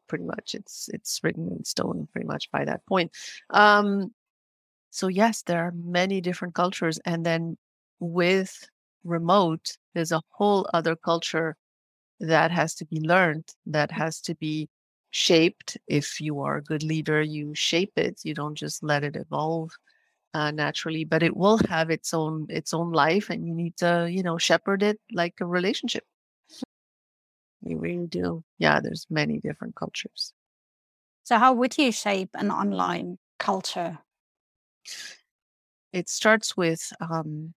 pretty 0.09 0.25
much 0.25 0.55
it's 0.55 0.89
it's 0.93 1.21
written 1.23 1.49
in 1.49 1.65
stone 1.65 2.09
pretty 2.13 2.27
much 2.27 2.51
by 2.51 2.65
that 2.65 2.85
point. 2.87 3.13
Um, 3.51 4.13
so 4.91 5.09
yes, 5.09 5.43
there 5.43 5.63
are 5.65 5.73
many 5.73 6.21
different 6.21 6.55
cultures, 6.55 6.99
and 7.05 7.25
then 7.27 7.57
with 8.01 8.69
remote, 9.05 9.77
there's 9.95 10.13
a 10.13 10.23
whole 10.31 10.69
other 10.73 10.97
culture 10.97 11.57
that 12.21 12.51
has 12.51 12.75
to 12.77 12.85
be 12.87 13.01
learned, 13.01 13.45
that 13.67 13.91
has 13.91 14.21
to 14.23 14.35
be 14.35 14.69
shaped. 15.11 15.77
If 15.87 16.21
you 16.21 16.41
are 16.41 16.57
a 16.57 16.63
good 16.63 16.83
leader, 16.83 17.23
you 17.23 17.55
shape 17.55 17.93
it. 17.97 18.21
You 18.25 18.35
don't 18.35 18.55
just 18.55 18.83
let 18.83 19.05
it 19.05 19.17
evolve 19.17 19.71
uh, 20.35 20.51
naturally, 20.51 21.05
but 21.05 21.23
it 21.23 21.37
will 21.37 21.59
have 21.69 21.91
its 21.91 22.13
own 22.13 22.47
its 22.51 22.75
own 22.75 22.93
life, 22.93 23.31
and 23.31 23.47
you 23.47 23.55
need 23.55 23.77
to 23.79 24.09
you 24.11 24.23
know 24.23 24.39
shepherd 24.39 24.83
it 24.83 25.01
like 25.13 25.35
a 25.41 25.47
relationship. 25.47 26.05
You 27.63 27.79
really 27.79 28.07
do. 28.07 28.45
Yeah, 28.59 28.81
there's 28.81 29.07
many 29.11 29.39
different 29.41 29.75
cultures. 29.75 30.33
So, 31.25 31.39
how 31.39 31.53
would 31.55 31.77
you 31.79 31.91
shape 31.91 32.31
an 32.35 32.51
online 32.51 33.19
culture? 33.39 33.99
It 35.93 36.09
starts 36.09 36.57
with 36.57 36.93
um, 37.01 37.55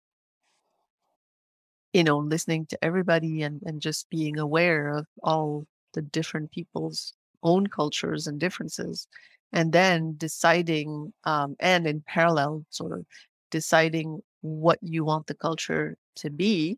you 1.98 2.04
know 2.04 2.20
listening 2.20 2.64
to 2.68 2.78
everybody 2.84 3.42
and 3.42 3.60
and 3.66 3.82
just 3.82 4.08
being 4.12 4.38
aware 4.38 4.90
of 4.90 5.08
all 5.24 5.66
the 5.96 6.04
different 6.04 6.52
people's 6.52 7.14
own 7.42 7.66
cultures 7.66 8.28
and 8.28 8.40
differences 8.40 9.08
and 9.52 9.74
then 9.74 10.14
deciding 10.18 11.12
um, 11.24 11.56
and 11.60 11.88
in 11.88 12.04
parallel 12.06 12.64
sort 12.70 12.92
of 12.92 13.04
deciding 13.50 14.22
what 14.42 14.78
you 14.84 15.04
want 15.04 15.26
the 15.26 15.34
culture 15.34 15.98
to 16.16 16.30
be 16.30 16.78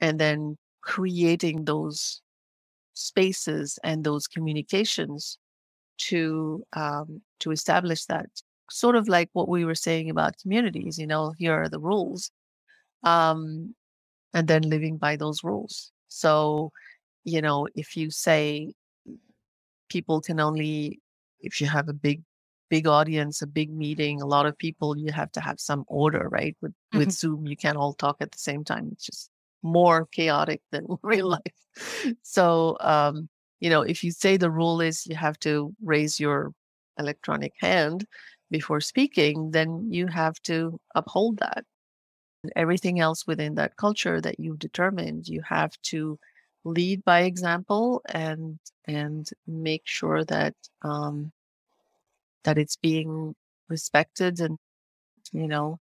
and 0.00 0.18
then 0.18 0.58
creating 0.80 1.64
those 1.64 2.20
spaces 2.94 3.78
and 3.84 4.02
those 4.02 4.26
communications 4.26 5.38
to 5.98 6.64
um, 6.72 7.22
to 7.38 7.52
establish 7.52 8.06
that 8.06 8.26
sort 8.70 8.96
of 8.96 9.06
like 9.06 9.30
what 9.34 9.48
we 9.48 9.64
were 9.64 9.76
saying 9.86 10.10
about 10.10 10.36
communities 10.42 10.98
you 10.98 11.06
know 11.06 11.32
here 11.38 11.54
are 11.54 11.68
the 11.68 11.78
rules. 11.78 12.32
Um, 13.04 13.76
and 14.34 14.48
then 14.48 14.62
living 14.62 14.96
by 14.98 15.16
those 15.16 15.44
rules. 15.44 15.92
So 16.08 16.72
you 17.24 17.42
know 17.42 17.68
if 17.74 17.96
you 17.96 18.10
say 18.10 18.72
people 19.88 20.20
can 20.20 20.40
only 20.40 21.00
if 21.40 21.60
you 21.60 21.66
have 21.66 21.88
a 21.88 21.92
big 21.92 22.22
big 22.70 22.86
audience 22.86 23.40
a 23.40 23.46
big 23.46 23.70
meeting 23.72 24.20
a 24.20 24.26
lot 24.26 24.44
of 24.46 24.56
people 24.58 24.96
you 24.98 25.10
have 25.12 25.32
to 25.32 25.40
have 25.40 25.58
some 25.58 25.84
order 25.88 26.28
right? 26.30 26.56
With 26.60 26.74
with 26.92 27.08
Mhm. 27.08 27.12
zoom 27.12 27.46
you 27.46 27.56
can't 27.56 27.78
all 27.78 27.94
talk 27.94 28.16
at 28.20 28.32
the 28.32 28.38
same 28.38 28.64
time. 28.64 28.90
It's 28.92 29.04
just 29.06 29.30
more 29.62 30.06
chaotic 30.06 30.62
than 30.70 30.86
real 31.02 31.28
life. 31.28 31.58
So 32.22 32.76
um 32.80 33.28
you 33.60 33.70
know 33.70 33.82
if 33.82 34.04
you 34.04 34.10
say 34.12 34.36
the 34.36 34.50
rule 34.50 34.80
is 34.80 35.06
you 35.06 35.16
have 35.16 35.38
to 35.40 35.74
raise 35.82 36.20
your 36.20 36.52
electronic 36.98 37.52
hand 37.60 38.06
before 38.50 38.80
speaking 38.80 39.50
then 39.52 39.86
you 39.92 40.06
have 40.08 40.34
to 40.42 40.80
uphold 40.94 41.38
that 41.38 41.64
everything 42.56 43.00
else 43.00 43.26
within 43.26 43.54
that 43.56 43.76
culture 43.76 44.20
that 44.20 44.38
you've 44.40 44.58
determined 44.58 45.28
you 45.28 45.42
have 45.42 45.72
to 45.82 46.18
lead 46.64 47.04
by 47.04 47.20
example 47.22 48.02
and 48.08 48.58
and 48.86 49.30
make 49.46 49.82
sure 49.86 50.24
that 50.24 50.54
um 50.82 51.32
that 52.44 52.58
it's 52.58 52.76
being 52.76 53.34
respected 53.68 54.40
and 54.40 54.58
you 55.32 55.48
know 55.48 55.80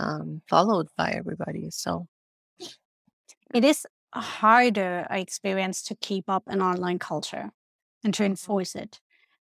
um 0.00 0.42
followed 0.48 0.88
by 0.96 1.10
everybody 1.12 1.70
so 1.70 2.08
It 3.54 3.64
is 3.64 3.86
harder, 4.14 5.06
I 5.10 5.18
experience, 5.18 5.82
to 5.84 5.94
keep 5.96 6.28
up 6.28 6.44
an 6.46 6.62
online 6.62 6.98
culture 6.98 7.50
and 8.04 8.14
to 8.14 8.22
Mhm. 8.22 8.26
enforce 8.26 8.74
it. 8.74 9.00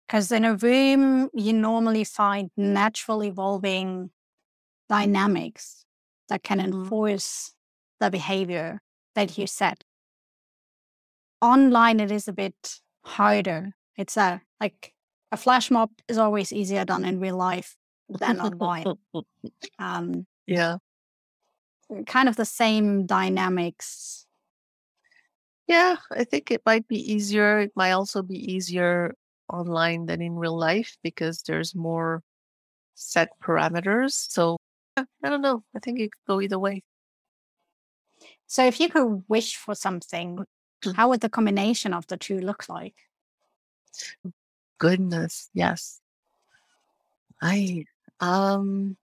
Because 0.07 0.31
in 0.33 0.45
a 0.45 0.55
room, 0.57 1.31
you 1.35 1.53
normally 1.53 2.05
find 2.05 2.51
natural 2.57 3.25
evolving 3.25 4.11
dynamics 4.89 5.84
that 6.29 6.43
can 6.43 6.59
Mhm. 6.59 6.65
enforce 6.65 7.55
the 8.01 8.11
behavior 8.11 8.81
that 9.15 9.37
you 9.39 9.47
set. 9.47 9.85
Online, 11.41 12.01
it 12.01 12.11
is 12.11 12.29
a 12.29 12.33
bit 12.33 12.81
harder. 13.05 13.73
It's 13.97 14.17
a 14.17 14.43
like 14.61 14.95
a 15.31 15.37
flash 15.37 15.71
mob 15.71 15.91
is 16.09 16.19
always 16.19 16.53
easier 16.53 16.85
done 16.85 17.05
in 17.05 17.21
real 17.21 17.37
life 17.37 17.77
than 18.09 18.41
online. 18.41 18.85
Um, 19.79 20.27
yeah 20.47 20.79
kind 22.07 22.29
of 22.29 22.37
the 22.37 22.45
same 22.45 23.07
dynamics. 23.07 24.27
yeah 25.67 25.97
i 26.13 26.25
think 26.25 26.51
it 26.51 26.63
might 26.67 26.87
be 26.89 26.97
easier 27.13 27.61
it 27.61 27.73
might 27.77 27.93
also 27.93 28.23
be 28.23 28.37
easier 28.53 29.15
online 29.53 30.07
than 30.07 30.21
in 30.21 30.35
real 30.37 30.57
life 30.57 30.97
because 31.03 31.43
there's 31.43 31.75
more 31.75 32.23
set 32.95 33.29
parameters 33.43 34.13
so 34.13 34.57
i 34.97 35.29
don't 35.29 35.43
know 35.43 35.63
i 35.75 35.79
think 35.79 35.99
it 35.99 36.13
could 36.13 36.27
go 36.27 36.41
either 36.41 36.59
way. 36.59 36.83
So, 38.47 38.65
if 38.65 38.79
you 38.79 38.89
could 38.89 39.25
wish 39.27 39.57
for 39.57 39.75
something, 39.75 40.45
how 40.97 41.09
would 41.09 41.21
the 41.21 41.29
combination 41.29 41.93
of 41.95 42.07
the 42.07 42.17
two 42.17 42.41
look 42.41 42.69
like? 42.69 42.95
goodness 44.79 45.49
yes. 45.55 46.01
I 47.41 47.85
um 48.21 48.97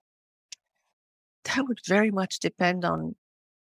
that 1.44 1.66
would 1.66 1.80
very 1.86 2.10
much 2.10 2.38
depend 2.38 2.84
on 2.84 3.16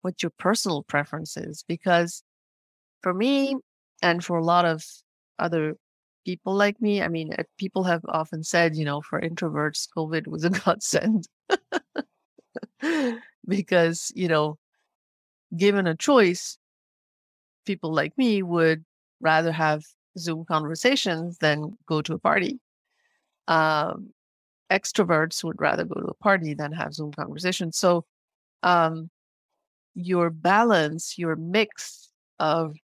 what 0.02 0.24
your 0.24 0.32
personal 0.38 0.84
preference 0.84 1.36
is 1.38 1.64
because 1.68 2.24
for 3.02 3.14
me 3.14 3.56
and 4.02 4.24
for 4.24 4.38
a 4.38 4.44
lot 4.44 4.66
of 4.66 4.86
other 5.38 5.76
people 6.26 6.54
like 6.54 6.80
me 6.82 7.02
i 7.02 7.08
mean 7.08 7.34
uh, 7.34 7.44
people 7.58 7.84
have 7.84 8.02
often 8.08 8.44
said 8.44 8.76
you 8.76 8.86
know 8.86 9.02
for 9.02 9.20
introverts 9.22 9.88
covid 9.96 10.28
was 10.28 10.44
a 10.44 10.50
godsend 10.66 11.28
because 13.48 14.12
you 14.16 14.28
know 14.28 14.58
given 15.56 15.88
a 15.88 15.96
choice 15.96 16.58
people 17.66 17.94
like 17.94 18.18
me 18.18 18.42
would 18.42 18.84
rather 19.22 19.52
have 19.52 19.84
zoom 20.18 20.46
conversations 20.46 21.38
than 21.38 21.78
go 21.86 22.02
to 22.02 22.14
a 22.14 22.20
party. 22.20 22.60
Um, 23.48 24.12
extroverts 24.72 25.44
would 25.44 25.62
rather 25.62 25.86
go 25.86 26.02
to 26.02 26.08
a 26.08 26.14
party 26.16 26.54
than 26.54 26.72
have 26.72 26.94
zoom 26.94 27.12
conversations. 27.12 27.78
So 27.78 28.06
um, 28.64 29.10
your 29.96 30.30
balance 30.30 31.18
your 31.18 31.36
mix 31.36 32.10
of 32.40 32.76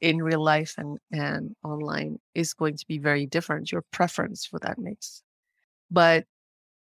in 0.00 0.22
real 0.22 0.42
life 0.42 0.74
and, 0.78 0.98
and 1.12 1.56
online 1.64 2.18
is 2.34 2.54
going 2.54 2.76
to 2.76 2.86
be 2.86 2.98
very 2.98 3.26
different 3.26 3.72
your 3.72 3.84
preference 3.92 4.44
for 4.46 4.58
that 4.60 4.78
mix. 4.78 5.22
But 5.90 6.24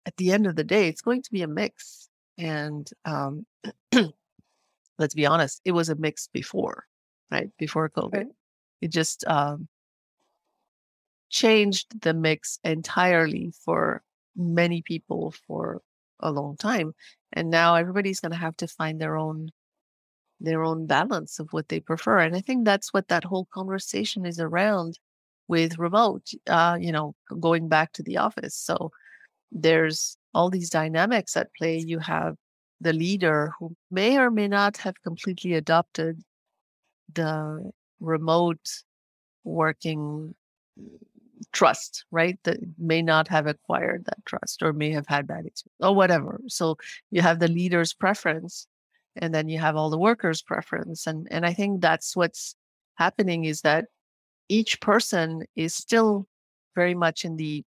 at 0.06 0.16
the 0.16 0.32
end 0.32 0.46
of 0.46 0.56
the 0.56 0.64
day 0.64 0.88
it's 0.88 1.02
going 1.02 1.22
to 1.22 1.30
be 1.32 1.42
a 1.42 1.48
mix 1.48 2.08
and 2.38 2.90
um, 3.04 3.46
let's 4.98 5.14
be 5.14 5.26
honest 5.26 5.60
it 5.64 5.72
was 5.72 5.88
a 5.88 5.94
mix 5.96 6.28
before 6.28 6.86
right 7.30 7.50
before 7.58 7.88
covid 7.88 8.12
Right. 8.12 8.26
it 8.80 8.88
just 8.88 9.24
um, 9.26 9.68
changed 11.30 12.00
the 12.02 12.14
mix 12.14 12.58
entirely 12.64 13.52
for 13.64 14.02
many 14.36 14.82
people 14.82 15.32
for 15.46 15.82
a 16.20 16.30
long 16.30 16.56
time 16.56 16.94
and 17.32 17.50
now 17.50 17.74
everybody's 17.74 18.20
going 18.20 18.32
to 18.32 18.38
have 18.38 18.56
to 18.56 18.68
find 18.68 19.00
their 19.00 19.16
own 19.16 19.50
their 20.40 20.62
own 20.62 20.86
balance 20.86 21.38
of 21.38 21.48
what 21.52 21.68
they 21.68 21.80
prefer 21.80 22.18
and 22.18 22.34
i 22.36 22.40
think 22.40 22.64
that's 22.64 22.92
what 22.92 23.08
that 23.08 23.24
whole 23.24 23.46
conversation 23.52 24.24
is 24.26 24.38
around 24.40 24.98
with 25.48 25.78
remote 25.78 26.30
uh 26.48 26.76
you 26.80 26.92
know 26.92 27.14
going 27.40 27.68
back 27.68 27.92
to 27.92 28.02
the 28.02 28.16
office 28.16 28.54
so 28.56 28.90
there's 29.52 30.16
all 30.34 30.50
these 30.50 30.70
dynamics 30.70 31.36
at 31.36 31.54
play 31.58 31.78
you 31.78 31.98
have 31.98 32.36
the 32.80 32.92
leader 32.92 33.52
who 33.58 33.76
may 33.90 34.18
or 34.18 34.30
may 34.30 34.48
not 34.48 34.76
have 34.78 35.00
completely 35.02 35.54
adopted 35.54 36.22
the 37.14 37.70
remote 38.00 38.68
working 39.44 40.34
mm, 40.80 40.98
trust, 41.52 42.04
right? 42.10 42.38
That 42.44 42.58
may 42.78 43.02
not 43.02 43.28
have 43.28 43.46
acquired 43.46 44.04
that 44.06 44.24
trust 44.24 44.62
or 44.62 44.72
may 44.72 44.90
have 44.90 45.06
had 45.06 45.26
bad 45.26 45.46
experience 45.46 45.80
or 45.80 45.94
whatever. 45.94 46.40
So 46.48 46.76
you 47.10 47.22
have 47.22 47.38
the 47.38 47.48
leader's 47.48 47.92
preference 47.92 48.66
and 49.16 49.34
then 49.34 49.48
you 49.48 49.58
have 49.58 49.76
all 49.76 49.90
the 49.90 49.98
workers' 49.98 50.42
preference. 50.42 51.06
And 51.06 51.28
and 51.30 51.44
I 51.44 51.52
think 51.52 51.80
that's 51.80 52.16
what's 52.16 52.54
happening 52.94 53.44
is 53.44 53.60
that 53.62 53.86
each 54.48 54.80
person 54.80 55.44
is 55.56 55.74
still 55.74 56.26
very 56.74 56.94
much 56.94 57.24
in 57.24 57.36
the 57.36 57.64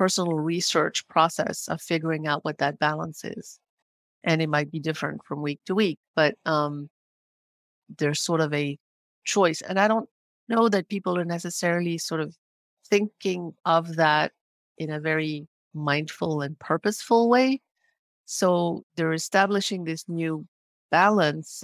personal 0.00 0.32
research 0.32 1.06
process 1.08 1.68
of 1.68 1.78
figuring 1.78 2.26
out 2.26 2.42
what 2.42 2.56
that 2.56 2.78
balance 2.78 3.22
is. 3.22 3.60
And 4.24 4.40
it 4.40 4.48
might 4.48 4.72
be 4.72 4.80
different 4.80 5.20
from 5.26 5.42
week 5.42 5.60
to 5.66 5.74
week, 5.74 5.98
but 6.16 6.36
um, 6.46 6.88
there's 7.98 8.22
sort 8.22 8.40
of 8.40 8.54
a 8.54 8.78
choice. 9.24 9.60
And 9.60 9.78
I 9.78 9.88
don't 9.88 10.08
know 10.48 10.70
that 10.70 10.88
people 10.88 11.18
are 11.18 11.26
necessarily 11.26 11.98
sort 11.98 12.22
of 12.22 12.34
thinking 12.88 13.52
of 13.66 13.96
that 13.96 14.32
in 14.78 14.90
a 14.90 15.00
very 15.00 15.46
mindful 15.74 16.40
and 16.40 16.58
purposeful 16.58 17.28
way. 17.28 17.60
So 18.24 18.84
they're 18.96 19.12
establishing 19.12 19.84
this 19.84 20.08
new 20.08 20.46
balance 20.90 21.62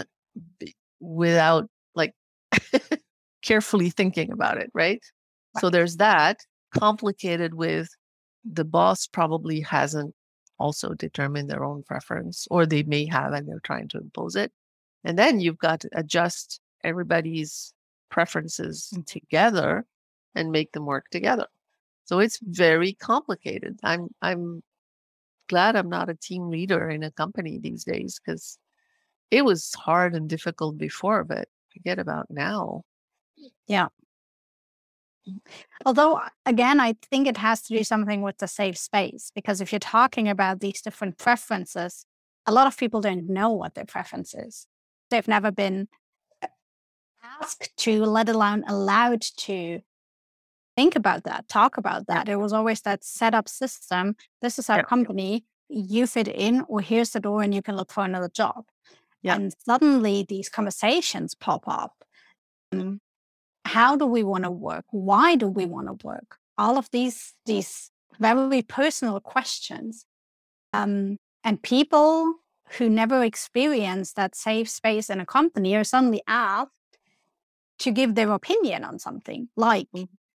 without 1.00 1.70
like 1.94 2.12
carefully 3.42 3.88
thinking 3.88 4.30
about 4.30 4.58
it, 4.58 4.70
right? 4.74 5.02
So 5.58 5.70
there's 5.70 5.96
that 5.96 6.40
complicated 6.74 7.54
with 7.54 7.88
the 8.50 8.64
boss 8.64 9.06
probably 9.06 9.60
hasn't 9.60 10.14
also 10.58 10.94
determined 10.94 11.50
their 11.50 11.64
own 11.64 11.82
preference, 11.82 12.46
or 12.50 12.66
they 12.66 12.82
may 12.82 13.06
have 13.06 13.32
and 13.32 13.48
they're 13.48 13.60
trying 13.60 13.88
to 13.88 13.98
impose 13.98 14.36
it. 14.36 14.52
And 15.04 15.18
then 15.18 15.40
you've 15.40 15.58
got 15.58 15.80
to 15.80 15.90
adjust 15.92 16.60
everybody's 16.82 17.72
preferences 18.10 18.92
mm. 18.94 19.06
together 19.06 19.84
and 20.34 20.50
make 20.50 20.72
them 20.72 20.86
work 20.86 21.06
together. 21.10 21.46
So 22.04 22.20
it's 22.20 22.38
very 22.42 22.92
complicated. 22.92 23.78
I'm 23.82 24.08
I'm 24.22 24.62
glad 25.48 25.76
I'm 25.76 25.88
not 25.88 26.08
a 26.08 26.14
team 26.14 26.50
leader 26.50 26.88
in 26.88 27.02
a 27.02 27.10
company 27.10 27.58
these 27.58 27.84
days 27.84 28.18
because 28.24 28.58
it 29.30 29.44
was 29.44 29.74
hard 29.74 30.14
and 30.14 30.28
difficult 30.28 30.78
before, 30.78 31.24
but 31.24 31.48
forget 31.72 31.98
about 31.98 32.26
now. 32.30 32.82
Yeah. 33.66 33.88
Although, 35.84 36.20
again, 36.44 36.80
I 36.80 36.94
think 37.10 37.26
it 37.26 37.36
has 37.36 37.62
to 37.62 37.76
do 37.76 37.84
something 37.84 38.22
with 38.22 38.38
the 38.38 38.48
safe 38.48 38.78
space 38.78 39.30
because 39.34 39.60
if 39.60 39.72
you're 39.72 39.78
talking 39.78 40.28
about 40.28 40.60
these 40.60 40.80
different 40.80 41.18
preferences, 41.18 42.06
a 42.46 42.52
lot 42.52 42.66
of 42.66 42.76
people 42.76 43.00
don't 43.00 43.28
know 43.28 43.50
what 43.50 43.74
their 43.74 43.84
preference 43.84 44.34
is. 44.34 44.66
They've 45.10 45.28
never 45.28 45.50
been 45.50 45.88
uh, 46.42 46.48
asked 47.40 47.76
to, 47.78 48.04
let 48.04 48.28
alone 48.28 48.64
allowed 48.68 49.22
to 49.38 49.80
think 50.76 50.94
about 50.94 51.24
that, 51.24 51.48
talk 51.48 51.76
about 51.76 52.06
that. 52.06 52.28
It 52.28 52.36
was 52.36 52.52
always 52.52 52.82
that 52.82 53.02
set 53.04 53.34
up 53.34 53.48
system. 53.48 54.16
This 54.42 54.58
is 54.58 54.70
our 54.70 54.78
yeah. 54.78 54.82
company. 54.82 55.44
You 55.68 56.06
fit 56.06 56.28
in, 56.28 56.64
or 56.68 56.80
here's 56.80 57.10
the 57.10 57.20
door, 57.20 57.42
and 57.42 57.54
you 57.54 57.62
can 57.62 57.76
look 57.76 57.90
for 57.90 58.04
another 58.04 58.28
job. 58.28 58.66
Yeah. 59.22 59.34
And 59.34 59.52
suddenly 59.64 60.24
these 60.28 60.48
conversations 60.48 61.34
pop 61.34 61.64
up. 61.66 62.04
Um, 62.72 63.00
how 63.66 63.96
do 63.96 64.06
we 64.06 64.22
want 64.22 64.44
to 64.44 64.50
work? 64.50 64.84
Why 64.90 65.36
do 65.36 65.48
we 65.48 65.66
want 65.66 65.88
to 65.88 66.06
work? 66.06 66.38
All 66.56 66.78
of 66.78 66.90
these 66.90 67.34
these 67.44 67.90
very 68.18 68.62
personal 68.62 69.20
questions. 69.20 70.06
Um, 70.72 71.18
and 71.44 71.62
people 71.62 72.34
who 72.78 72.88
never 72.88 73.22
experienced 73.22 74.16
that 74.16 74.34
safe 74.34 74.68
space 74.68 75.10
in 75.10 75.20
a 75.20 75.26
company 75.26 75.76
are 75.76 75.84
suddenly 75.84 76.22
asked 76.26 76.70
to 77.78 77.90
give 77.90 78.14
their 78.14 78.32
opinion 78.32 78.84
on 78.84 78.98
something 78.98 79.48
like 79.56 79.88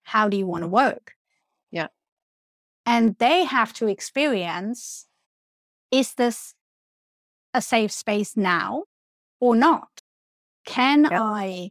how 0.04 0.28
do 0.28 0.36
you 0.36 0.46
want 0.46 0.62
to 0.62 0.68
work? 0.68 1.12
Yeah. 1.70 1.88
And 2.86 3.16
they 3.18 3.44
have 3.44 3.72
to 3.74 3.88
experience 3.88 5.06
is 5.90 6.14
this 6.14 6.54
a 7.52 7.60
safe 7.60 7.92
space 7.92 8.36
now 8.36 8.84
or 9.40 9.54
not? 9.54 10.00
Can 10.64 11.08
yeah. 11.10 11.22
I 11.22 11.70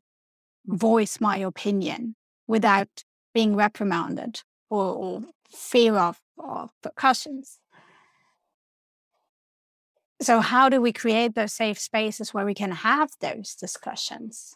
voice 0.65 1.19
my 1.19 1.37
opinion 1.37 2.15
without 2.47 3.03
being 3.33 3.55
reprimanded 3.55 4.41
or, 4.69 4.83
or 4.83 5.21
fear 5.49 5.95
of, 5.95 6.19
of 6.37 6.71
percussions? 6.81 7.59
So, 10.21 10.39
how 10.39 10.69
do 10.69 10.79
we 10.79 10.93
create 10.93 11.33
those 11.33 11.53
safe 11.53 11.79
spaces 11.79 12.33
where 12.33 12.45
we 12.45 12.53
can 12.53 12.71
have 12.71 13.09
those 13.21 13.55
discussions? 13.55 14.55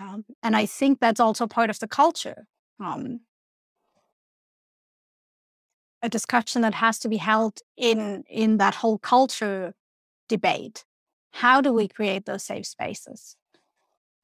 Um, 0.00 0.24
and 0.42 0.56
I 0.56 0.64
think 0.64 1.00
that's 1.00 1.20
also 1.20 1.46
part 1.46 1.68
of 1.68 1.78
the 1.78 1.88
culture 1.88 2.46
um, 2.80 3.20
a 6.02 6.08
discussion 6.08 6.62
that 6.62 6.74
has 6.74 6.98
to 6.98 7.08
be 7.08 7.18
held 7.18 7.60
in 7.76 8.24
in 8.28 8.58
that 8.58 8.74
whole 8.76 8.98
culture 8.98 9.74
debate. 10.28 10.84
How 11.32 11.60
do 11.60 11.72
we 11.72 11.88
create 11.88 12.26
those 12.26 12.44
safe 12.44 12.66
spaces? 12.66 13.36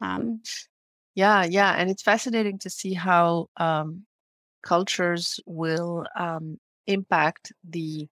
Um, 0.01 0.41
yeah, 1.15 1.45
yeah, 1.45 1.73
and 1.73 1.91
it's 1.91 2.03
fascinating 2.03 2.59
to 2.61 2.71
see 2.71 2.95
how 2.95 3.49
um, 3.57 4.05
cultures 4.63 5.41
will 5.47 6.07
um, 6.19 6.59
impact 6.87 7.53
the 7.69 8.09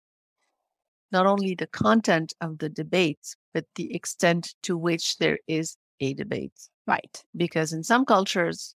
not 1.11 1.25
only 1.25 1.55
the 1.55 1.67
content 1.67 2.33
of 2.41 2.57
the 2.57 2.69
debates, 2.69 3.35
but 3.53 3.65
the 3.75 3.93
extent 3.95 4.55
to 4.63 4.75
which 4.75 5.17
there 5.17 5.39
is 5.47 5.77
a 5.99 6.13
debate. 6.13 6.69
Right. 6.87 7.23
Because 7.35 7.73
in 7.73 7.83
some 7.83 8.05
cultures, 8.05 8.75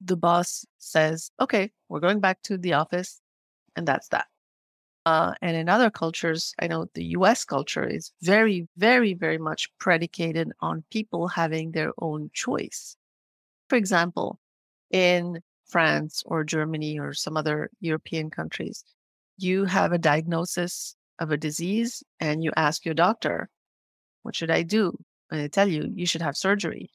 the 0.00 0.16
boss 0.16 0.64
says, 0.78 1.30
okay, 1.40 1.70
we're 1.88 2.00
going 2.00 2.20
back 2.20 2.42
to 2.42 2.56
the 2.58 2.72
office, 2.74 3.20
and 3.76 3.86
that's 3.86 4.08
that. 4.08 4.26
Uh, 5.04 5.34
and 5.40 5.56
in 5.56 5.68
other 5.68 5.90
cultures, 5.90 6.52
I 6.58 6.66
know 6.66 6.86
the 6.94 7.04
US 7.18 7.44
culture 7.44 7.86
is 7.86 8.10
very, 8.22 8.66
very, 8.76 9.14
very 9.14 9.38
much 9.38 9.68
predicated 9.78 10.50
on 10.60 10.84
people 10.90 11.28
having 11.28 11.70
their 11.70 11.92
own 12.00 12.30
choice. 12.32 12.96
For 13.68 13.76
example, 13.76 14.38
in 14.90 15.42
France 15.66 16.22
or 16.26 16.44
Germany 16.44 16.98
or 16.98 17.12
some 17.12 17.36
other 17.36 17.70
European 17.80 18.30
countries, 18.30 18.84
you 19.38 19.64
have 19.64 19.92
a 19.92 19.98
diagnosis 19.98 20.96
of 21.18 21.30
a 21.30 21.36
disease 21.36 22.02
and 22.20 22.42
you 22.44 22.52
ask 22.56 22.84
your 22.84 22.94
doctor, 22.94 23.48
What 24.22 24.36
should 24.36 24.50
I 24.50 24.62
do? 24.62 24.96
And 25.30 25.40
they 25.40 25.48
tell 25.48 25.68
you, 25.68 25.90
You 25.94 26.06
should 26.06 26.22
have 26.22 26.36
surgery. 26.36 26.90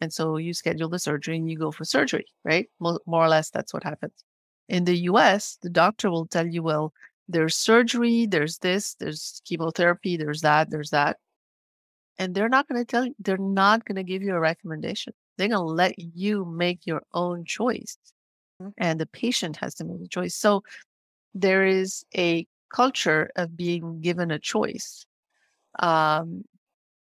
And 0.00 0.12
so 0.12 0.36
you 0.38 0.54
schedule 0.54 0.88
the 0.88 0.98
surgery 0.98 1.36
and 1.36 1.50
you 1.50 1.58
go 1.58 1.70
for 1.70 1.84
surgery, 1.84 2.26
right? 2.44 2.68
More, 2.80 3.00
or 3.06 3.28
less, 3.28 3.50
that's 3.50 3.74
what 3.74 3.84
happens. 3.84 4.24
In 4.68 4.84
the 4.84 4.96
US, 5.10 5.58
the 5.60 5.68
doctor 5.68 6.10
will 6.10 6.26
tell 6.26 6.46
you, 6.46 6.62
well, 6.62 6.94
there's 7.28 7.54
surgery, 7.56 8.26
there's 8.26 8.58
this, 8.58 8.94
there's 8.94 9.42
chemotherapy, 9.44 10.16
there's 10.16 10.40
that, 10.40 10.70
there's 10.70 10.90
that. 10.90 11.18
And 12.18 12.34
they're 12.34 12.48
not 12.48 12.68
going 12.68 12.80
to 12.80 12.86
tell 12.86 13.06
you, 13.06 13.14
they're 13.18 13.36
not 13.36 13.84
going 13.84 13.96
to 13.96 14.02
give 14.02 14.22
you 14.22 14.34
a 14.34 14.40
recommendation. 14.40 15.12
They're 15.36 15.48
going 15.48 15.58
to 15.58 15.72
let 15.72 15.98
you 15.98 16.44
make 16.44 16.86
your 16.86 17.02
own 17.14 17.44
choice. 17.44 17.96
Mm-hmm. 18.60 18.70
And 18.78 19.00
the 19.00 19.06
patient 19.06 19.56
has 19.56 19.74
to 19.76 19.84
make 19.84 20.00
the 20.00 20.08
choice. 20.08 20.34
So 20.34 20.62
there 21.34 21.64
is 21.64 22.04
a 22.16 22.46
culture 22.72 23.30
of 23.36 23.56
being 23.56 24.00
given 24.00 24.30
a 24.30 24.38
choice. 24.38 25.06
Um, 25.78 26.44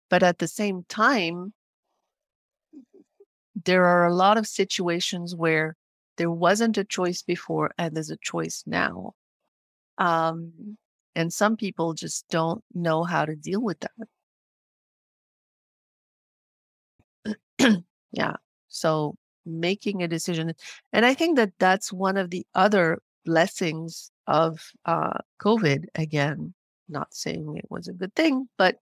but 0.10 0.24
at 0.24 0.38
the 0.38 0.48
same 0.48 0.86
time, 0.88 1.54
there 3.66 3.86
are 3.86 4.08
a 4.08 4.14
lot 4.14 4.38
of 4.38 4.48
situations 4.48 5.36
where 5.36 5.76
there 6.18 6.32
wasn't 6.32 6.78
a 6.78 6.84
choice 6.84 7.22
before 7.22 7.72
and 7.78 7.96
there's 7.96 8.10
a 8.10 8.18
choice 8.18 8.64
now. 8.66 9.14
Um, 9.98 10.78
and 11.16 11.32
some 11.32 11.58
people 11.58 11.94
just 11.94 12.28
don't 12.30 12.64
know 12.74 13.04
how 13.04 13.26
to 13.26 13.36
deal 13.36 13.62
with 13.62 13.80
that. 17.60 17.84
Yeah. 18.14 18.36
So 18.70 19.16
making 19.46 20.02
a 20.02 20.08
decision. 20.08 20.54
And 20.94 21.06
I 21.06 21.14
think 21.14 21.38
that 21.38 21.52
that's 21.60 21.92
one 21.92 22.18
of 22.18 22.30
the 22.30 22.46
other 22.56 23.00
blessings 23.26 24.12
of 24.28 24.72
uh, 24.86 25.18
COVID. 25.42 25.86
Again, 25.96 26.54
not 26.88 27.14
saying 27.14 27.58
it 27.58 27.70
was 27.70 27.88
a 27.88 27.94
good 27.94 28.16
thing, 28.16 28.48
but 28.58 28.78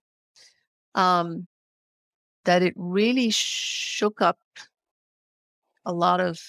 um, 0.96 1.48
that 2.46 2.62
it 2.62 2.74
really 2.76 3.30
shook 3.32 4.22
up 4.22 4.40
a 5.86 5.94
lot 5.94 6.22
of 6.22 6.40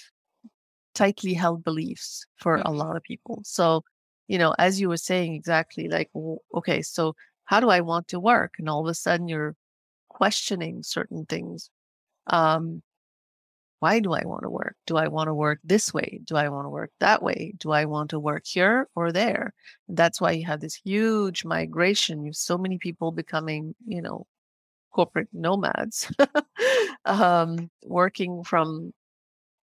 tightly 0.94 1.32
held 1.34 1.64
beliefs 1.64 2.26
for 2.36 2.58
mm-hmm. 2.58 2.68
a 2.68 2.72
lot 2.72 2.96
of 2.96 3.02
people. 3.02 3.40
So, 3.44 3.82
you 4.28 4.38
know, 4.38 4.54
as 4.58 4.80
you 4.80 4.88
were 4.88 4.96
saying 4.96 5.34
exactly, 5.34 5.88
like, 5.88 6.10
okay, 6.54 6.82
so 6.82 7.14
how 7.44 7.60
do 7.60 7.70
I 7.70 7.80
want 7.80 8.08
to 8.08 8.20
work? 8.20 8.54
And 8.58 8.68
all 8.68 8.80
of 8.80 8.90
a 8.90 8.94
sudden 8.94 9.28
you're 9.28 9.56
questioning 10.08 10.82
certain 10.82 11.24
things. 11.26 11.70
Um, 12.26 12.82
why 13.80 13.98
do 13.98 14.12
I 14.12 14.22
want 14.24 14.42
to 14.44 14.50
work? 14.50 14.76
Do 14.86 14.96
I 14.96 15.08
want 15.08 15.26
to 15.28 15.34
work 15.34 15.58
this 15.64 15.92
way? 15.92 16.20
Do 16.24 16.36
I 16.36 16.48
want 16.48 16.66
to 16.66 16.70
work 16.70 16.92
that 17.00 17.22
way? 17.22 17.54
Do 17.58 17.72
I 17.72 17.84
want 17.84 18.10
to 18.10 18.20
work 18.20 18.44
here 18.46 18.88
or 18.94 19.10
there? 19.12 19.52
And 19.88 19.96
that's 19.96 20.20
why 20.20 20.32
you 20.32 20.46
have 20.46 20.60
this 20.60 20.74
huge 20.76 21.44
migration. 21.44 22.20
You 22.22 22.28
have 22.28 22.36
so 22.36 22.56
many 22.56 22.78
people 22.78 23.10
becoming, 23.10 23.74
you 23.86 24.00
know, 24.00 24.26
corporate 24.92 25.28
nomads, 25.32 26.12
um, 27.06 27.70
working 27.84 28.44
from 28.44 28.92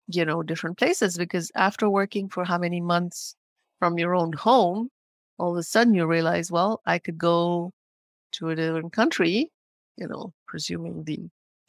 you 0.09 0.25
know 0.25 0.43
different 0.43 0.79
places. 0.79 1.17
Because 1.19 1.51
after 1.57 1.89
working 1.91 2.29
for 2.29 2.45
how 2.45 2.59
many 2.59 2.81
months 2.81 3.37
from 3.79 3.99
your 3.99 4.15
own 4.15 4.33
home, 4.33 4.91
all 5.39 5.53
of 5.53 5.59
a 5.59 5.63
sudden 5.63 5.95
you 5.95 6.07
realize, 6.07 6.51
well, 6.51 6.81
I 6.87 6.99
could 6.99 7.19
go 7.19 7.73
to 8.33 8.51
a 8.51 8.57
different 8.57 8.93
country 8.93 9.51
you 9.97 10.09
know, 10.09 10.33
presuming 10.47 11.05
the 11.05 11.21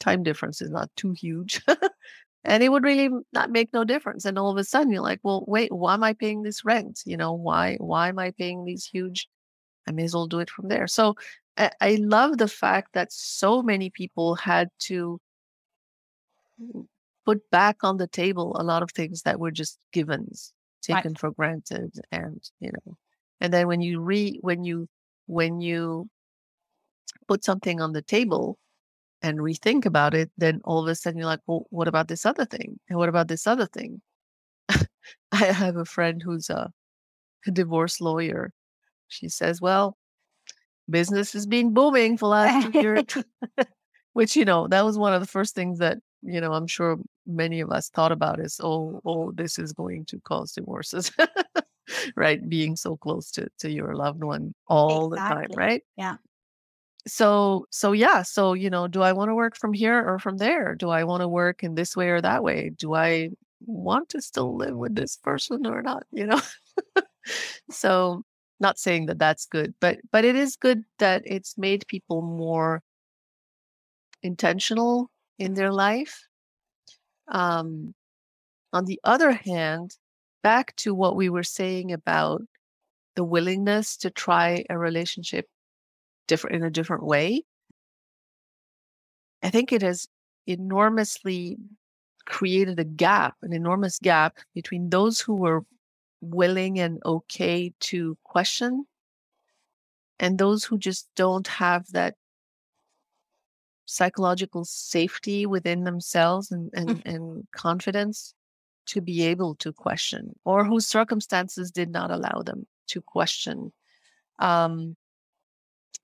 time 0.02 0.22
difference 0.22 0.60
is 0.60 0.70
not 0.70 0.90
too 0.96 1.12
huge. 1.12 1.62
and 2.44 2.62
it 2.62 2.70
would 2.70 2.84
really 2.84 3.08
not 3.32 3.50
make 3.50 3.72
no 3.72 3.84
difference. 3.84 4.24
And 4.24 4.38
all 4.38 4.50
of 4.50 4.58
a 4.58 4.64
sudden 4.64 4.92
you're 4.92 5.02
like, 5.02 5.20
well, 5.22 5.44
wait, 5.46 5.72
why 5.72 5.94
am 5.94 6.02
I 6.02 6.12
paying 6.12 6.42
this 6.42 6.64
rent? 6.64 7.00
You 7.06 7.16
know, 7.16 7.32
why 7.32 7.76
why 7.78 8.08
am 8.08 8.18
I 8.18 8.32
paying 8.32 8.64
these 8.64 8.84
huge? 8.84 9.28
I 9.88 9.92
may 9.92 10.04
as 10.04 10.14
well 10.14 10.26
do 10.26 10.40
it 10.40 10.50
from 10.50 10.68
there. 10.68 10.86
So 10.86 11.14
I, 11.56 11.70
I 11.80 11.94
love 12.00 12.38
the 12.38 12.48
fact 12.48 12.94
that 12.94 13.12
so 13.12 13.62
many 13.62 13.90
people 13.90 14.34
had 14.34 14.68
to 14.80 15.20
put 17.24 17.50
back 17.50 17.78
on 17.82 17.96
the 17.96 18.06
table 18.06 18.56
a 18.58 18.64
lot 18.64 18.82
of 18.82 18.90
things 18.90 19.22
that 19.22 19.38
were 19.40 19.50
just 19.50 19.78
givens 19.92 20.52
taken 20.82 21.12
right. 21.12 21.18
for 21.18 21.30
granted 21.30 21.94
and 22.10 22.50
you 22.60 22.70
know 22.72 22.96
and 23.40 23.52
then 23.52 23.66
when 23.66 23.80
you 23.80 24.00
re 24.00 24.38
when 24.42 24.64
you 24.64 24.88
when 25.26 25.60
you 25.60 26.08
put 27.28 27.44
something 27.44 27.80
on 27.80 27.92
the 27.92 28.02
table 28.02 28.58
and 29.22 29.38
rethink 29.38 29.86
about 29.86 30.14
it 30.14 30.30
then 30.36 30.60
all 30.64 30.80
of 30.80 30.88
a 30.88 30.94
sudden 30.94 31.18
you're 31.18 31.26
like 31.26 31.40
well 31.46 31.66
what 31.70 31.88
about 31.88 32.08
this 32.08 32.26
other 32.26 32.44
thing? 32.44 32.78
And 32.88 32.98
what 32.98 33.08
about 33.08 33.28
this 33.28 33.46
other 33.46 33.66
thing? 33.66 34.00
I 34.68 35.44
have 35.44 35.76
a 35.76 35.84
friend 35.84 36.22
who's 36.22 36.50
a, 36.50 36.72
a 37.46 37.50
divorce 37.50 38.00
lawyer. 38.00 38.52
She 39.08 39.28
says 39.28 39.60
well 39.60 39.96
business 40.90 41.32
has 41.32 41.46
been 41.46 41.72
booming 41.72 42.18
for 42.18 42.26
the 42.26 42.30
last 42.30 42.72
two 42.72 42.80
years. 42.80 43.04
Which 44.12 44.36
you 44.36 44.44
know 44.44 44.68
that 44.68 44.84
was 44.84 44.98
one 44.98 45.14
of 45.14 45.20
the 45.20 45.26
first 45.26 45.54
things 45.54 45.78
that 45.78 45.98
you 46.22 46.40
know 46.40 46.52
i'm 46.52 46.68
sure 46.68 46.98
many 47.26 47.60
of 47.60 47.70
us 47.72 47.88
thought 47.88 48.12
about 48.12 48.38
is 48.38 48.60
oh 48.62 49.00
oh 49.04 49.32
this 49.32 49.58
is 49.58 49.72
going 49.72 50.04
to 50.04 50.20
cause 50.20 50.52
divorces 50.52 51.10
right? 52.16 52.48
Being 52.48 52.76
so 52.76 52.96
close 52.96 53.30
to 53.32 53.48
to 53.58 53.70
your 53.70 53.94
loved 53.94 54.22
one 54.22 54.54
all 54.66 55.12
exactly. 55.12 55.42
the 55.42 55.48
time 55.48 55.56
right? 55.56 55.82
Yeah 55.96 56.16
so 57.06 57.66
so 57.70 57.92
yeah 57.92 58.22
so 58.22 58.52
you 58.52 58.70
know 58.70 58.86
do 58.86 59.02
i 59.02 59.12
want 59.12 59.28
to 59.28 59.34
work 59.34 59.56
from 59.56 59.72
here 59.72 59.98
or 60.06 60.18
from 60.18 60.36
there? 60.38 60.74
Do 60.74 60.90
i 60.90 61.04
want 61.04 61.22
to 61.22 61.28
work 61.28 61.62
in 61.64 61.74
this 61.74 61.96
way 61.96 62.10
or 62.10 62.20
that 62.20 62.42
way? 62.44 62.70
Do 62.76 62.94
i 62.94 63.30
want 63.66 64.08
to 64.10 64.20
still 64.20 64.56
live 64.56 64.76
with 64.76 64.94
this 64.94 65.16
person 65.16 65.66
or 65.66 65.82
not 65.82 66.04
you 66.12 66.26
know? 66.26 66.40
So 67.70 68.24
not 68.60 68.78
saying 68.78 69.06
that 69.06 69.18
that's 69.18 69.46
good 69.46 69.74
but 69.80 69.98
but 70.10 70.24
it 70.24 70.36
is 70.36 70.56
good 70.56 70.84
that 70.98 71.22
it's 71.24 71.56
made 71.58 71.86
people 71.88 72.22
more 72.22 72.82
intentional 74.22 75.10
in 75.38 75.54
their 75.54 75.72
life. 75.72 76.26
Um, 77.28 77.94
on 78.72 78.84
the 78.84 79.00
other 79.04 79.32
hand, 79.32 79.96
back 80.42 80.74
to 80.76 80.94
what 80.94 81.16
we 81.16 81.28
were 81.28 81.42
saying 81.42 81.92
about 81.92 82.42
the 83.16 83.24
willingness 83.24 83.96
to 83.98 84.10
try 84.10 84.64
a 84.70 84.78
relationship 84.78 85.46
different 86.32 86.56
in 86.56 86.64
a 86.64 86.70
different 86.70 87.04
way, 87.04 87.42
I 89.42 89.50
think 89.50 89.70
it 89.70 89.82
has 89.82 90.08
enormously 90.46 91.58
created 92.24 92.78
a 92.80 92.84
gap, 92.84 93.34
an 93.42 93.52
enormous 93.52 93.98
gap 93.98 94.38
between 94.54 94.88
those 94.88 95.20
who 95.20 95.34
were 95.34 95.62
willing 96.22 96.78
and 96.78 97.02
okay 97.04 97.74
to 97.80 98.16
question 98.24 98.86
and 100.18 100.38
those 100.38 100.64
who 100.64 100.78
just 100.78 101.06
don't 101.16 101.48
have 101.48 101.84
that 101.92 102.14
psychological 103.84 104.64
safety 104.64 105.44
within 105.44 105.84
themselves 105.84 106.50
and, 106.50 106.70
and, 106.72 106.88
mm. 106.88 107.14
and 107.14 107.46
confidence 107.54 108.32
to 108.86 109.02
be 109.02 109.22
able 109.22 109.54
to 109.56 109.70
question 109.70 110.32
or 110.46 110.64
whose 110.64 110.86
circumstances 110.86 111.70
did 111.70 111.90
not 111.90 112.10
allow 112.10 112.40
them 112.42 112.66
to 112.86 113.02
question 113.02 113.70
um, 114.38 114.96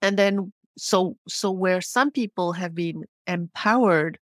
and 0.02 0.18
then 0.18 0.52
so 0.76 1.16
so 1.28 1.50
where 1.50 1.80
some 1.80 2.10
people 2.10 2.52
have 2.52 2.74
been 2.74 3.04
empowered 3.26 4.18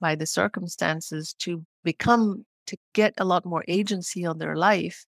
by 0.00 0.14
the 0.14 0.26
circumstances 0.26 1.34
to 1.38 1.64
become 1.84 2.44
to 2.66 2.76
get 2.92 3.14
a 3.18 3.24
lot 3.24 3.44
more 3.44 3.64
agency 3.68 4.24
on 4.24 4.38
their 4.38 4.56
life 4.56 5.04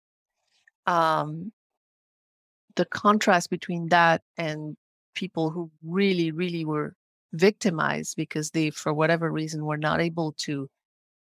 um, 0.87 1.53
the 2.77 2.85
contrast 2.85 3.51
between 3.51 3.89
that 3.89 4.23
and 4.37 4.77
people 5.14 5.51
who 5.51 5.71
really 5.83 6.31
really 6.31 6.64
were 6.64 6.95
victimized 7.37 8.17
because 8.17 8.51
they, 8.51 8.71
for 8.71 8.93
whatever 8.93 9.31
reason, 9.31 9.64
were 9.64 9.77
not 9.77 10.01
able 10.01 10.33
to 10.39 10.69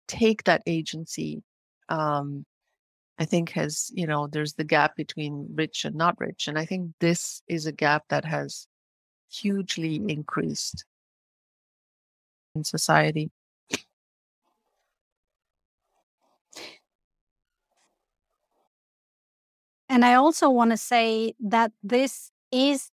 take 0.08 0.44
that 0.44 0.62
agency. 0.66 1.42
Um, 1.88 2.44
I 3.18 3.24
think 3.24 3.50
has, 3.50 3.90
you 3.94 4.06
know, 4.06 4.26
there's 4.26 4.54
the 4.54 4.64
gap 4.64 4.96
between 4.96 5.48
rich 5.54 5.84
and 5.84 5.96
not 5.96 6.20
rich. 6.20 6.48
And 6.48 6.58
I 6.58 6.66
think 6.66 6.92
this 7.00 7.42
is 7.48 7.66
a 7.66 7.72
gap 7.72 8.04
that 8.10 8.24
has 8.24 8.66
hugely 9.38 9.96
increased 10.08 10.84
in 12.54 12.64
society. 12.64 13.30
And 19.88 20.04
I 20.04 20.14
also 20.14 20.50
want 20.50 20.72
to 20.72 20.76
say 20.76 21.34
that 21.40 21.72
this 21.82 22.30
is 22.50 22.90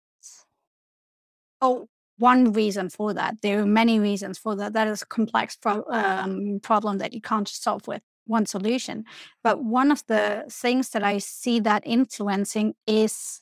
oh 1.60 1.88
one 2.18 2.52
reason 2.52 2.88
for 2.88 3.12
that. 3.14 3.36
There 3.42 3.60
are 3.60 3.66
many 3.66 3.98
reasons 3.98 4.38
for 4.38 4.54
that. 4.56 4.74
That 4.74 4.86
is 4.86 5.02
a 5.02 5.06
complex 5.06 5.56
pro- 5.56 5.84
um, 5.88 6.60
problem 6.62 6.98
that 6.98 7.12
you 7.12 7.20
can't 7.20 7.48
solve 7.48 7.88
with 7.88 8.02
one 8.26 8.46
solution. 8.46 9.04
But 9.42 9.64
one 9.64 9.90
of 9.90 10.06
the 10.06 10.44
things 10.48 10.90
that 10.90 11.02
I 11.02 11.18
see 11.18 11.58
that 11.60 11.82
influencing 11.84 12.74
is 12.86 13.40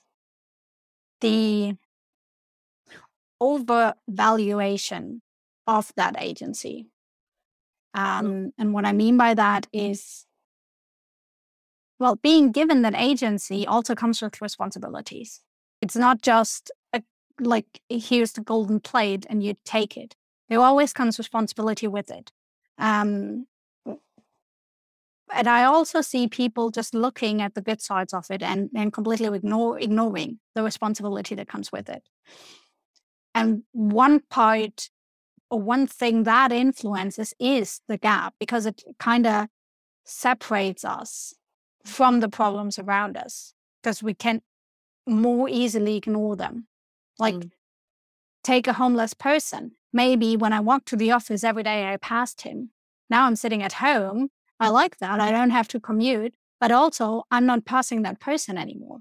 the 1.20 1.74
overvaluation 3.42 5.20
of 5.66 5.92
that 5.96 6.16
agency. 6.18 6.86
Um, 7.94 8.52
and 8.58 8.72
what 8.72 8.84
I 8.84 8.92
mean 8.92 9.16
by 9.16 9.34
that 9.34 9.66
is, 9.72 10.26
well, 11.98 12.16
being 12.16 12.52
given 12.52 12.82
that 12.82 12.94
agency 12.94 13.66
also 13.66 13.94
comes 13.94 14.22
with 14.22 14.40
responsibilities. 14.40 15.40
It's 15.82 15.96
not 15.96 16.22
just 16.22 16.70
like 17.40 17.80
here's 17.88 18.32
the 18.32 18.40
golden 18.40 18.80
plate 18.80 19.26
and 19.28 19.42
you 19.42 19.54
take 19.64 19.96
it. 19.96 20.14
There 20.48 20.60
always 20.60 20.92
comes 20.92 21.18
responsibility 21.18 21.86
with 21.86 22.10
it. 22.10 22.32
Um, 22.78 23.46
and 25.32 25.48
I 25.48 25.64
also 25.64 26.00
see 26.00 26.26
people 26.26 26.70
just 26.70 26.92
looking 26.92 27.40
at 27.40 27.54
the 27.54 27.60
good 27.60 27.80
sides 27.80 28.12
of 28.12 28.26
it 28.30 28.42
and, 28.42 28.68
and 28.74 28.92
completely 28.92 29.34
ignore, 29.36 29.78
ignoring 29.78 30.40
the 30.54 30.62
responsibility 30.62 31.36
that 31.36 31.48
comes 31.48 31.70
with 31.70 31.88
it. 31.88 32.02
And 33.34 33.62
one 33.72 34.20
part 34.28 34.90
or 35.50 35.60
one 35.60 35.86
thing 35.86 36.24
that 36.24 36.52
influences 36.52 37.34
is 37.38 37.80
the 37.88 37.98
gap 37.98 38.34
because 38.38 38.66
it 38.66 38.82
kind 38.98 39.26
of 39.26 39.46
separates 40.04 40.84
us 40.84 41.34
from 41.84 42.20
the 42.20 42.28
problems 42.28 42.78
around 42.78 43.16
us 43.16 43.54
because 43.82 44.02
we 44.02 44.14
can 44.14 44.42
more 45.06 45.48
easily 45.48 45.96
ignore 45.96 46.36
them. 46.36 46.66
Like, 47.18 47.34
mm. 47.34 47.50
take 48.44 48.66
a 48.66 48.74
homeless 48.74 49.14
person. 49.14 49.72
Maybe 49.92 50.36
when 50.36 50.52
I 50.52 50.60
walk 50.60 50.84
to 50.86 50.96
the 50.96 51.10
office 51.10 51.42
every 51.42 51.62
day, 51.62 51.92
I 51.92 51.96
passed 51.96 52.42
him. 52.42 52.70
Now 53.08 53.26
I'm 53.26 53.36
sitting 53.36 53.62
at 53.62 53.74
home. 53.74 54.28
I 54.60 54.68
like 54.68 54.98
that. 54.98 55.20
I 55.20 55.32
don't 55.32 55.50
have 55.50 55.68
to 55.68 55.80
commute, 55.80 56.34
but 56.60 56.70
also 56.70 57.24
I'm 57.30 57.46
not 57.46 57.64
passing 57.64 58.02
that 58.02 58.20
person 58.20 58.56
anymore. 58.56 59.00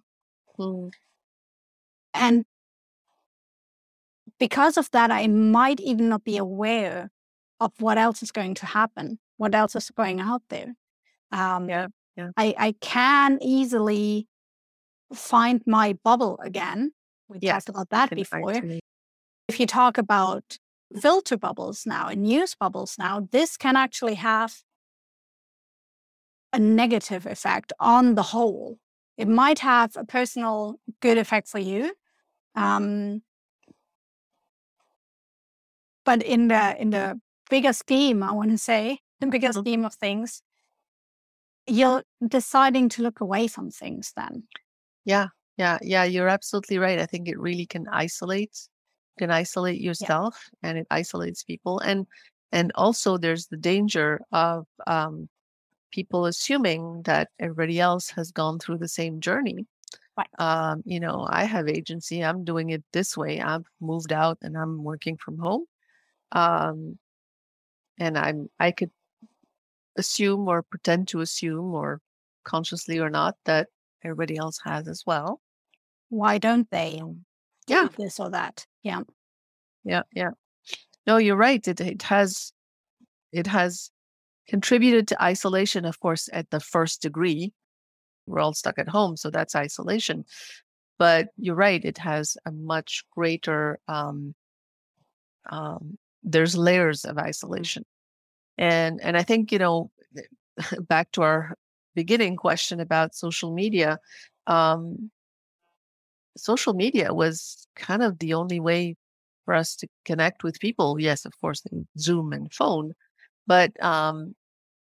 Mm. 0.57 0.91
And 2.13 2.45
because 4.39 4.77
of 4.77 4.89
that, 4.91 5.11
I 5.11 5.27
might 5.27 5.79
even 5.79 6.09
not 6.09 6.23
be 6.23 6.37
aware 6.37 7.11
of 7.59 7.73
what 7.79 7.97
else 7.97 8.23
is 8.23 8.31
going 8.31 8.55
to 8.55 8.65
happen, 8.65 9.19
what 9.37 9.53
else 9.53 9.75
is 9.75 9.91
going 9.91 10.19
out 10.19 10.41
there. 10.49 10.73
Um, 11.31 11.69
yeah, 11.69 11.87
yeah. 12.15 12.29
I, 12.37 12.55
I 12.57 12.75
can 12.79 13.39
easily 13.41 14.27
find 15.13 15.61
my 15.65 15.97
bubble 16.03 16.39
again 16.43 16.91
we 17.29 17.37
yes, 17.41 17.65
talked 17.65 17.69
about 17.69 17.89
that 17.91 18.15
before. 18.15 18.53
If 19.47 19.59
you 19.59 19.65
talk 19.67 19.97
about 19.97 20.57
filter 20.99 21.37
bubbles 21.37 21.85
now 21.85 22.07
and 22.07 22.23
news 22.23 22.55
bubbles 22.59 22.95
now, 22.97 23.27
this 23.31 23.55
can 23.55 23.75
actually 23.75 24.15
have 24.15 24.61
a 26.51 26.59
negative 26.59 27.27
effect 27.27 27.71
on 27.79 28.15
the 28.15 28.23
whole. 28.23 28.79
It 29.17 29.27
might 29.27 29.59
have 29.59 29.95
a 29.95 30.05
personal 30.05 30.79
good 31.01 31.17
effect 31.17 31.47
for 31.47 31.59
you. 31.59 31.93
Um, 32.55 33.21
but 36.09 36.23
in 36.23 36.47
the 36.47 36.81
in 36.81 36.89
the 36.89 37.21
bigger 37.51 37.71
scheme, 37.71 38.23
I 38.23 38.31
want 38.31 38.49
to 38.49 38.57
say, 38.57 38.97
the 39.19 39.27
bigger 39.27 39.49
mm-hmm. 39.49 39.59
scheme 39.59 39.85
of 39.85 39.93
things, 39.93 40.41
you're 41.67 42.01
deciding 42.27 42.89
to 42.89 43.03
look 43.03 43.21
away 43.21 43.47
from 43.47 43.69
things 43.69 44.11
then. 44.15 44.45
Yeah, 45.05 45.27
yeah, 45.57 45.77
yeah, 45.83 46.05
you're 46.05 46.27
absolutely 46.27 46.79
right. 46.79 46.97
I 46.97 47.05
think 47.05 47.27
it 47.27 47.37
really 47.37 47.67
can 47.67 47.87
isolate, 47.91 48.57
can 49.19 49.29
isolate 49.29 49.79
Yeah. 49.79 49.89
yourself 49.89 50.49
and 50.63 50.79
it 50.79 50.87
isolates 50.89 51.43
people. 51.43 51.77
And 51.77 52.07
and 52.51 52.71
also 52.73 53.19
there's 53.19 53.45
the 53.45 53.61
danger 53.71 54.19
of 54.31 54.65
um, 54.87 55.29
people 55.91 56.25
assuming 56.25 57.03
that 57.03 57.27
everybody 57.37 57.79
else 57.79 58.09
has 58.17 58.31
gone 58.31 58.57
through 58.57 58.79
the 58.79 58.95
same 58.99 59.19
journey. 59.19 59.67
Right. 60.17 60.33
Um, 60.39 60.81
you 60.85 60.99
know, 60.99 61.27
I 61.29 61.43
have 61.43 61.67
agency, 61.67 62.25
I'm 62.25 62.43
doing 62.43 62.71
it 62.71 62.83
this 62.93 63.15
way. 63.15 63.41
I've 63.41 63.67
moved 63.79 64.11
out 64.11 64.39
and 64.41 64.57
I'm 64.57 64.83
working 64.83 65.17
from 65.17 65.37
home. 65.37 65.65
Um, 66.31 66.97
and 67.99 68.17
I'm 68.17 68.49
I 68.59 68.71
could 68.71 68.91
assume 69.97 70.47
or 70.47 70.63
pretend 70.63 71.07
to 71.09 71.21
assume 71.21 71.73
or 71.73 72.01
consciously 72.43 72.99
or 72.99 73.09
not 73.09 73.35
that 73.45 73.67
everybody 74.03 74.37
else 74.37 74.59
has 74.63 74.87
as 74.87 75.03
well. 75.05 75.41
Why 76.09 76.37
don't 76.37 76.69
they? 76.71 77.01
Yeah. 77.67 77.87
This 77.97 78.19
or 78.19 78.29
that. 78.31 78.65
Yeah. 78.83 79.01
Yeah, 79.83 80.03
yeah. 80.13 80.31
No, 81.05 81.17
you're 81.17 81.35
right. 81.35 81.65
It 81.67 81.81
it 81.81 82.03
has 82.03 82.53
it 83.31 83.47
has 83.47 83.91
contributed 84.47 85.07
to 85.07 85.21
isolation, 85.21 85.85
of 85.85 85.99
course, 85.99 86.29
at 86.33 86.49
the 86.49 86.59
first 86.59 87.01
degree. 87.01 87.53
We're 88.25 88.39
all 88.39 88.53
stuck 88.53 88.79
at 88.79 88.89
home, 88.89 89.17
so 89.17 89.29
that's 89.29 89.55
isolation. 89.55 90.25
But 90.97 91.29
you're 91.37 91.55
right, 91.55 91.83
it 91.83 91.97
has 91.99 92.37
a 92.45 92.51
much 92.51 93.05
greater 93.11 93.79
um, 93.87 94.35
um, 95.49 95.97
there's 96.23 96.57
layers 96.57 97.05
of 97.05 97.17
isolation. 97.17 97.85
And 98.57 99.01
and 99.01 99.17
I 99.17 99.23
think, 99.23 99.51
you 99.51 99.59
know, 99.59 99.91
back 100.81 101.11
to 101.13 101.23
our 101.23 101.55
beginning 101.95 102.35
question 102.37 102.79
about 102.79 103.15
social 103.15 103.53
media, 103.53 103.99
um, 104.47 105.11
social 106.37 106.73
media 106.73 107.13
was 107.13 107.67
kind 107.75 108.03
of 108.03 108.19
the 108.19 108.33
only 108.33 108.59
way 108.59 108.95
for 109.45 109.53
us 109.53 109.75
to 109.77 109.87
connect 110.05 110.43
with 110.43 110.59
people. 110.59 110.99
Yes, 110.99 111.25
of 111.25 111.33
course, 111.41 111.63
Zoom 111.97 112.33
and 112.33 112.51
phone, 112.53 112.93
but 113.47 113.71
um, 113.83 114.35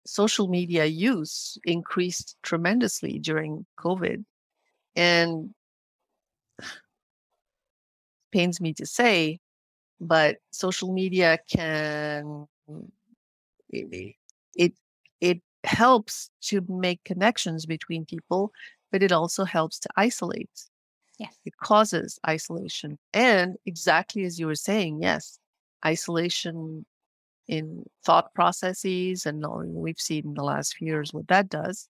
social 0.07 0.49
media 0.49 0.87
use 0.87 1.59
increased 1.65 2.37
tremendously 2.43 3.19
during 3.19 3.67
COVID. 3.79 4.25
And 4.97 5.55
pains 8.33 8.61
me 8.61 8.75
to 8.75 8.87
say, 8.87 9.39
but 10.01 10.37
social 10.51 10.93
media 10.93 11.39
can 11.51 12.47
mm, 12.71 12.91
it 13.71 14.15
it, 14.55 14.73
it 15.21 15.43
helps 15.65 16.31
to 16.43 16.65
make 16.69 17.03
connections 17.05 17.67
between 17.67 18.05
people, 18.07 18.53
but 18.91 19.03
it 19.03 19.13
also 19.13 19.45
helps 19.45 19.79
to 19.81 19.89
isolate. 19.97 20.51
Yes. 21.19 21.37
It 21.45 21.57
causes 21.57 22.19
isolation. 22.27 22.99
And 23.13 23.57
exactly 23.67 24.25
as 24.25 24.39
you 24.39 24.47
were 24.47 24.55
saying, 24.55 25.03
yes, 25.03 25.39
isolation 25.85 26.87
in 27.49 27.85
thought 28.05 28.33
processes 28.35 29.27
and 29.27 29.45
we've 29.75 29.99
seen 29.99 30.27
in 30.27 30.35
the 30.35 30.45
last 30.45 30.77
few 30.77 30.87
years 30.87 31.13
what 31.13 31.29
that 31.29 31.49
does. 31.49 31.89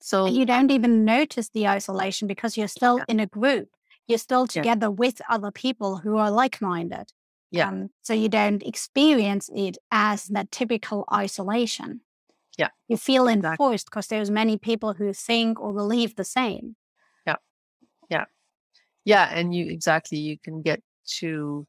So 0.00 0.26
you 0.26 0.44
don't 0.44 0.70
even 0.70 1.04
notice 1.04 1.50
the 1.50 1.68
isolation 1.68 2.26
because 2.26 2.56
you're 2.56 2.68
still 2.68 2.98
Yeah. 2.98 3.04
in 3.08 3.20
a 3.20 3.26
group. 3.26 3.70
You're 4.06 4.18
still 4.18 4.42
Yeah. 4.42 4.62
together 4.62 4.90
with 4.90 5.22
other 5.28 5.50
people 5.50 5.98
who 5.98 6.16
are 6.16 6.30
like 6.30 6.60
minded. 6.60 7.12
Yeah. 7.50 7.68
Um, 7.68 7.90
so 8.02 8.12
you 8.14 8.28
don't 8.28 8.62
experience 8.62 9.48
it 9.54 9.78
as 9.90 10.26
that 10.26 10.50
typical 10.50 11.04
isolation. 11.12 12.00
Yeah, 12.58 12.70
You 12.88 12.96
feel 12.96 13.26
enforced 13.28 13.86
because 13.86 14.06
there's 14.06 14.30
many 14.30 14.58
people 14.58 14.94
who 14.94 15.12
think 15.12 15.60
or 15.60 15.72
believe 15.72 16.14
the 16.16 16.24
same. 16.24 16.76
Yeah, 17.26 17.36
Yeah. 18.10 18.24
Yeah. 19.04 19.28
and 19.32 19.54
you 19.54 19.66
exactly 19.70 20.18
you 20.18 20.38
can 20.38 20.62
get 20.62 20.82
to 21.20 21.66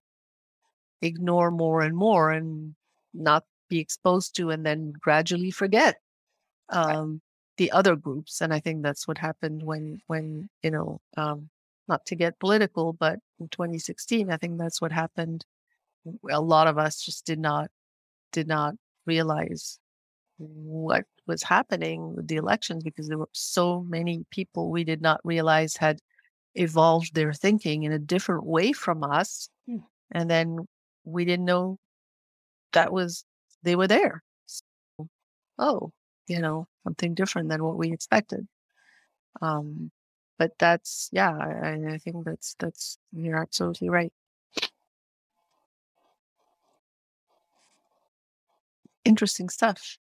ignore 1.02 1.52
more 1.52 1.82
and 1.82 1.96
more 1.96 2.32
and 2.32 2.76
not 3.14 3.44
be 3.70 3.80
exposed 3.80 4.36
to 4.36 4.50
and 4.52 4.66
then 4.66 4.94
gradually 5.00 5.52
forget 5.52 5.98
um 6.70 7.22
the 7.58 7.72
other 7.72 7.96
groups. 7.96 8.42
And 8.42 8.54
I 8.54 8.60
think 8.60 8.84
that's 8.84 9.08
what 9.08 9.18
happened 9.20 9.64
when 9.64 10.00
when, 10.08 10.50
you 10.64 10.72
know, 10.72 11.02
um 11.18 11.50
not 11.88 12.06
to 12.08 12.16
get 12.16 12.40
political, 12.40 12.94
but 12.94 13.20
in 13.40 13.50
2016, 13.50 14.32
I 14.32 14.38
think 14.38 14.58
that's 14.60 14.82
what 14.82 14.92
happened. 14.92 15.46
A 16.30 16.42
lot 16.42 16.68
of 16.68 16.78
us 16.78 17.02
just 17.02 17.26
did 17.26 17.40
not 17.40 17.70
did 18.32 18.48
not 18.48 18.76
realize 19.06 19.80
what 20.38 21.06
was 21.28 21.42
happening 21.44 22.16
with 22.16 22.28
the 22.28 22.36
elections 22.36 22.84
because 22.84 23.08
there 23.08 23.18
were 23.18 23.30
so 23.32 23.82
many 23.82 24.26
people 24.32 24.70
we 24.70 24.84
did 24.84 25.02
not 25.02 25.22
realize 25.24 25.78
had 25.78 26.00
evolved 26.56 27.16
their 27.16 27.34
thinking 27.34 27.84
in 27.84 27.92
a 27.92 28.00
different 28.00 28.46
way 28.46 28.72
from 28.74 29.04
us. 29.04 29.50
Mm. 29.70 29.84
And 30.12 30.30
then 30.30 30.68
we 31.04 31.26
didn't 31.26 31.46
know 31.46 31.78
that 32.74 32.92
was, 32.92 33.24
they 33.64 33.76
were 33.76 33.88
there. 33.88 34.24
So, 34.46 35.08
oh, 35.58 35.92
you 36.28 36.40
know, 36.40 36.68
something 36.84 37.14
different 37.14 37.50
than 37.50 37.64
what 37.64 37.78
we 37.78 37.92
expected. 37.92 38.48
Um, 39.42 39.92
but 40.38 40.52
that's, 40.60 41.10
yeah, 41.12 41.32
I, 41.32 41.70
I- 41.70 41.94
I 41.94 41.98
think 41.98 42.26
that's, 42.26 42.56
that's, 42.60 42.98
you're 43.14 43.38
absolutely 43.42 43.90
right. 43.90 44.12
Interesting 49.06 49.50
stuff. 49.50 49.98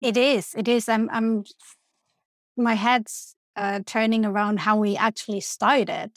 It 0.00 0.16
is. 0.16 0.54
It 0.56 0.68
is. 0.68 0.88
I'm. 0.88 1.08
I'm. 1.10 1.44
My 2.56 2.74
head's 2.74 3.34
uh, 3.56 3.80
turning 3.84 4.24
around 4.24 4.60
how 4.60 4.76
we 4.78 4.96
actually 4.96 5.40
started 5.40 6.12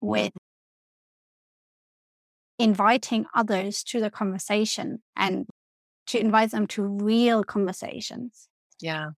with 0.00 0.32
inviting 2.58 3.26
others 3.34 3.82
to 3.84 4.00
the 4.00 4.10
conversation 4.10 5.02
and 5.16 5.46
to 6.06 6.20
invite 6.20 6.52
them 6.52 6.66
to 6.68 6.82
real 6.82 7.44
conversations, 7.44 8.48
Yeah. 8.80 9.10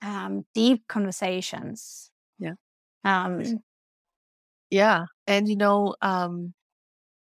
um, 0.00 0.44
deep 0.54 0.86
conversations. 0.88 2.10
Yeah. 2.38 2.54
Um, 3.04 3.62
Yeah. 4.70 5.06
And, 5.26 5.48
you 5.48 5.56
know, 5.56 5.94
um, 6.00 6.54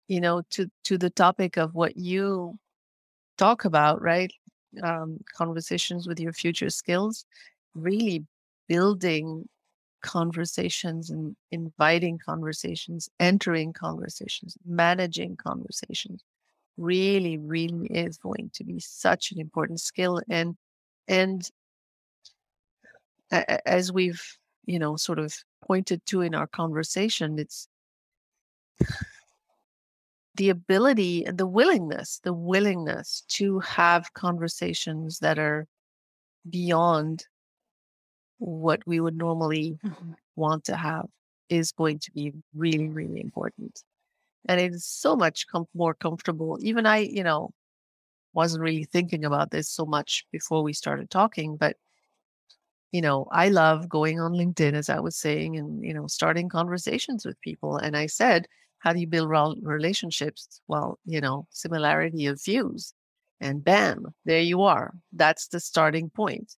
you 0.07 0.19
know, 0.19 0.41
to, 0.51 0.69
to 0.85 0.97
the 0.97 1.09
topic 1.09 1.57
of 1.57 1.75
what 1.75 1.95
you 1.97 2.57
talk 3.37 3.65
about, 3.65 4.01
right? 4.01 4.31
Um, 4.83 5.19
conversations 5.35 6.07
with 6.07 6.19
your 6.19 6.33
future 6.33 6.69
skills, 6.69 7.25
really 7.73 8.25
building 8.67 9.47
conversations 10.01 11.09
and 11.09 11.35
inviting 11.51 12.19
conversations, 12.23 13.09
entering 13.19 13.73
conversations, 13.73 14.57
managing 14.65 15.35
conversations 15.35 16.23
really, 16.77 17.37
really 17.37 17.87
is 17.87 18.17
going 18.17 18.51
to 18.53 18.63
be 18.63 18.79
such 18.79 19.31
an 19.31 19.39
important 19.39 19.79
skill. 19.79 20.21
And, 20.29 20.55
and 21.07 21.49
as 23.31 23.91
we've, 23.91 24.21
you 24.65 24.79
know, 24.79 24.95
sort 24.95 25.19
of 25.19 25.33
pointed 25.65 26.05
to 26.07 26.21
in 26.21 26.35
our 26.35 26.47
conversation, 26.47 27.39
it's 27.39 27.67
the 30.35 30.49
ability 30.49 31.25
and 31.25 31.37
the 31.37 31.47
willingness, 31.47 32.19
the 32.23 32.33
willingness 32.33 33.23
to 33.29 33.59
have 33.59 34.13
conversations 34.13 35.19
that 35.19 35.39
are 35.39 35.67
beyond 36.49 37.25
what 38.37 38.81
we 38.85 38.99
would 38.99 39.17
normally 39.17 39.77
mhm. 39.83 40.15
want 40.35 40.65
to 40.65 40.75
have 40.75 41.05
is 41.49 41.71
going 41.71 41.99
to 41.99 42.11
be 42.11 42.33
really, 42.53 42.89
really 42.89 43.21
important. 43.21 43.83
And 44.47 44.59
it 44.59 44.73
is 44.73 44.85
so 44.85 45.15
much 45.15 45.47
com- 45.47 45.67
more 45.73 45.93
comfortable. 45.93 46.57
Even 46.61 46.85
I, 46.85 46.97
you 46.99 47.23
know, 47.23 47.51
wasn't 48.33 48.63
really 48.63 48.83
thinking 48.83 49.23
about 49.25 49.51
this 49.51 49.69
so 49.69 49.85
much 49.85 50.25
before 50.31 50.61
we 50.61 50.73
started 50.73 51.09
talking, 51.09 51.55
but 51.55 51.77
you 52.91 53.01
know, 53.01 53.27
I 53.31 53.49
love 53.49 53.89
going 53.89 54.21
on 54.21 54.33
LinkedIn, 54.33 54.73
as 54.73 54.89
I 54.89 55.01
was 55.01 55.17
saying, 55.17 55.57
and 55.57 55.83
you 55.83 55.93
know, 55.93 56.07
starting 56.07 56.47
conversations 56.47 57.25
with 57.25 57.39
people. 57.41 57.75
And 57.77 57.97
I 57.97 58.05
said, 58.05 58.47
how 58.85 58.93
do 58.93 58.99
you 58.99 59.07
build 59.07 59.57
relationships? 59.63 60.61
Well, 60.67 60.99
you 61.05 61.19
know, 61.19 61.47
similarity 61.49 62.27
of 62.27 62.41
views. 62.41 62.93
And 63.41 63.63
bam, 63.63 64.13
there 64.25 64.41
you 64.41 64.61
are. 64.61 64.93
That's 65.11 65.47
the 65.47 65.59
starting 65.59 66.11
point. 66.11 66.55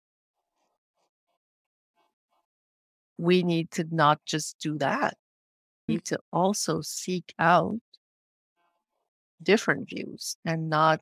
We 3.20 3.44
need 3.44 3.70
to 3.72 3.86
not 3.92 4.20
just 4.26 4.58
do 4.60 4.78
that. 4.80 5.16
We 5.88 5.96
need 5.96 6.06
to 6.06 6.20
also 6.34 6.82
seek 6.82 7.32
out 7.38 7.80
different 9.44 9.88
views 9.88 10.36
and 10.46 10.70
not 10.70 11.02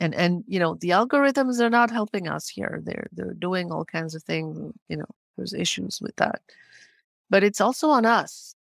and 0.00 0.14
and 0.14 0.42
you 0.48 0.58
know 0.58 0.74
the 0.80 0.88
algorithms 0.88 1.60
are 1.60 1.70
not 1.70 1.90
helping 1.90 2.26
us 2.26 2.48
here 2.48 2.80
they're 2.82 3.08
they're 3.12 3.34
doing 3.34 3.70
all 3.70 3.84
kinds 3.84 4.14
of 4.14 4.22
things 4.24 4.72
you 4.88 4.96
know 4.96 5.04
there's 5.36 5.52
issues 5.52 6.00
with 6.00 6.16
that 6.16 6.40
but 7.28 7.44
it's 7.44 7.60
also 7.60 7.90
on 7.90 8.06
us 8.06 8.54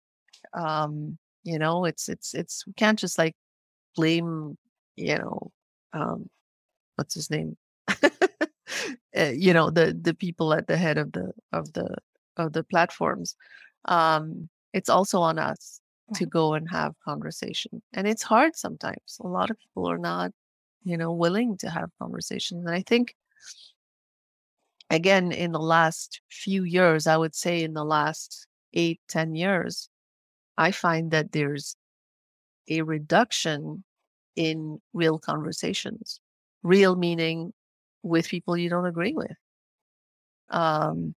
um 0.53 1.17
you 1.45 1.59
know 1.59 1.85
it's 1.85 2.09
it's 2.09 2.35
it's 2.35 2.67
we 2.67 2.73
can't 2.75 2.99
just 2.99 3.19
like 3.19 3.35
blame 3.97 4.57
you 4.97 5.17
know 5.19 5.51
um 5.95 6.29
what's 6.97 7.15
his 7.15 7.31
name? 7.31 7.57
Uh, 9.17 9.33
you 9.35 9.53
know 9.53 9.71
the 9.71 9.99
the 10.01 10.15
people 10.15 10.53
at 10.55 10.67
the 10.67 10.77
head 10.77 10.99
of 10.99 11.13
the 11.13 11.33
of 11.53 11.73
the 11.73 11.97
of 12.37 12.53
the 12.53 12.65
platforms. 12.65 13.37
Um 13.87 14.49
it's 14.73 14.89
also 14.91 15.21
on 15.21 15.39
us 15.39 15.81
to 16.15 16.27
go 16.27 16.55
and 16.55 16.69
have 16.71 16.95
conversation 17.05 17.83
and 17.95 18.07
it's 18.09 18.23
hard 18.23 18.57
sometimes. 18.57 19.19
A 19.21 19.27
lot 19.29 19.51
of 19.51 19.59
people 19.61 19.91
are 19.91 19.99
not 19.99 20.33
you 20.85 20.97
know 20.97 21.13
willing 21.13 21.57
to 21.59 21.71
have 21.71 21.91
conversations 22.01 22.65
and 22.65 22.75
i 22.75 22.81
think 22.83 23.15
again 24.91 25.33
in 25.33 25.53
the 25.53 25.59
last 25.61 26.21
few 26.31 26.65
years 26.65 27.07
i 27.07 27.17
would 27.17 27.35
say 27.35 27.63
in 27.63 27.75
the 27.75 27.85
last 27.85 28.47
eight 28.75 29.01
ten 29.09 29.35
years 29.35 29.89
i 30.59 30.71
find 30.73 31.13
that 31.13 31.33
there's 31.33 31.77
a 32.69 32.83
reduction 32.83 33.85
in 34.37 34.81
real 34.93 35.19
conversations. 35.19 36.21
Real 36.63 36.97
meaning 36.97 37.53
with 38.03 38.29
people 38.29 38.57
you 38.57 38.71
don't 38.71 38.87
agree 38.87 39.15
with. 39.15 39.33
Um, 40.51 41.15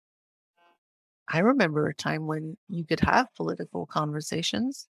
I 1.27 1.39
remember 1.39 1.87
a 1.87 1.93
time 1.93 2.27
when 2.27 2.57
you 2.67 2.85
could 2.85 2.99
have 3.01 3.33
political 3.35 3.85
conversations. 3.85 4.87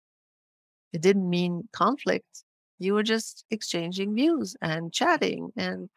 It 0.94 1.02
didn't 1.02 1.30
mean 1.30 1.70
conflict. 1.74 2.44
You 2.80 2.94
were 2.94 3.04
just 3.04 3.46
exchanging 3.52 4.16
views 4.16 4.56
and 4.62 4.94
chatting 4.94 5.52
and, 5.58 5.90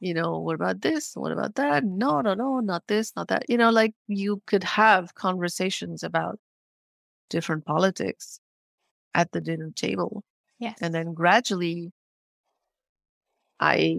you 0.00 0.14
know, 0.14 0.38
what 0.40 0.54
about 0.56 0.82
this? 0.82 1.14
What 1.16 1.32
about 1.32 1.56
that? 1.56 1.84
No, 1.84 2.20
no, 2.22 2.34
no, 2.34 2.60
not 2.60 2.86
this, 2.88 3.14
not 3.16 3.28
that. 3.28 3.48
You 3.48 3.58
know, 3.58 3.70
like 3.70 3.94
you 4.08 4.42
could 4.46 4.64
have 4.64 5.14
conversations 5.14 6.02
about 6.04 6.38
different 7.28 7.64
politics 7.64 8.40
at 9.14 9.32
the 9.32 9.40
dinner 9.40 9.70
table. 9.74 10.22
Yes. 10.58 10.78
And 10.80 10.94
then 10.94 11.14
gradually, 11.14 11.92
I 13.60 13.98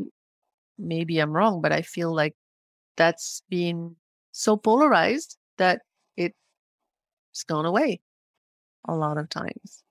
maybe 0.77 1.19
I'm 1.19 1.31
wrong, 1.31 1.61
but 1.61 1.71
I 1.71 1.81
feel 1.81 2.13
like 2.13 2.35
that's 2.95 3.41
been 3.49 3.95
so 4.31 4.57
polarized 4.57 5.37
that 5.57 5.81
it's 6.15 7.43
gone 7.47 7.65
away 7.65 8.01
a 8.87 8.95
lot 8.95 9.17
of 9.17 9.29
times. 9.29 9.83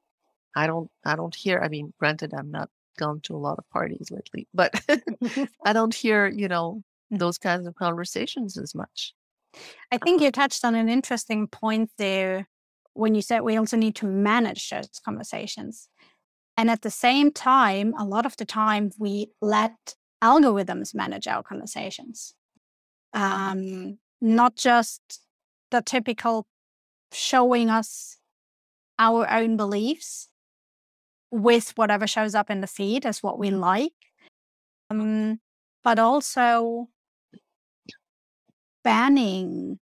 I 0.57 0.67
don't 0.67 0.91
I 1.05 1.17
don't 1.17 1.35
hear 1.35 1.61
I 1.63 1.69
mean, 1.69 1.93
granted 1.99 2.33
I'm 2.35 2.51
not 2.51 2.71
gone 2.99 3.21
to 3.21 3.35
a 3.35 3.39
lot 3.39 3.59
of 3.59 3.69
parties 3.71 4.11
lately, 4.11 4.49
but 4.55 4.73
I 5.65 5.73
don't 5.73 5.95
hear, 5.95 6.27
you 6.27 6.49
know, 6.49 6.83
mm. 7.13 7.19
those 7.19 7.39
kinds 7.39 7.67
of 7.67 7.75
conversations 7.75 8.57
as 8.57 8.75
much. 8.75 9.15
I 9.91 9.99
think 9.99 10.21
you 10.21 10.31
touched 10.31 10.65
on 10.65 10.75
an 10.75 10.89
interesting 10.89 11.47
point 11.47 11.91
there 11.99 12.49
when 12.97 13.15
you 13.15 13.23
said 13.23 13.41
we 13.41 13.57
also 13.57 13.77
need 13.77 13.95
to 13.97 14.07
manage 14.07 14.71
those 14.71 14.89
conversations. 15.05 15.89
And 16.57 16.71
at 16.71 16.83
the 16.83 16.91
same 16.91 17.31
time, 17.31 17.95
a 17.99 18.05
lot 18.05 18.25
of 18.25 18.37
the 18.37 18.47
time 18.47 18.91
we 18.99 19.29
let 19.43 19.95
algorithms 20.23 20.95
manage 20.95 21.27
our 21.27 21.43
conversations. 21.43 22.35
Um, 23.13 23.99
not 24.21 24.57
just 24.57 25.21
the 25.71 25.83
typical 25.83 26.47
showing 27.13 27.69
us 27.71 28.17
our 28.99 29.31
own 29.31 29.57
beliefs 29.57 30.29
with 31.31 31.73
whatever 31.77 32.07
shows 32.07 32.35
up 32.35 32.51
in 32.51 32.61
the 32.61 32.67
feed 32.67 33.05
as 33.05 33.23
what 33.23 33.39
we 33.39 33.51
like, 33.51 33.93
um, 34.91 35.41
but 35.85 35.99
also 35.99 36.89
banning 38.83 39.79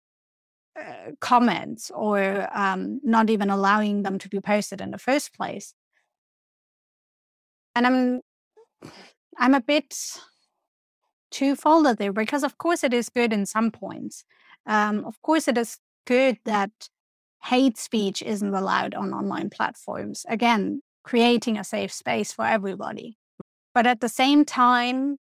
uh, 0.78 1.12
comments 1.20 1.90
or 1.94 2.48
um, 2.56 3.00
not 3.02 3.30
even 3.30 3.50
allowing 3.50 4.02
them 4.02 4.18
to 4.18 4.28
be 4.28 4.40
posted 4.40 4.80
in 4.80 4.90
the 4.90 4.98
first 4.98 5.34
place. 5.34 5.74
And 7.74 7.86
I'm 7.86 8.20
I'm 9.38 9.54
a 9.54 9.60
bit 9.60 9.94
twofold 11.30 11.98
there 11.98 12.12
because 12.12 12.44
of 12.44 12.58
course 12.58 12.84
it 12.84 12.92
is 12.92 13.08
good 13.08 13.32
in 13.32 13.46
some 13.46 13.70
points. 13.70 14.24
Um, 14.66 15.04
of 15.04 15.20
course 15.22 15.48
it 15.48 15.58
is 15.58 15.78
good 16.06 16.38
that 16.44 16.70
hate 17.44 17.78
speech 17.78 18.22
isn't 18.22 18.54
allowed 18.54 18.94
on 18.94 19.12
online 19.12 19.50
platforms. 19.50 20.24
Again, 20.28 20.82
creating 21.02 21.58
a 21.58 21.64
safe 21.64 21.92
space 21.92 22.32
for 22.32 22.44
everybody. 22.44 23.16
But 23.74 23.86
at 23.86 24.00
the 24.00 24.08
same 24.08 24.44
time, 24.44 25.16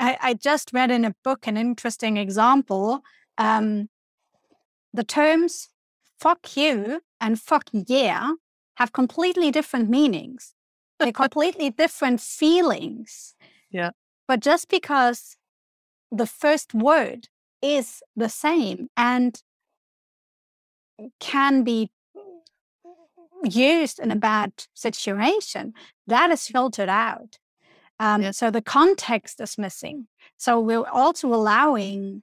I, 0.00 0.16
I 0.20 0.34
just 0.34 0.72
read 0.72 0.90
in 0.90 1.04
a 1.04 1.14
book 1.22 1.46
an 1.46 1.56
interesting 1.56 2.16
example. 2.16 3.02
Um, 3.38 3.88
the 4.92 5.04
terms 5.04 5.68
fuck 6.20 6.56
you 6.56 7.00
and 7.20 7.40
fuck 7.40 7.64
yeah 7.72 8.32
have 8.76 8.92
completely 8.92 9.50
different 9.50 9.88
meanings. 9.88 10.54
They're 10.98 11.12
completely 11.24 11.70
different 11.70 12.20
feelings. 12.20 13.34
Yeah. 13.70 13.90
But 14.26 14.40
just 14.40 14.68
because 14.68 15.36
the 16.10 16.26
first 16.26 16.74
word 16.74 17.28
is 17.62 18.02
the 18.16 18.28
same 18.28 18.88
and 18.96 19.40
can 21.20 21.62
be 21.64 21.90
used 23.44 23.98
in 23.98 24.10
a 24.10 24.16
bad 24.16 24.52
situation, 24.74 25.74
that 26.06 26.30
is 26.30 26.46
filtered 26.46 26.88
out. 26.88 27.38
Um, 28.00 28.22
Yeah. 28.22 28.30
So 28.32 28.50
the 28.50 28.62
context 28.62 29.40
is 29.40 29.58
missing. 29.58 30.08
So 30.36 30.60
we're 30.60 30.86
also 30.86 31.32
allowing 31.34 32.22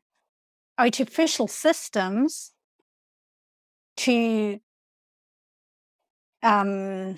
artificial 0.77 1.47
systems 1.47 2.51
to 3.97 4.59
um, 6.43 7.15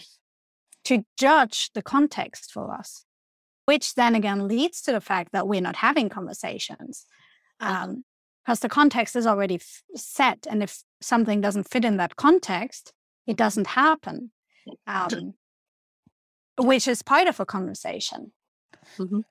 to 0.85 1.03
judge 1.17 1.71
the 1.73 1.81
context 1.81 2.51
for 2.51 2.73
us, 2.73 3.03
which 3.65 3.95
then 3.95 4.15
again 4.15 4.47
leads 4.47 4.81
to 4.83 4.91
the 4.91 5.01
fact 5.01 5.33
that 5.33 5.47
we're 5.47 5.59
not 5.61 5.75
having 5.77 6.07
conversations 6.07 7.05
um, 7.59 8.05
because 8.45 8.61
the 8.61 8.69
context 8.69 9.15
is 9.15 9.27
already 9.27 9.55
f- 9.55 9.83
set, 9.95 10.47
and 10.49 10.63
if 10.63 10.81
something 11.01 11.41
doesn't 11.41 11.69
fit 11.69 11.83
in 11.83 11.97
that 11.97 12.15
context, 12.15 12.93
it 13.25 13.35
doesn't 13.35 13.67
happen, 13.67 14.31
um, 14.85 15.33
which 16.57 16.87
is 16.87 17.01
part 17.01 17.27
of 17.27 17.39
a 17.41 17.45
conversation. 17.45 18.31
Mhm. 18.97 19.23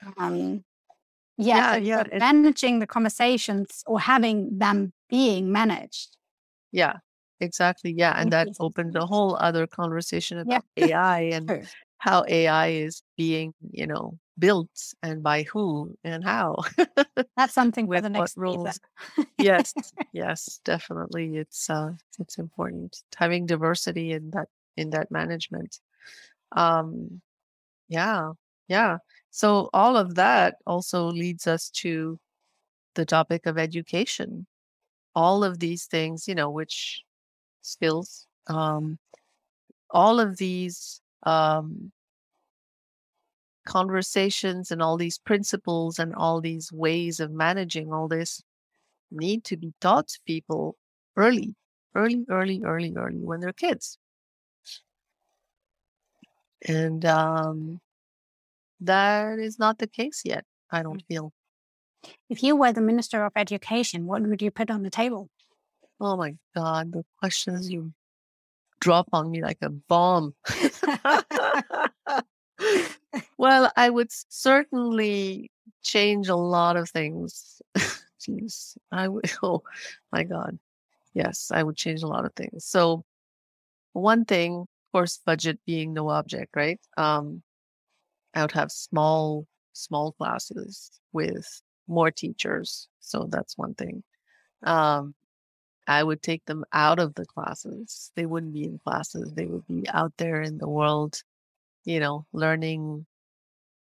Yeah, 1.38 1.76
Yeah, 1.76 1.76
yeah, 1.76 2.04
it- 2.10 2.20
managing 2.20 2.78
the 2.78 2.86
conversations 2.86 3.82
or 3.86 4.00
having 4.00 4.58
them 4.58 4.92
being 5.08 5.52
managed. 5.52 6.16
Yeah, 6.72 6.96
exactly. 7.40 7.92
Yeah. 7.96 8.14
And 8.16 8.32
that 8.32 8.48
opened 8.60 8.96
a 8.96 9.06
whole 9.06 9.36
other 9.36 9.66
conversation 9.66 10.38
Yeah. 10.42 10.56
about 10.58 10.64
AI 10.76 11.20
and 11.32 11.46
True. 11.48 11.62
how 11.98 12.24
AI 12.28 12.68
is 12.68 13.02
being, 13.16 13.54
you 13.70 13.86
know, 13.86 14.18
built 14.38 14.70
and 15.02 15.22
by 15.22 15.44
who 15.44 15.96
and 16.04 16.24
how. 16.24 16.56
That's 17.36 17.52
something 17.54 17.86
for 17.86 17.88
With 17.88 18.02
the 18.02 18.08
next 18.08 18.36
rules. 18.36 18.80
yes, 19.38 19.74
yes, 20.12 20.60
definitely. 20.64 21.36
It's 21.36 21.70
uh 21.70 21.92
it's 22.18 22.38
important 22.38 23.02
having 23.16 23.46
diversity 23.46 24.12
in 24.12 24.30
that 24.32 24.48
in 24.76 24.90
that 24.90 25.10
management. 25.10 25.80
Um 26.52 27.22
yeah, 27.88 28.32
yeah. 28.68 28.98
So 29.36 29.68
all 29.74 29.98
of 29.98 30.14
that 30.14 30.56
also 30.66 31.08
leads 31.08 31.46
us 31.46 31.68
to 31.82 32.18
the 32.94 33.04
topic 33.04 33.44
of 33.44 33.58
education. 33.58 34.46
All 35.14 35.44
of 35.44 35.58
these 35.58 35.84
things, 35.84 36.26
you 36.26 36.34
know, 36.34 36.48
which 36.48 37.02
skills, 37.60 38.26
um, 38.46 38.98
all 39.90 40.20
of 40.20 40.38
these 40.38 41.02
um, 41.24 41.92
conversations 43.66 44.70
and 44.70 44.80
all 44.80 44.96
these 44.96 45.18
principles 45.18 45.98
and 45.98 46.14
all 46.14 46.40
these 46.40 46.72
ways 46.72 47.20
of 47.20 47.30
managing 47.30 47.92
all 47.92 48.08
this 48.08 48.42
need 49.10 49.44
to 49.44 49.58
be 49.58 49.74
taught 49.82 50.08
to 50.08 50.20
people 50.26 50.78
early, 51.14 51.54
early, 51.94 52.24
early, 52.30 52.62
early, 52.64 52.94
early 52.96 53.18
when 53.18 53.40
they're 53.40 53.52
kids. 53.52 53.98
And 56.66 57.04
um, 57.04 57.82
that 58.80 59.38
is 59.38 59.58
not 59.58 59.78
the 59.78 59.86
case 59.86 60.22
yet, 60.24 60.44
I 60.70 60.82
don't 60.82 61.02
feel. 61.08 61.32
If 62.28 62.42
you 62.42 62.56
were 62.56 62.72
the 62.72 62.80
Minister 62.80 63.24
of 63.24 63.32
Education, 63.36 64.06
what 64.06 64.22
would 64.22 64.42
you 64.42 64.50
put 64.50 64.70
on 64.70 64.82
the 64.82 64.90
table? 64.90 65.28
Oh 66.00 66.16
my 66.16 66.36
God, 66.54 66.92
the 66.92 67.04
questions 67.18 67.70
you 67.70 67.92
drop 68.80 69.08
on 69.12 69.30
me 69.30 69.42
like 69.42 69.58
a 69.62 69.70
bomb. 69.70 70.34
well, 73.38 73.72
I 73.76 73.90
would 73.90 74.08
certainly 74.28 75.50
change 75.82 76.28
a 76.28 76.36
lot 76.36 76.76
of 76.76 76.90
things. 76.90 77.60
Jeez, 78.20 78.76
I 78.92 79.08
would. 79.08 79.30
Oh 79.42 79.62
my 80.12 80.24
God. 80.24 80.58
Yes, 81.14 81.50
I 81.52 81.62
would 81.62 81.76
change 81.76 82.02
a 82.02 82.06
lot 82.06 82.26
of 82.26 82.34
things. 82.34 82.66
So, 82.66 83.04
one 83.94 84.26
thing, 84.26 84.60
of 84.60 84.68
course, 84.92 85.18
budget 85.24 85.58
being 85.64 85.94
no 85.94 86.10
object, 86.10 86.54
right? 86.54 86.78
Um, 86.98 87.42
I 88.36 88.42
would 88.42 88.52
have 88.52 88.70
small, 88.70 89.46
small 89.72 90.12
classes 90.12 90.90
with 91.12 91.62
more 91.88 92.10
teachers. 92.10 92.86
So 93.00 93.26
that's 93.30 93.56
one 93.56 93.74
thing. 93.74 94.04
Um, 94.62 95.14
I 95.86 96.02
would 96.02 96.22
take 96.22 96.44
them 96.44 96.64
out 96.72 96.98
of 96.98 97.14
the 97.14 97.24
classes. 97.24 98.12
They 98.14 98.26
wouldn't 98.26 98.52
be 98.52 98.64
in 98.64 98.78
classes. 98.78 99.32
They 99.32 99.46
would 99.46 99.66
be 99.66 99.88
out 99.88 100.12
there 100.18 100.42
in 100.42 100.58
the 100.58 100.68
world, 100.68 101.22
you 101.86 101.98
know, 101.98 102.26
learning 102.34 103.06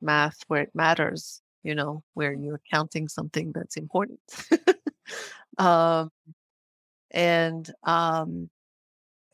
math 0.01 0.39
where 0.47 0.63
it 0.63 0.75
matters, 0.75 1.41
you 1.63 1.73
know, 1.73 2.03
where 2.13 2.33
you're 2.33 2.61
counting 2.69 3.07
something 3.07 3.53
that's 3.53 3.77
important. 3.77 4.19
um, 5.57 6.09
and 7.11 7.71
um, 7.83 8.49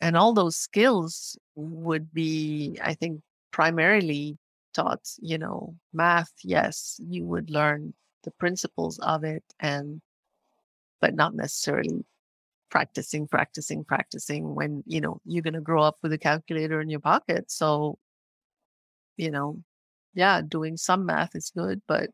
and 0.02 0.16
all 0.16 0.34
those 0.34 0.56
skills 0.56 1.36
would 1.56 2.14
be, 2.14 2.78
I 2.84 2.94
think, 2.94 3.22
primarily 3.52 4.38
taught, 4.74 5.10
you 5.20 5.38
know, 5.38 5.76
math. 5.94 6.32
Yes, 6.44 7.00
you 7.08 7.26
would 7.26 7.50
learn 7.50 7.94
the 8.24 8.32
principles 8.32 9.00
of 9.00 9.24
it, 9.24 9.44
and 9.60 10.02
but 11.02 11.16
not 11.16 11.36
necessarily 11.36 12.06
practicing, 12.70 13.28
practicing, 13.28 13.84
practicing 13.84 14.54
when, 14.56 14.84
you 14.86 15.02
know, 15.02 15.22
you're 15.26 15.44
going 15.44 15.54
to 15.54 15.62
grow 15.62 15.82
up 15.82 15.98
with 16.04 16.14
a 16.14 16.18
calculator 16.18 16.82
in 16.82 16.90
your 16.90 17.00
pocket. 17.00 17.50
So 17.52 17.98
you 19.20 19.30
know, 19.30 19.62
yeah, 20.14 20.42
doing 20.42 20.78
some 20.78 21.06
math 21.06 21.36
is 21.36 21.52
good, 21.56 21.82
but 21.88 22.10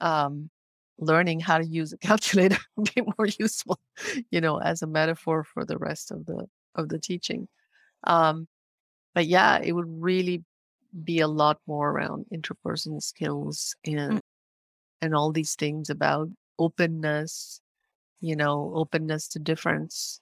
um, 0.00 0.50
learning 0.98 1.40
how 1.40 1.58
to 1.58 1.66
use 1.66 1.92
a 1.92 1.98
calculator 2.08 2.58
would 2.76 2.92
be 2.94 3.02
more 3.02 3.28
useful, 3.38 3.78
you 4.30 4.40
know, 4.40 4.58
as 4.58 4.82
a 4.82 4.86
metaphor 4.86 5.44
for 5.44 5.64
the 5.64 5.78
rest 5.78 6.10
of 6.10 6.24
the 6.26 6.46
of 6.74 6.88
the 6.88 6.98
teaching. 6.98 7.48
Um, 8.04 8.48
but 9.14 9.26
yeah, 9.26 9.60
it 9.62 9.72
would 9.72 9.86
really 9.88 10.42
be 11.04 11.20
a 11.20 11.28
lot 11.28 11.60
more 11.66 11.90
around 11.90 12.26
interpersonal 12.32 13.02
skills 13.02 13.76
and 13.84 14.18
Mm. 14.18 14.20
and 15.02 15.14
all 15.14 15.32
these 15.32 15.54
things 15.56 15.90
about 15.90 16.28
openness, 16.58 17.60
you 18.20 18.36
know, 18.36 18.72
openness 18.74 19.28
to 19.28 19.38
difference, 19.40 20.20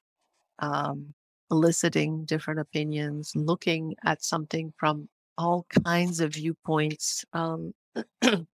um, 0.61 1.15
eliciting 1.51 2.25
different 2.27 2.61
opinions, 2.61 3.33
looking 3.37 3.97
at 4.05 4.23
something 4.25 4.73
from 4.79 5.09
all 5.39 5.67
kinds 5.87 6.21
of 6.21 6.35
viewpoints. 6.35 7.25
Um, 7.35 7.75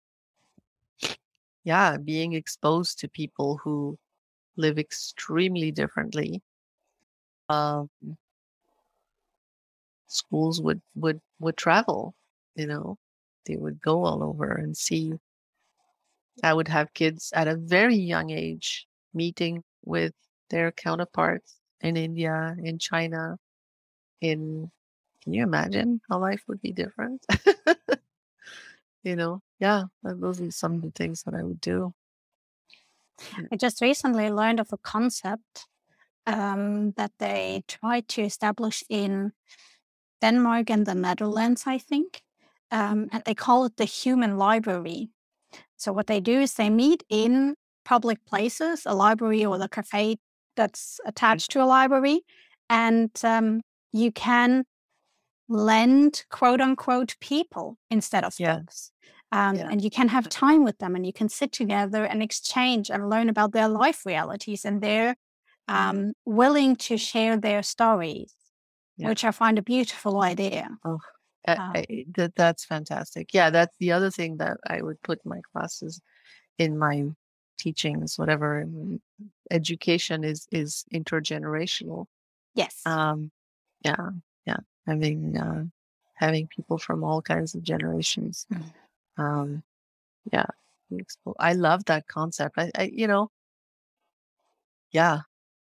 yeah, 1.63 1.97
being 1.97 2.33
exposed 2.33 2.99
to 2.99 3.09
people 3.09 3.57
who 3.57 3.97
live 4.57 4.79
extremely 4.79 5.71
differently. 5.71 6.41
Um, 7.49 7.89
schools 10.07 10.61
would 10.61 10.81
would 10.95 11.21
would 11.39 11.57
travel, 11.57 12.15
you 12.55 12.67
know, 12.67 12.97
they 13.45 13.55
would 13.57 13.81
go 13.81 14.03
all 14.03 14.23
over 14.23 14.51
and 14.51 14.75
see. 14.75 15.13
I 16.43 16.53
would 16.53 16.67
have 16.67 16.93
kids 16.93 17.31
at 17.35 17.47
a 17.47 17.55
very 17.55 17.95
young 17.95 18.29
age 18.29 18.87
meeting 19.13 19.63
with 19.83 20.13
their 20.49 20.71
counterparts 20.71 21.55
in 21.81 21.97
India, 21.97 22.55
in 22.63 22.79
China, 22.79 23.37
in 24.21 24.71
can 25.23 25.33
you 25.33 25.43
imagine 25.43 25.99
how 26.09 26.19
life 26.19 26.41
would 26.47 26.61
be 26.61 26.71
different? 26.71 27.25
you 29.03 29.15
know, 29.15 29.41
yeah, 29.59 29.83
th- 30.05 30.17
those 30.19 30.39
are 30.39 30.51
some 30.51 30.75
of 30.75 30.81
the 30.83 30.91
things 30.91 31.23
that 31.23 31.33
I 31.33 31.43
would 31.43 31.59
do. 31.59 31.93
I 33.51 33.57
just 33.57 33.81
recently 33.81 34.29
learned 34.29 34.59
of 34.59 34.71
a 34.71 34.77
concept 34.77 35.67
um, 36.25 36.91
that 36.91 37.11
they 37.19 37.63
tried 37.67 38.07
to 38.09 38.21
establish 38.21 38.83
in 38.89 39.33
Denmark 40.21 40.69
and 40.69 40.85
the 40.85 40.95
Netherlands, 40.95 41.63
I 41.67 41.77
think. 41.77 42.21
Um, 42.71 43.09
and 43.11 43.23
they 43.25 43.35
call 43.35 43.65
it 43.65 43.77
the 43.77 43.85
human 43.85 44.37
library. 44.37 45.09
So, 45.77 45.93
what 45.93 46.07
they 46.07 46.19
do 46.21 46.39
is 46.41 46.55
they 46.55 46.69
meet 46.69 47.03
in 47.09 47.55
public 47.85 48.25
places, 48.25 48.83
a 48.85 48.93
library 48.95 49.45
or 49.45 49.57
the 49.57 49.69
cafe 49.69 50.17
that's 50.55 50.99
attached 51.05 51.51
to 51.51 51.63
a 51.63 51.65
library, 51.65 52.21
and 52.69 53.11
um, 53.23 53.61
you 53.93 54.11
can 54.11 54.65
lend 55.49 56.25
quote 56.29 56.61
unquote 56.61 57.15
people 57.19 57.77
instead 57.89 58.23
of 58.23 58.39
Yeah. 58.39 58.57
books. 58.59 58.91
Um, 59.31 59.55
Yeah. 59.57 59.69
And 59.71 59.81
you 59.83 59.89
can 59.89 60.09
have 60.09 60.29
time 60.29 60.63
with 60.63 60.77
them 60.79 60.95
and 60.95 61.05
you 61.05 61.13
can 61.13 61.29
sit 61.29 61.51
together 61.51 62.05
and 62.05 62.21
exchange 62.23 62.89
and 62.89 63.09
learn 63.09 63.29
about 63.29 63.51
their 63.53 63.67
life 63.69 64.05
realities. 64.05 64.65
And 64.65 64.81
they're 64.81 65.15
um, 65.67 66.13
willing 66.25 66.75
to 66.77 66.97
share 66.97 67.37
their 67.37 67.63
stories, 67.63 68.33
Yeah. 68.97 69.09
which 69.09 69.23
I 69.23 69.31
find 69.31 69.59
a 69.59 69.61
beautiful 69.61 70.21
idea. 70.21 70.69
Oh, 70.83 70.99
Um, 71.47 71.57
I, 71.75 72.05
that 72.15 72.35
that's 72.35 72.65
fantastic. 72.65 73.33
Yeah, 73.33 73.49
that's 73.51 73.75
the 73.79 73.91
other 73.91 74.11
thing 74.11 74.37
that 74.37 74.57
I 74.67 74.81
would 74.81 75.01
put 75.03 75.19
in 75.23 75.29
my 75.29 75.41
classes, 75.53 76.01
in 76.57 76.77
my 76.77 77.05
teachings, 77.57 78.17
whatever. 78.17 78.65
Education 79.51 80.23
is 80.23 80.47
is 80.51 80.83
intergenerational. 80.93 82.07
Yes. 82.55 82.81
Um, 82.85 83.31
yeah, 83.85 84.09
yeah, 84.45 84.57
having 84.85 85.37
uh, 85.37 85.65
having 86.15 86.47
people 86.47 86.77
from 86.77 87.03
all 87.03 87.21
kinds 87.21 87.55
of 87.55 87.63
generations. 87.63 88.45
Mm. 88.51 88.73
Um, 89.17 89.63
yeah, 90.31 90.47
I 91.39 91.53
love 91.53 91.85
that 91.85 92.07
concept. 92.07 92.57
I, 92.57 92.71
I, 92.75 92.83
you 92.91 93.07
know, 93.07 93.29
yeah, 94.91 95.21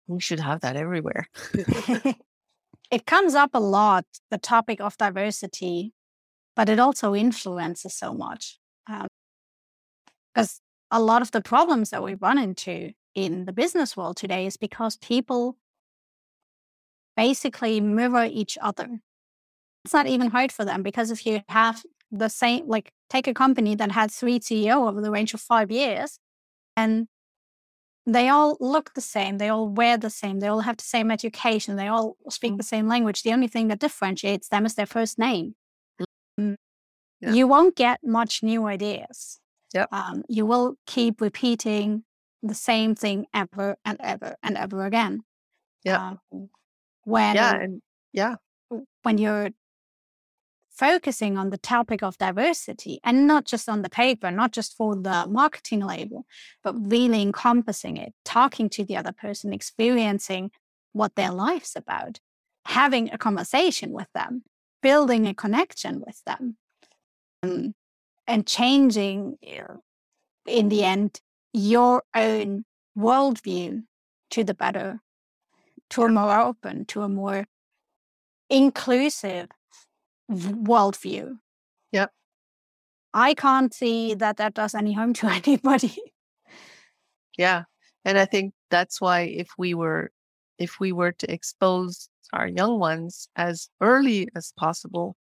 we 0.07 0.21
should 0.21 0.41
have 0.41 0.61
that 0.61 0.77
everywhere. 0.77 1.27
it 2.93 3.07
comes 3.07 3.35
up 3.35 3.51
a 3.55 3.59
lot, 3.59 4.05
the 4.31 4.37
topic 4.37 4.79
of 4.79 4.99
diversity, 4.99 5.95
but 6.55 6.69
it 6.69 6.79
also 6.79 7.15
influences 7.15 7.95
so 7.95 8.13
much. 8.13 8.59
Um, 8.87 9.07
because 10.35 10.61
a 10.91 11.01
lot 11.01 11.23
of 11.23 11.31
the 11.31 11.41
problems 11.41 11.89
that 11.91 12.03
we 12.03 12.15
run 12.15 12.39
into 12.39 12.93
in 13.15 13.47
the 13.47 13.53
business 13.53 13.97
world 13.97 14.19
today 14.19 14.47
is 14.47 14.59
because 14.59 14.99
people 14.99 15.57
basically 17.17 17.81
mirror 17.81 18.29
each 18.31 18.59
other. 18.61 19.01
It's 19.87 19.95
not 19.95 20.07
even 20.07 20.31
hard 20.31 20.53
for 20.53 20.67
them 20.67 20.83
because 20.83 21.11
if 21.11 21.25
you 21.25 21.41
have 21.49 21.83
the 22.11 22.29
same, 22.29 22.69
like 22.69 22.93
take 23.09 23.27
a 23.27 23.35
company 23.35 23.75
that 23.75 23.93
had 23.93 24.11
three 24.11 24.39
CEO 24.39 24.87
over 24.87 25.01
the 25.01 25.11
range 25.11 25.33
of 25.33 25.41
five 25.41 25.71
years 25.71 26.19
and 26.77 27.09
they 28.07 28.29
all 28.29 28.57
look 28.61 28.95
the 28.95 29.01
same, 29.01 29.39
they 29.39 29.49
all 29.49 29.69
wear 29.69 29.97
the 29.97 30.11
same, 30.11 30.41
they 30.41 30.49
all 30.49 30.61
have 30.61 30.77
the 30.77 30.85
same 30.85 31.11
education, 31.11 31.77
they 31.77 31.89
all 31.89 32.17
speak 32.29 32.53
Mm. 32.55 32.57
the 32.59 32.63
same 32.65 32.89
language. 32.89 33.23
The 33.23 33.33
only 33.33 33.49
thing 33.49 33.69
that 33.69 33.79
differentiates 33.79 34.49
them 34.49 34.67
is 34.67 34.75
their 34.75 34.87
first 34.87 35.19
name. 35.19 35.55
Mm. 36.41 36.57
Yeah. 37.21 37.33
You 37.33 37.47
won't 37.47 37.77
get 37.77 38.01
much 38.03 38.43
new 38.43 38.67
ideas. 38.67 39.39
Yep. 39.75 39.89
Um, 39.93 40.25
you 40.29 40.45
will 40.45 40.77
keep 40.87 41.21
repeating 41.21 42.05
the 42.43 42.55
same 42.55 42.95
thing 42.95 43.27
ever 43.33 43.77
and 43.85 43.99
ever 44.01 44.37
and 44.43 44.57
ever 44.57 44.85
again. 44.85 45.23
Yeah. 45.85 46.15
Um, 46.33 46.51
when 47.05 47.37
yeah, 47.37 47.55
and 47.55 47.83
yeah, 48.13 48.37
when 49.03 49.19
you're 49.19 49.51
focusing 50.83 51.39
on 51.39 51.51
the 51.51 51.59
topic 51.59 52.03
of 52.03 52.19
diversity 52.19 52.99
and 53.05 53.25
not 53.25 53.45
just 53.45 53.69
on 53.69 53.83
the 53.83 53.89
paper, 53.89 54.33
not 54.33 54.51
just 54.51 54.77
for 54.77 54.97
the 54.97 55.25
marketing 55.29 55.79
label, 55.79 56.27
but 56.65 56.75
really 56.91 57.23
encompassing 57.23 57.97
it, 57.97 58.13
talking 58.25 58.69
to 58.69 58.85
the 58.85 58.97
other 58.97 59.13
person, 59.13 59.53
experiencing 59.53 60.51
what 60.93 61.15
their 61.15 61.31
life's 61.31 61.77
about, 61.77 62.19
having 62.65 63.13
a 63.13 63.17
conversation 63.17 63.93
with 63.93 64.09
them, 64.13 64.43
building 64.83 65.29
a 65.29 65.35
connection 65.35 66.03
with 66.05 66.21
them, 66.27 66.57
um, 67.45 67.75
and 68.27 68.45
changing 68.45 69.39
in 70.47 70.69
the 70.69 70.83
end 70.83 71.21
your 71.53 72.03
own 72.13 72.65
worldview 72.99 73.85
to 74.31 74.43
the 74.43 74.55
better, 74.55 74.99
to 75.91 76.03
a 76.03 76.09
more 76.09 76.41
open, 76.41 76.87
to 76.87 77.03
a 77.03 77.09
more 77.09 77.47
inclusive 78.51 79.47
worldview. 80.33 81.39
Yep. 81.93 82.11
I 83.15 83.35
can't 83.35 83.73
see 83.73 84.15
that 84.15 84.39
that 84.39 84.55
does 84.55 84.75
any 84.75 84.93
harm 84.93 85.13
to 85.21 85.29
anybody. 85.29 85.97
Yeah. 87.37 87.65
And 88.05 88.19
I 88.19 88.25
think 88.25 88.55
that's 88.71 89.01
why 89.01 89.23
if 89.23 89.49
we 89.59 89.75
were 89.75 90.11
if 90.59 90.79
we 90.81 90.93
were 90.93 91.13
to 91.13 91.33
expose 91.33 92.09
our 92.33 92.47
young 92.47 92.79
ones 92.79 93.29
as 93.37 93.69
early 93.81 94.29
as 94.35 94.53
possible 94.57 95.17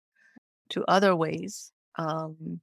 to 0.70 0.84
other 0.86 1.16
ways, 1.16 1.72
um, 1.96 2.60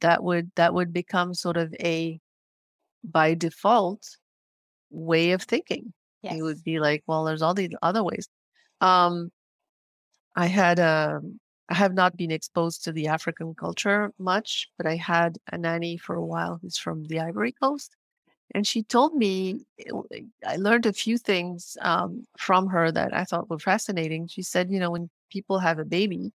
that 0.00 0.22
would 0.22 0.50
that 0.56 0.74
would 0.74 0.92
become 0.92 1.34
sort 1.34 1.56
of 1.56 1.74
a 1.80 2.20
by 3.02 3.34
default 3.34 4.16
way 4.90 5.32
of 5.32 5.42
thinking. 5.42 5.92
yes. 6.22 6.36
It 6.36 6.42
would 6.42 6.62
be 6.64 6.78
like, 6.78 7.02
well, 7.06 7.24
there's 7.24 7.42
all 7.42 7.54
these 7.54 7.70
other 7.82 8.02
ways. 8.02 8.28
Um, 8.80 9.30
I 10.36 10.46
had 10.46 10.78
a, 10.78 11.20
I 11.68 11.74
have 11.74 11.94
not 11.94 12.16
been 12.16 12.30
exposed 12.30 12.84
to 12.84 12.92
the 12.92 13.08
African 13.08 13.54
culture 13.54 14.12
much, 14.18 14.68
but 14.76 14.86
I 14.86 14.96
had 14.96 15.38
a 15.52 15.58
nanny 15.58 15.96
for 15.96 16.14
a 16.16 16.24
while 16.24 16.58
who's 16.60 16.76
from 16.78 17.04
the 17.04 17.20
Ivory 17.20 17.52
Coast, 17.52 17.96
and 18.54 18.66
she 18.66 18.82
told 18.82 19.14
me 19.14 19.66
I 20.46 20.56
learned 20.56 20.86
a 20.86 20.92
few 20.92 21.18
things 21.18 21.76
um, 21.80 22.24
from 22.38 22.68
her 22.68 22.92
that 22.92 23.14
I 23.14 23.24
thought 23.24 23.50
were 23.50 23.58
fascinating. 23.58 24.28
She 24.28 24.42
said, 24.42 24.70
you 24.70 24.80
know, 24.80 24.90
when 24.90 25.10
people 25.30 25.58
have 25.58 25.78
a 25.78 25.84
baby, 25.84 26.32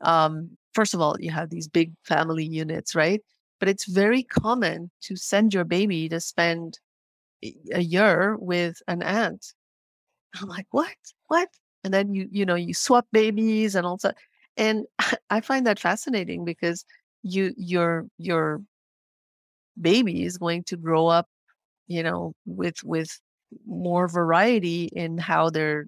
um, 0.00 0.56
first 0.72 0.94
of 0.94 1.00
all, 1.00 1.16
you 1.20 1.30
have 1.30 1.50
these 1.50 1.68
big 1.68 1.92
family 2.04 2.44
units, 2.44 2.94
right? 2.94 3.22
But 3.60 3.68
it's 3.68 3.86
very 3.86 4.22
common 4.22 4.90
to 5.02 5.16
send 5.16 5.54
your 5.54 5.64
baby 5.64 6.08
to 6.08 6.20
spend 6.20 6.78
a 7.72 7.80
year 7.80 8.36
with 8.38 8.82
an 8.88 9.02
aunt. 9.02 9.54
I'm 10.40 10.48
like, 10.48 10.66
what? 10.70 10.96
What? 11.28 11.48
And 11.84 11.92
then 11.94 12.14
you, 12.14 12.28
you 12.30 12.46
know, 12.46 12.54
you 12.54 12.74
swap 12.74 13.06
babies 13.12 13.74
and 13.74 13.86
all 13.86 13.98
that. 13.98 14.16
And 14.56 14.86
I 15.30 15.40
find 15.40 15.66
that 15.66 15.80
fascinating 15.80 16.44
because 16.44 16.84
you 17.22 17.54
your 17.56 18.06
your 18.18 18.62
baby 19.80 20.24
is 20.24 20.38
going 20.38 20.64
to 20.64 20.76
grow 20.76 21.06
up, 21.06 21.28
you 21.88 22.02
know, 22.02 22.34
with 22.46 22.82
with 22.84 23.20
more 23.66 24.08
variety 24.08 24.86
in 24.94 25.18
how 25.18 25.50
they're 25.50 25.86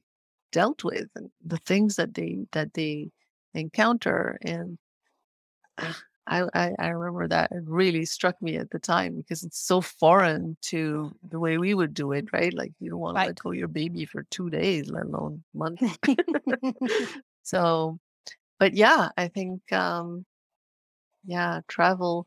dealt 0.52 0.84
with 0.84 1.08
and 1.16 1.30
the 1.44 1.58
things 1.58 1.96
that 1.96 2.14
they 2.14 2.46
that 2.52 2.74
they 2.74 3.10
encounter. 3.54 4.38
And 4.42 4.78
ah. 5.78 6.05
I, 6.26 6.44
I 6.54 6.72
I 6.78 6.88
remember 6.88 7.28
that 7.28 7.52
it 7.52 7.64
really 7.66 8.04
struck 8.04 8.40
me 8.42 8.56
at 8.56 8.70
the 8.70 8.78
time 8.78 9.16
because 9.16 9.44
it's 9.44 9.58
so 9.60 9.80
foreign 9.80 10.56
to 10.62 11.12
the 11.28 11.38
way 11.40 11.58
we 11.58 11.74
would 11.74 11.94
do 11.94 12.12
it, 12.12 12.32
right? 12.32 12.52
Like 12.54 12.72
you 12.80 12.90
don't 12.90 13.00
want 13.00 13.16
to 13.16 13.20
Right. 13.20 13.26
let 13.26 13.38
go 13.38 13.52
your 13.52 13.68
baby 13.68 14.04
for 14.06 14.24
two 14.30 14.50
days, 14.50 14.90
let 14.90 15.04
alone 15.06 15.44
months. 15.54 15.98
So 17.42 17.98
but 18.60 18.74
yeah, 18.74 19.10
I 19.18 19.28
think 19.28 19.72
um, 19.72 20.26
yeah, 21.24 21.60
travel. 21.68 22.26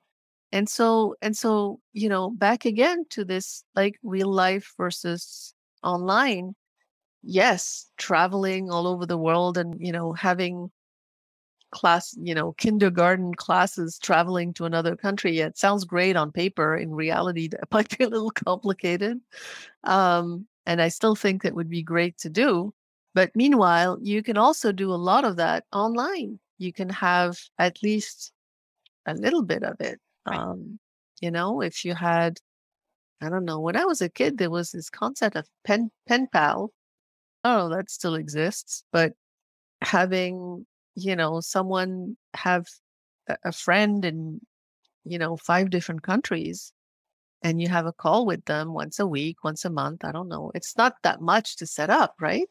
And 0.52 0.70
so 0.70 1.16
and 1.22 1.38
so, 1.38 1.80
you 1.94 2.10
know, 2.10 2.32
back 2.32 2.66
again 2.66 3.06
to 3.12 3.26
this 3.26 3.64
like 3.76 3.96
real 4.04 4.32
life 4.34 4.74
versus 4.78 5.54
online. 5.84 6.56
Yes, 7.24 7.92
traveling 7.98 8.72
all 8.72 8.88
over 8.88 9.06
the 9.06 9.18
world 9.18 9.58
and, 9.58 9.76
you 9.82 9.92
know, 9.94 10.14
having 10.14 10.72
class, 11.72 12.16
you 12.22 12.34
know, 12.34 12.54
kindergarten 12.54 13.34
classes 13.34 14.00
traveling 14.00 14.54
to 14.54 14.66
another 14.66 14.96
country. 14.96 15.40
It 15.40 15.58
sounds 15.58 15.86
great 15.86 16.16
on 16.16 16.32
paper. 16.32 16.76
In 16.76 16.94
reality, 16.94 17.48
that 17.52 17.72
might 17.72 17.98
be 17.98 18.04
a 18.04 18.10
little 18.10 18.32
complicated. 18.32 19.20
Um, 19.84 20.48
and 20.66 20.82
I 20.82 20.90
still 20.90 21.16
think 21.16 21.44
it 21.44 21.56
would 21.56 21.70
be 21.70 21.84
great 21.84 22.18
to 22.20 22.30
do. 22.30 22.74
But 23.16 23.36
meanwhile, 23.36 23.98
you 24.02 24.22
can 24.22 24.38
also 24.38 24.72
do 24.72 24.92
a 24.92 24.96
lot 24.96 25.26
of 25.26 25.38
that 25.38 25.66
online. 25.74 26.40
You 26.58 26.72
can 26.72 26.90
have 26.90 27.38
at 27.58 27.82
least 27.82 28.32
a 29.06 29.16
little 29.16 29.42
bit 29.42 29.64
of 29.64 29.82
it. 29.82 30.00
Right. 30.28 30.38
Um, 30.38 30.80
you 31.22 31.32
know, 31.32 31.62
if 31.62 31.84
you 31.84 31.96
had, 31.96 32.38
I 33.22 33.30
don't 33.30 33.46
know, 33.46 33.60
when 33.60 33.76
I 33.76 33.86
was 33.86 34.02
a 34.02 34.10
kid, 34.10 34.38
there 34.38 34.52
was 34.52 34.72
this 34.72 34.90
concept 34.90 35.36
of 35.36 35.48
pen 35.64 35.92
pen 36.08 36.28
pal. 36.32 36.72
Oh, 37.44 37.70
that 37.70 37.90
still 37.90 38.16
exists, 38.16 38.84
but 38.92 39.14
having 39.82 40.66
you 41.06 41.16
know 41.16 41.40
someone 41.42 42.18
have 42.36 42.68
a, 43.44 43.52
friend 43.52 44.06
in 44.06 44.42
you 45.06 45.18
know 45.20 45.38
five 45.38 45.70
different 45.70 46.04
countries 46.04 46.74
and 47.44 47.62
you 47.62 47.70
have 47.70 47.86
a 47.86 47.94
call 47.94 48.26
with 48.26 48.44
them 48.46 48.74
once 48.74 49.00
a 49.00 49.08
week 49.08 49.44
once 49.44 49.66
a 49.66 49.70
month 49.70 50.06
i 50.06 50.12
don't 50.12 50.30
know 50.30 50.52
it's 50.56 50.78
not 50.78 50.96
that 51.04 51.22
much 51.22 51.58
to 51.58 51.66
set 51.68 51.90
up 51.90 52.16
right 52.22 52.48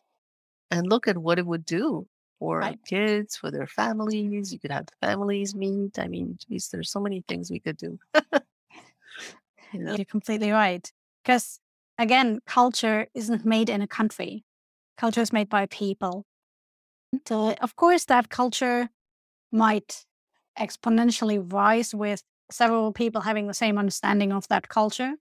and 0.70 0.88
look 0.88 1.08
at 1.08 1.18
what 1.18 1.38
it 1.38 1.46
would 1.46 1.64
do 1.64 2.06
for 2.38 2.60
Right. 2.60 2.78
kids 2.86 3.36
for 3.36 3.50
their 3.50 3.66
families 3.66 4.52
you 4.52 4.58
could 4.60 4.70
have 4.72 4.86
the 4.86 5.06
families 5.06 5.54
meet 5.54 5.98
i 5.98 6.08
mean 6.08 6.38
geez, 6.48 6.68
there's 6.68 6.90
so 6.90 7.00
many 7.00 7.24
things 7.28 7.50
we 7.50 7.60
could 7.60 7.76
do 7.76 7.98
you 9.72 9.80
know? 9.80 9.96
You're 9.96 10.04
completely 10.04 10.50
right. 10.50 10.90
Because 11.22 11.60
again, 11.98 12.40
culture 12.46 13.06
isn't 13.14 13.44
made 13.44 13.68
in 13.68 13.82
a 13.82 13.86
country. 13.86 14.44
Culture 14.96 15.20
is 15.20 15.32
made 15.32 15.48
by 15.48 15.66
people. 15.66 16.24
So 17.26 17.55
of 17.60 17.76
course 17.76 18.05
that 18.06 18.28
culture 18.28 18.89
might 19.52 20.05
exponentially 20.59 21.40
rise 21.52 21.94
with 21.94 22.22
several 22.51 22.93
people 22.93 23.22
having 23.22 23.47
the 23.47 23.55
same 23.55 23.78
understanding 23.78 24.32
of 24.32 24.48
that 24.48 24.68
culture. 24.68 25.14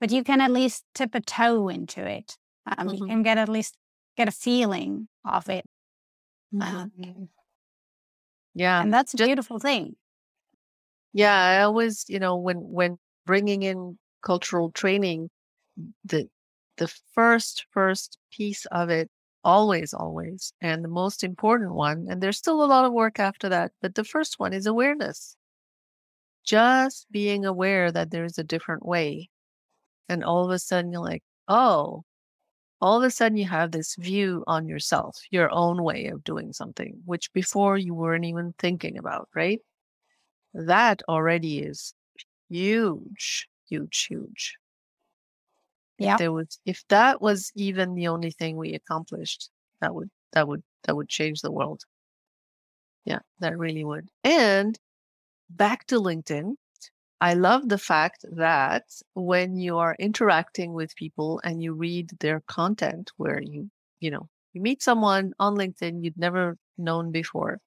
But 0.00 0.10
you 0.10 0.24
can 0.24 0.40
at 0.40 0.50
least 0.50 0.84
tip 0.94 1.14
a 1.14 1.20
toe 1.20 1.68
into 1.68 2.04
it. 2.06 2.36
Um, 2.66 2.88
You 2.88 3.00
Mhm. 3.00 3.08
can 3.08 3.22
get 3.22 3.38
at 3.38 3.48
least 3.48 3.76
get 4.16 4.28
a 4.28 4.32
feeling 4.32 5.08
of 5.24 5.48
it. 5.48 5.64
Mhm. 6.52 6.62
Um, 6.62 7.28
yeah 8.54 8.82
and 8.82 8.92
that's 8.92 9.14
a 9.14 9.16
just- 9.16 9.28
beautiful 9.28 9.58
thing. 9.58 9.96
Yeah, 11.14 11.34
I 11.34 11.62
always, 11.62 12.06
you 12.08 12.18
know, 12.18 12.36
when 12.36 12.56
when 12.56 12.98
bringing 13.26 13.62
in 13.62 13.98
cultural 14.22 14.70
training, 14.72 15.30
the 16.04 16.28
the 16.78 16.88
first 17.14 17.66
first 17.70 18.18
piece 18.32 18.64
of 18.66 18.88
it 18.90 19.10
always 19.44 19.94
always 19.94 20.52
and 20.60 20.84
the 20.84 20.88
most 20.88 21.24
important 21.24 21.74
one 21.74 22.06
and 22.08 22.22
there's 22.22 22.38
still 22.38 22.62
a 22.62 22.66
lot 22.66 22.84
of 22.84 22.92
work 22.92 23.18
after 23.20 23.48
that, 23.48 23.72
but 23.80 23.94
the 23.94 24.04
first 24.04 24.38
one 24.38 24.52
is 24.52 24.66
awareness. 24.66 25.36
Just 26.44 27.10
being 27.10 27.44
aware 27.44 27.90
that 27.90 28.10
there's 28.12 28.38
a 28.38 28.44
different 28.44 28.84
way. 28.86 29.28
And 30.08 30.24
all 30.24 30.44
of 30.44 30.50
a 30.50 30.58
sudden 30.58 30.92
you're 30.92 31.02
like, 31.02 31.24
"Oh, 31.48 32.04
all 32.80 32.98
of 32.98 33.04
a 33.04 33.10
sudden 33.10 33.38
you 33.38 33.46
have 33.48 33.72
this 33.72 33.96
view 33.96 34.44
on 34.46 34.68
yourself, 34.68 35.18
your 35.30 35.50
own 35.52 35.82
way 35.84 36.06
of 36.08 36.24
doing 36.24 36.52
something, 36.52 37.02
which 37.06 37.32
before 37.32 37.78
you 37.78 37.94
weren't 37.94 38.24
even 38.26 38.54
thinking 38.58 38.98
about, 38.98 39.28
right? 39.34 39.60
That 40.54 41.02
already 41.08 41.60
is 41.60 41.94
huge, 42.50 43.48
huge, 43.68 44.06
huge. 44.06 44.58
Yeah. 46.02 46.14
If 46.14 46.18
there 46.18 46.32
was 46.32 46.58
if 46.66 46.84
that 46.88 47.22
was 47.22 47.52
even 47.54 47.94
the 47.94 48.08
only 48.08 48.30
thing 48.32 48.56
we 48.56 48.74
accomplished, 48.74 49.50
that 49.80 49.94
would 49.94 50.10
that 50.32 50.48
would 50.48 50.62
that 50.84 50.96
would 50.96 51.08
change 51.08 51.40
the 51.42 51.52
world. 51.52 51.82
Yeah, 53.04 53.20
that 53.40 53.58
really 53.58 53.84
would. 53.84 54.08
And 54.24 54.78
back 55.50 55.86
to 55.88 56.00
LinkedIn, 56.00 56.56
I 57.20 57.34
love 57.34 57.68
the 57.68 57.78
fact 57.78 58.24
that 58.32 58.84
when 59.14 59.56
you 59.56 59.78
are 59.78 59.96
interacting 59.98 60.72
with 60.74 60.96
people 60.96 61.40
and 61.44 61.62
you 61.62 61.74
read 61.74 62.10
their 62.20 62.42
content 62.48 63.12
where 63.16 63.40
you, 63.42 63.70
you 64.00 64.10
know, 64.10 64.28
you 64.54 64.60
meet 64.62 64.82
someone 64.82 65.32
on 65.38 65.56
LinkedIn 65.56 66.04
you'd 66.04 66.18
never 66.18 66.58
known 66.78 67.12
before 67.12 67.60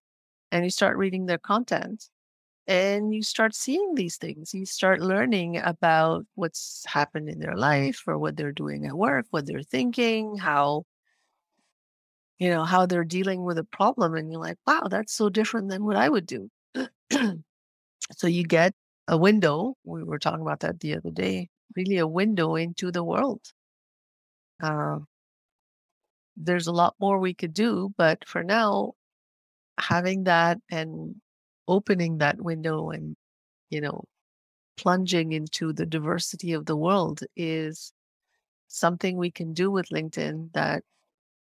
and 0.51 0.63
you 0.65 0.71
start 0.71 0.97
reading 0.97 1.25
their 1.27 1.39
content 1.39 2.09
and 2.67 3.13
you 3.13 3.23
start 3.23 3.55
seeing 3.55 3.95
these 3.95 4.17
things. 4.17 4.53
You 4.53 4.65
start 4.65 5.01
learning 5.01 5.57
about 5.57 6.25
what's 6.35 6.83
happened 6.87 7.29
in 7.29 7.39
their 7.39 7.55
life 7.55 8.03
or 8.07 8.17
what 8.17 8.37
they're 8.37 8.51
doing 8.51 8.85
at 8.85 8.97
work, 8.97 9.27
what 9.31 9.45
they're 9.45 9.63
thinking, 9.63 10.37
how 10.37 10.85
you 12.39 12.49
know, 12.49 12.63
how 12.65 12.85
they're 12.85 13.03
dealing 13.05 13.43
with 13.43 13.57
a 13.57 13.63
problem 13.63 14.15
and 14.15 14.31
you're 14.31 14.41
like, 14.41 14.57
"Wow, 14.67 14.87
that's 14.89 15.13
so 15.13 15.29
different 15.29 15.69
than 15.69 15.85
what 15.85 15.95
I 15.95 16.09
would 16.09 16.25
do." 16.25 16.49
so 18.11 18.27
you 18.27 18.43
get 18.45 18.73
a 19.07 19.17
window, 19.17 19.75
we 19.83 20.03
were 20.03 20.19
talking 20.19 20.41
about 20.41 20.61
that 20.61 20.79
the 20.79 20.95
other 20.95 21.11
day, 21.11 21.49
really 21.75 21.97
a 21.97 22.07
window 22.07 22.55
into 22.55 22.91
the 22.91 23.03
world. 23.03 23.41
Uh, 24.61 24.99
there's 26.37 26.67
a 26.67 26.71
lot 26.71 26.95
more 26.99 27.19
we 27.19 27.33
could 27.33 27.53
do, 27.53 27.93
but 27.97 28.27
for 28.27 28.43
now, 28.43 28.93
having 29.79 30.25
that 30.25 30.59
and 30.71 31.15
opening 31.67 32.19
that 32.19 32.41
window 32.41 32.89
and, 32.89 33.15
you 33.69 33.81
know, 33.81 34.03
plunging 34.77 35.31
into 35.31 35.73
the 35.73 35.85
diversity 35.85 36.53
of 36.53 36.65
the 36.65 36.75
world 36.75 37.21
is 37.35 37.93
something 38.67 39.17
we 39.17 39.31
can 39.31 39.53
do 39.53 39.71
with 39.71 39.89
LinkedIn 39.89 40.51
that 40.53 40.83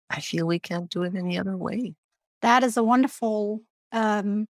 I 0.09 0.19
feel 0.19 0.45
we 0.45 0.59
can't 0.59 0.89
do 0.89 1.03
it 1.03 1.15
any 1.15 1.39
other 1.39 1.57
way. 1.57 1.95
That 2.41 2.63
is 2.63 2.77
a 2.77 2.83
wonderful 2.83 3.61
um, 3.91 4.47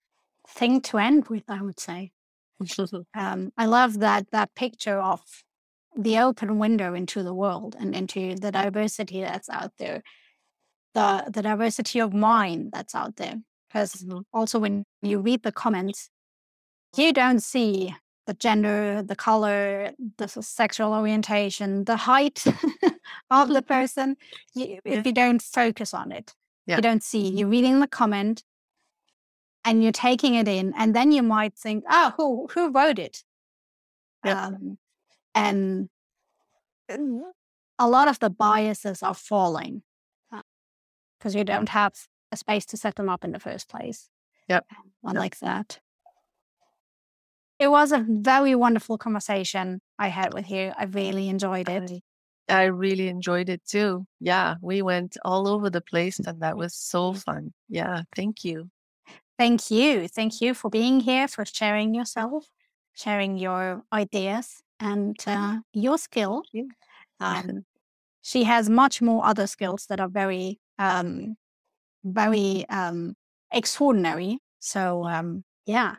thing 0.46 0.80
to 0.82 0.98
end 0.98 1.28
with, 1.28 1.44
I 1.48 1.62
would 1.62 1.80
say. 1.80 2.12
Um, 3.14 3.52
I 3.56 3.66
love 3.66 4.00
that 4.00 4.32
that 4.32 4.54
picture 4.56 4.98
of 4.98 5.22
the 5.96 6.18
open 6.18 6.58
window 6.58 6.92
into 6.92 7.22
the 7.22 7.32
world 7.32 7.76
and 7.78 7.94
into 7.94 8.34
the 8.34 8.50
diversity 8.50 9.20
that's 9.20 9.48
out 9.48 9.72
there, 9.78 10.02
the 10.94 11.24
the 11.32 11.42
diversity 11.42 12.00
of 12.00 12.12
mind 12.12 12.70
that's 12.72 12.96
out 12.96 13.14
there. 13.16 13.36
Because 13.68 14.02
Mhm. 14.02 14.24
also 14.32 14.58
when 14.58 14.84
you 15.02 15.20
read 15.20 15.42
the 15.42 15.52
comments, 15.52 16.10
you 16.96 17.12
don't 17.12 17.40
see 17.40 17.94
the 18.26 18.34
gender, 18.34 19.02
the 19.02 19.16
color, 19.16 19.92
the 20.16 20.28
sexual 20.28 20.92
orientation, 20.92 21.84
the 21.84 21.96
height 21.96 22.44
of 23.30 23.48
the 23.48 23.62
person. 23.62 24.16
You, 24.54 24.80
Yeah. 24.84 24.98
If 24.98 25.06
you 25.06 25.12
don't 25.12 25.42
focus 25.42 25.92
on 25.94 26.12
it, 26.12 26.34
Yeah. 26.66 26.76
you 26.76 26.82
don't 26.82 27.02
see. 27.02 27.28
You're 27.28 27.48
reading 27.48 27.80
the 27.80 27.88
comment 27.88 28.44
and 29.64 29.82
you're 29.82 29.92
taking 29.92 30.34
it 30.34 30.48
in, 30.48 30.72
and 30.74 30.94
then 30.94 31.12
you 31.12 31.22
might 31.22 31.54
think, 31.58 31.84
"Oh, 31.90 32.12
who 32.16 32.48
who 32.54 32.70
wrote 32.70 32.98
it?" 32.98 33.24
Yeah. 34.24 34.46
Um, 34.46 34.78
and 35.34 35.90
a 37.78 37.88
lot 37.88 38.08
of 38.08 38.18
the 38.18 38.30
biases 38.30 39.02
are 39.02 39.14
falling 39.14 39.82
because 41.18 41.34
you 41.34 41.44
don't 41.44 41.68
have 41.70 41.94
a 42.32 42.36
space 42.36 42.66
to 42.66 42.76
set 42.76 42.94
them 42.96 43.08
up 43.08 43.24
in 43.24 43.32
the 43.32 43.40
first 43.40 43.68
place. 43.68 44.08
Yep. 44.48 44.66
One 45.00 45.14
Yep. 45.14 45.20
like 45.22 45.38
that. 45.40 45.80
It 47.58 47.68
was 47.68 47.90
a 47.90 48.04
very 48.08 48.54
wonderful 48.54 48.98
conversation 48.98 49.80
I 49.98 50.08
had 50.08 50.32
with 50.32 50.48
you. 50.50 50.72
I 50.78 50.84
really 50.84 51.28
enjoyed 51.28 51.68
it. 51.68 52.02
I 52.48 52.64
really 52.64 53.08
enjoyed 53.08 53.48
it 53.48 53.62
too. 53.66 54.06
Yeah, 54.20 54.54
we 54.62 54.80
went 54.80 55.16
all 55.24 55.48
over 55.48 55.68
the 55.68 55.80
place 55.80 56.18
and 56.20 56.40
that 56.40 56.56
was 56.56 56.74
so 56.74 57.12
fun. 57.12 57.52
Yeah, 57.68 58.02
thank 58.14 58.44
you. 58.44 58.70
Thank 59.38 59.70
you. 59.70 60.08
Thank 60.08 60.40
you 60.40 60.54
for 60.54 60.70
being 60.70 61.00
here, 61.00 61.28
for 61.28 61.44
sharing 61.44 61.94
yourself, 61.94 62.46
sharing 62.94 63.38
your 63.38 63.82
ideas 63.92 64.62
and 64.80 65.16
uh, 65.26 65.58
your 65.72 65.98
skill. 65.98 66.42
you. 66.52 66.68
Um, 67.20 67.64
she 68.22 68.44
has 68.44 68.70
much 68.70 69.02
more 69.02 69.26
other 69.26 69.48
skills 69.48 69.86
that 69.88 69.98
are 69.98 70.08
very, 70.08 70.60
um, 70.78 71.36
very 72.12 72.68
um, 72.68 73.14
extraordinary. 73.52 74.38
So, 74.60 75.04
um, 75.04 75.44
yeah. 75.66 75.96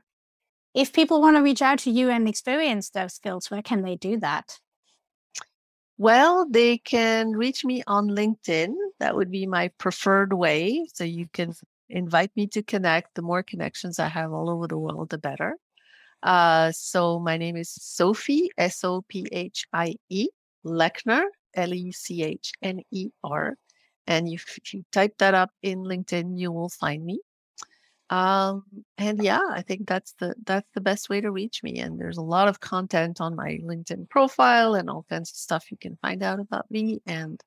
If 0.74 0.94
people 0.94 1.20
want 1.20 1.36
to 1.36 1.42
reach 1.42 1.62
out 1.62 1.80
to 1.80 1.92
you 1.92 2.10
and 2.10 2.28
experience 2.28 2.90
those 2.90 3.14
skills, 3.14 3.50
where 3.50 3.64
can 3.64 3.82
they 3.82 3.96
do 3.96 4.20
that? 4.20 4.60
Well, 5.98 6.48
they 6.50 6.78
can 6.78 7.32
reach 7.32 7.66
me 7.66 7.84
on 7.86 8.10
LinkedIn. 8.10 8.74
That 9.00 9.16
would 9.16 9.32
be 9.32 9.46
my 9.46 9.70
preferred 9.80 10.32
way. 10.32 10.88
So 10.94 11.04
you 11.04 11.28
can 11.34 11.54
invite 11.90 12.32
me 12.36 12.48
to 12.48 12.64
connect. 12.64 13.16
The 13.16 13.22
more 13.22 13.44
connections 13.44 14.00
I 14.00 14.08
have 14.08 14.32
all 14.32 14.50
over 14.50 14.68
the 14.68 14.78
world, 14.78 15.10
the 15.10 15.18
better. 15.18 15.58
Uh, 16.22 16.72
so 16.72 17.20
my 17.20 17.38
name 17.38 17.58
is 17.58 17.70
Sophie, 17.70 18.50
S 18.58 18.84
O 18.84 19.02
P 19.10 19.28
H 19.32 19.66
I 19.74 19.96
E, 20.10 20.30
Lechner, 20.66 21.24
L 21.56 21.74
E 21.74 21.92
C 21.92 22.24
H 22.24 22.54
N 22.62 22.82
E 22.92 23.10
R. 23.24 23.56
And 24.10 24.28
if, 24.28 24.58
you 24.74 24.84
type 24.92 25.14
that 25.20 25.36
up 25.36 25.52
in 25.62 25.84
LinkedIn, 25.84 26.38
you 26.38 26.52
will 26.52 26.70
find 26.70 27.06
me. 27.06 27.20
Um, 28.10 28.64
and 28.98 29.24
yeah, 29.24 29.44
I 29.52 29.62
think 29.62 29.88
that's 29.88 30.14
the 30.14 30.34
that's 30.44 30.68
the 30.74 30.82
best 30.82 31.10
way 31.10 31.22
to 31.22 31.32
reach 31.32 31.62
me. 31.62 31.78
And 31.78 32.02
there's 32.02 32.18
a 32.18 32.24
lot 32.24 32.48
of 32.48 32.60
content 32.60 33.22
on 33.22 33.36
my 33.36 33.60
LinkedIn 33.64 34.10
profile 34.10 34.74
and 34.74 34.90
all 34.90 35.06
kinds 35.08 35.30
of 35.30 35.38
stuff 35.38 35.70
you 35.70 35.78
can 35.78 35.96
find 36.02 36.24
out 36.24 36.40
about 36.40 36.70
me 36.72 37.04
and 37.06 37.40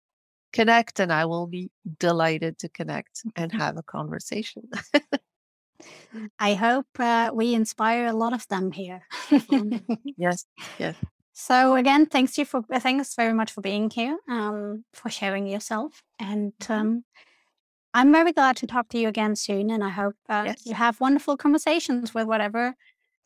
connect. 0.52 1.00
And 1.00 1.12
I 1.12 1.24
will 1.24 1.48
be 1.48 1.72
delighted 1.98 2.58
to 2.58 2.68
connect 2.68 3.22
and 3.34 3.52
have 3.62 3.76
a 3.76 3.82
conversation. 3.82 4.70
I 6.38 6.54
hope 6.54 6.86
uh, 7.00 7.32
we 7.34 7.54
inspire 7.54 8.06
a 8.06 8.12
lot 8.12 8.32
of 8.32 8.46
them 8.46 8.70
here. 8.70 9.02
yes, 10.16 10.46
yes. 10.78 10.94
So 11.32 11.76
again, 11.76 12.06
thanks 12.06 12.36
you 12.38 12.44
for 12.44 12.62
thanks 12.62 13.14
very 13.14 13.32
much 13.32 13.52
for 13.52 13.60
being 13.62 13.90
here, 13.90 14.18
um, 14.28 14.84
for 14.92 15.08
sharing 15.08 15.46
yourself, 15.46 16.02
and 16.18 16.52
um, 16.68 17.04
I'm 17.94 18.12
very 18.12 18.32
glad 18.32 18.56
to 18.58 18.66
talk 18.66 18.88
to 18.90 18.98
you 18.98 19.08
again 19.08 19.36
soon. 19.36 19.70
And 19.70 19.82
I 19.82 19.90
hope 19.90 20.14
uh, 20.28 20.44
Yes. 20.46 20.66
you 20.66 20.74
have 20.74 21.00
wonderful 21.00 21.36
conversations 21.36 22.14
with 22.14 22.26
whatever 22.26 22.74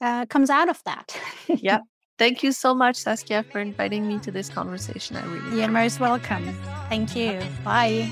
uh, 0.00 0.26
comes 0.26 0.50
out 0.50 0.68
of 0.68 0.82
that. 0.84 1.18
Yeah. 1.48 1.80
Thank 2.18 2.42
you 2.42 2.52
so 2.52 2.74
much, 2.74 2.96
Saskia, 2.96 3.44
for 3.52 3.60
inviting 3.60 4.08
me 4.08 4.18
to 4.20 4.30
this 4.30 4.48
conversation. 4.48 5.16
I 5.16 5.24
really 5.26 5.58
You're 5.60 5.68
most 5.68 6.00
welcome. 6.00 6.50
Thank 6.88 7.14
you. 7.14 7.38
Bye. 7.62 8.10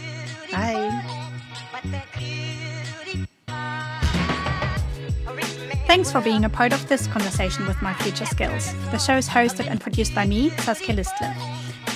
Bye. 0.53 2.31
Thanks 5.95 6.11
for 6.11 6.19
being 6.21 6.45
a 6.45 6.49
part 6.49 6.73
of 6.73 6.89
this 6.89 7.07
conversation 7.07 7.69
with 7.69 7.81
My 7.81 7.95
Future 7.95 8.27
Skills. 8.27 8.75
The 8.91 8.99
show 8.99 9.17
is 9.17 9.29
hosted 9.29 9.69
and 9.69 9.81
produced 9.81 10.13
by 10.13 10.27
me, 10.27 10.51
Saskia 10.51 10.93
Listle. 10.93 11.33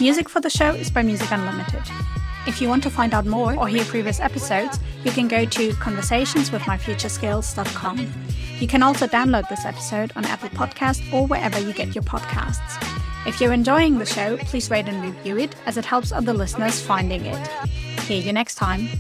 Music 0.01 0.29
for 0.29 0.39
the 0.39 0.49
show 0.49 0.73
is 0.73 0.89
by 0.89 1.03
Music 1.03 1.33
Unlimited. 1.33 1.83
If 2.47 2.63
you 2.63 2.69
want 2.69 2.85
to 2.85 2.91
find 2.91 3.13
out 3.13 3.27
more 3.27 3.59
or 3.59 3.67
hear 3.67 3.85
previous 3.87 4.21
episodes, 4.21 4.79
you 5.03 5.11
can 5.11 5.27
go 5.27 5.45
to 5.45 5.71
conversationswithmyfutureskills.com. 5.71 8.13
You 8.61 8.69
can 8.69 8.85
also 8.85 9.09
download 9.09 9.49
this 9.49 9.65
episode 9.65 10.13
on 10.15 10.25
Apple 10.27 10.51
Podcast 10.51 11.13
or 11.13 11.27
wherever 11.27 11.59
you 11.59 11.73
get 11.73 11.97
your 11.97 12.05
podcasts. 12.05 12.81
If 13.27 13.41
you're 13.41 13.53
enjoying 13.53 13.99
the 13.99 14.07
show, 14.07 14.37
please 14.37 14.71
rate 14.71 14.87
and 14.87 15.03
review 15.03 15.39
it 15.39 15.57
as 15.67 15.77
it 15.77 15.85
helps 15.85 16.13
other 16.13 16.33
listeners 16.33 16.81
finding 16.81 17.27
it. 17.27 17.49
Hear 18.03 18.23
you 18.23 18.33
next 18.33 18.55
time. 18.55 18.91